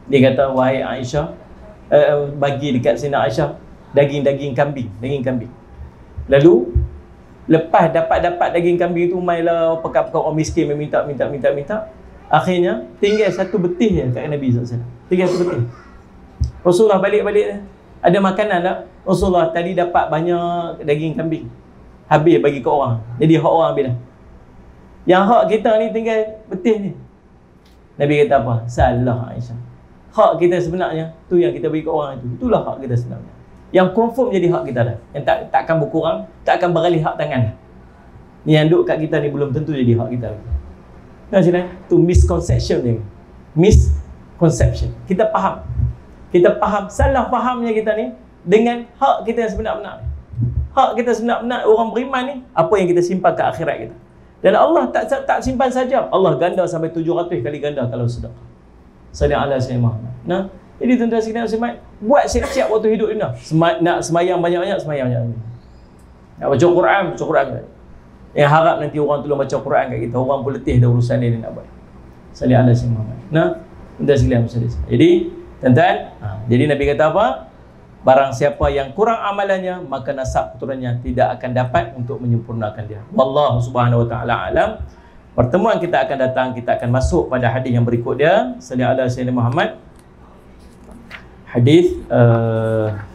dia 0.10 0.20
kata, 0.30 0.52
"Wahai 0.52 0.82
Aisyah, 0.82 1.32
uh, 1.92 2.32
bagi 2.36 2.74
dekat 2.76 2.98
Sina 2.98 3.28
Aisyah 3.28 3.54
daging-daging 3.92 4.56
kambing, 4.56 4.90
daging 5.04 5.24
kambing. 5.24 5.52
Lalu 6.32 6.72
lepas 7.52 7.92
dapat-dapat 7.92 8.56
daging 8.56 8.80
kambing 8.80 9.12
tu 9.12 9.20
mailah 9.20 9.84
pekat-pekat 9.84 10.16
orang 10.16 10.38
miskin 10.40 10.66
meminta 10.72 11.04
minta 11.04 11.28
minta 11.28 11.50
minta. 11.52 11.78
Akhirnya 12.32 12.88
tinggal 13.04 13.28
satu 13.28 13.60
betih 13.60 13.92
je 13.92 14.06
kat 14.16 14.24
Nabi 14.32 14.56
SAW. 14.56 14.80
Tinggal 15.12 15.28
satu 15.28 15.44
betih. 15.52 15.68
Rasulullah 16.64 17.04
balik-balik 17.04 17.60
ada 18.00 18.18
makanan 18.24 18.60
tak? 18.64 18.78
Rasulullah 19.04 19.52
tadi 19.52 19.76
dapat 19.76 20.08
banyak 20.08 20.88
daging 20.88 21.20
kambing. 21.20 21.52
Habis 22.08 22.40
bagi 22.40 22.64
ke 22.64 22.70
orang. 22.72 23.04
Jadi 23.20 23.36
hak 23.36 23.52
orang 23.52 23.70
habis 23.76 23.84
dah. 23.92 23.96
Yang 25.06 25.24
hak 25.28 25.44
kita 25.50 25.70
ni 25.82 25.88
tinggal 25.90 26.20
betih 26.50 26.76
ni. 26.78 26.92
Nabi 27.98 28.14
kata 28.26 28.36
apa? 28.42 28.54
Salah 28.70 29.34
Aisyah. 29.34 29.58
Hak 30.12 30.32
kita 30.44 30.60
sebenarnya 30.60 31.16
tu 31.32 31.40
yang 31.40 31.56
kita 31.56 31.72
bagi 31.72 31.86
ke 31.86 31.92
orang 31.92 32.20
itu. 32.20 32.28
Itulah 32.42 32.62
hak 32.66 32.78
kita 32.86 32.96
sebenarnya. 32.98 33.34
Yang 33.72 33.88
confirm 33.96 34.28
jadi 34.30 34.48
hak 34.52 34.64
kita 34.68 34.80
dah. 34.84 34.98
Yang 35.16 35.24
tak 35.26 35.38
tak 35.50 35.62
akan 35.66 35.76
berkurang 35.86 36.18
tak 36.44 36.54
akan 36.62 36.70
beralih 36.76 37.02
hak 37.02 37.16
tangan 37.18 37.42
ni 38.42 38.58
yang 38.58 38.66
duduk 38.66 38.90
kat 38.90 38.98
kita 38.98 39.22
ni 39.22 39.30
belum 39.30 39.54
tentu 39.54 39.70
jadi 39.70 39.94
hak 40.02 40.10
kita. 40.18 40.34
Nah 41.30 41.40
sini 41.46 41.62
tu 41.86 42.02
misconception 42.02 42.82
ni 42.82 42.94
misconception. 43.54 44.90
Kita 45.06 45.30
faham. 45.30 45.62
Kita 46.34 46.58
faham 46.58 46.90
salah 46.90 47.30
fahamnya 47.30 47.70
kita 47.70 47.94
ni 47.94 48.18
dengan 48.42 48.90
hak 48.98 49.30
kita 49.30 49.46
yang 49.46 49.52
sebenar-benar 49.54 49.96
hak 50.72 50.90
kita 50.98 51.12
sebenar-benar 51.14 51.68
orang 51.68 51.90
beriman 51.92 52.24
ni 52.26 52.36
apa 52.56 52.74
yang 52.80 52.88
kita 52.90 53.02
simpan 53.04 53.36
ke 53.36 53.44
akhirat 53.44 53.76
kita 53.88 53.96
dan 54.42 54.54
Allah 54.58 54.90
tak 54.90 55.06
tak 55.08 55.40
simpan 55.40 55.70
saja 55.70 56.10
Allah 56.10 56.34
ganda 56.42 56.66
sampai 56.66 56.90
700 56.90 57.46
kali 57.46 57.58
ganda 57.62 57.86
kalau 57.86 58.10
sedekah 58.10 58.52
Salih 59.12 59.36
ala 59.36 59.60
sayyidina 59.60 59.92
Muhammad. 59.92 60.14
Nah, 60.24 60.42
jadi 60.80 60.92
tuan-tuan 60.96 61.22
sekalian 61.22 61.46
muslimat, 61.46 61.74
buat 62.00 62.24
siap-siap 62.32 62.68
waktu 62.72 62.96
hidup 62.96 63.12
ini. 63.12 63.22
Sema, 63.44 63.78
nak 63.84 64.00
semayang 64.02 64.40
banyak-banyak, 64.40 64.80
semayang 64.80 65.12
banyak. 65.12 65.36
Nak 66.40 66.48
baca 66.48 66.66
Quran, 66.66 67.02
baca 67.12 67.24
Quran. 67.28 67.46
Yang 68.32 68.50
harap 68.50 68.76
nanti 68.80 68.98
orang 68.98 69.20
tolong 69.20 69.40
baca 69.44 69.58
Quran 69.60 69.84
kat 69.92 70.00
kita. 70.08 70.16
Orang 70.16 70.40
pun 70.48 70.52
letih 70.56 70.80
dah 70.80 70.88
urusan 70.88 71.20
ni 71.20 71.28
dia 71.36 71.40
nak 71.44 71.52
buat. 71.60 71.68
Salih 72.32 72.56
ala 72.56 72.72
sayyidina 72.72 72.96
Muhammad. 72.96 73.18
Nah, 73.30 73.48
tuan-tuan 74.00 74.18
sekalian. 74.18 74.42
Jadi, 74.88 75.10
tuan-tuan, 75.60 75.96
ha, 76.24 76.28
jadi 76.48 76.64
Nabi 76.72 76.84
kata 76.88 77.04
apa? 77.12 77.26
Barang 78.02 78.34
siapa 78.34 78.66
yang 78.74 78.98
kurang 78.98 79.22
amalannya, 79.22 79.86
maka 79.86 80.10
nasab 80.10 80.58
keturunannya 80.58 81.06
tidak 81.06 81.38
akan 81.38 81.52
dapat 81.54 81.86
untuk 81.94 82.18
menyempurnakan 82.18 82.84
dia. 82.90 83.02
Wallahu 83.14 83.62
subhanahu 83.62 84.06
wa 84.06 84.08
ta'ala 84.10 84.36
alam. 84.50 84.70
Pertemuan 85.38 85.78
kita 85.78 86.02
akan 86.10 86.18
datang, 86.18 86.48
kita 86.58 86.82
akan 86.82 86.90
masuk 86.90 87.30
pada 87.30 87.54
hadis 87.54 87.72
yang 87.72 87.86
berikut 87.86 88.18
dia. 88.18 88.58
Sallallahu 88.58 89.06
alaihi 89.06 89.30
Muhammad. 89.30 89.70
Hadis 91.46 91.94
uh, 92.10 93.11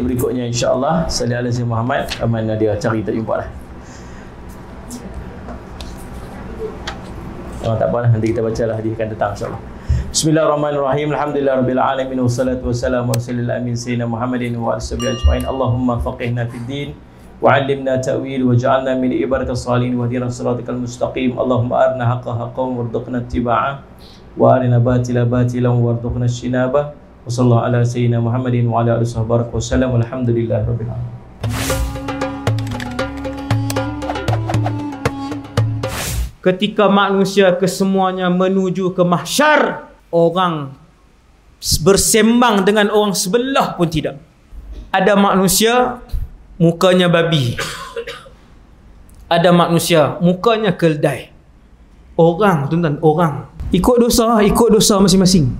Berikutnya 0.00 0.48
insya-Allah 0.48 1.06
alaihi 1.44 1.52
wasallam 1.52 1.72
Muhammad 1.72 2.08
mana 2.26 2.56
dia 2.56 2.74
cari 2.80 3.04
tak 3.04 3.14
jumpa 3.14 3.34
lah. 3.44 3.48
Oh, 7.60 7.76
tak 7.76 7.92
apalah 7.92 8.08
nanti 8.08 8.32
kita 8.32 8.40
bacalah 8.40 8.80
hadis 8.80 8.96
akan 8.96 9.08
datang 9.12 9.32
insya-Allah. 9.36 9.60
Bismillahirrahmanirrahim. 10.10 11.14
Alhamdulillahirabbil 11.14 11.78
alamin 11.78 12.18
wassalatu 12.24 12.72
wassalamu 12.72 13.14
ala 13.14 13.20
rasulil 13.20 13.46
amin 13.46 13.78
sayyidina 13.78 14.10
Muhammadin 14.10 14.58
wa 14.58 14.74
alihi 14.74 15.06
ajma'in. 15.06 15.44
Allahumma 15.46 16.02
faqihna 16.02 16.50
fid 16.50 16.66
din 16.66 16.98
wa 17.38 17.54
'allimna 17.54 18.00
ta'wil 18.02 18.42
wa 18.42 18.56
min 18.98 19.14
ibadakas 19.14 19.62
salihin 19.68 19.94
wa 19.94 20.10
hdina 20.10 20.26
siratal 20.26 20.82
mustaqim. 20.82 21.38
Allahumma 21.38 21.84
arina 21.86 22.10
haqqan 22.10 22.42
haqqan 22.42 22.68
warzuqna 22.74 23.22
ittiba'ah 23.22 23.86
wa 24.34 24.56
arina 24.58 24.82
sallallahu 27.30 27.64
ala 27.70 27.80
sayyidina 27.86 28.18
Muhammadin 28.18 28.66
wa 28.66 28.82
ala 28.82 28.98
alihi 28.98 29.14
wasallam. 29.54 29.96
Alhamdulillahirabbil 30.02 30.90
alamin. 30.90 31.20
ketika 36.40 36.88
manusia 36.88 37.52
kesemuanya 37.52 38.32
menuju 38.32 38.96
ke 38.96 39.04
mahsyar 39.04 39.92
orang 40.08 40.72
bersembang 41.84 42.64
dengan 42.64 42.88
orang 42.88 43.12
sebelah 43.12 43.76
pun 43.76 43.88
tidak 43.92 44.16
ada 44.88 45.12
manusia 45.20 46.00
mukanya 46.56 47.12
babi 47.12 47.60
ada 49.28 49.52
manusia 49.52 50.16
mukanya 50.24 50.72
keldai 50.72 51.28
orang 52.16 52.72
tuan-tuan 52.72 52.96
orang 53.04 53.34
ikut 53.68 53.96
dosa 54.00 54.40
ikut 54.40 54.68
dosa 54.72 54.96
masing-masing 54.96 55.52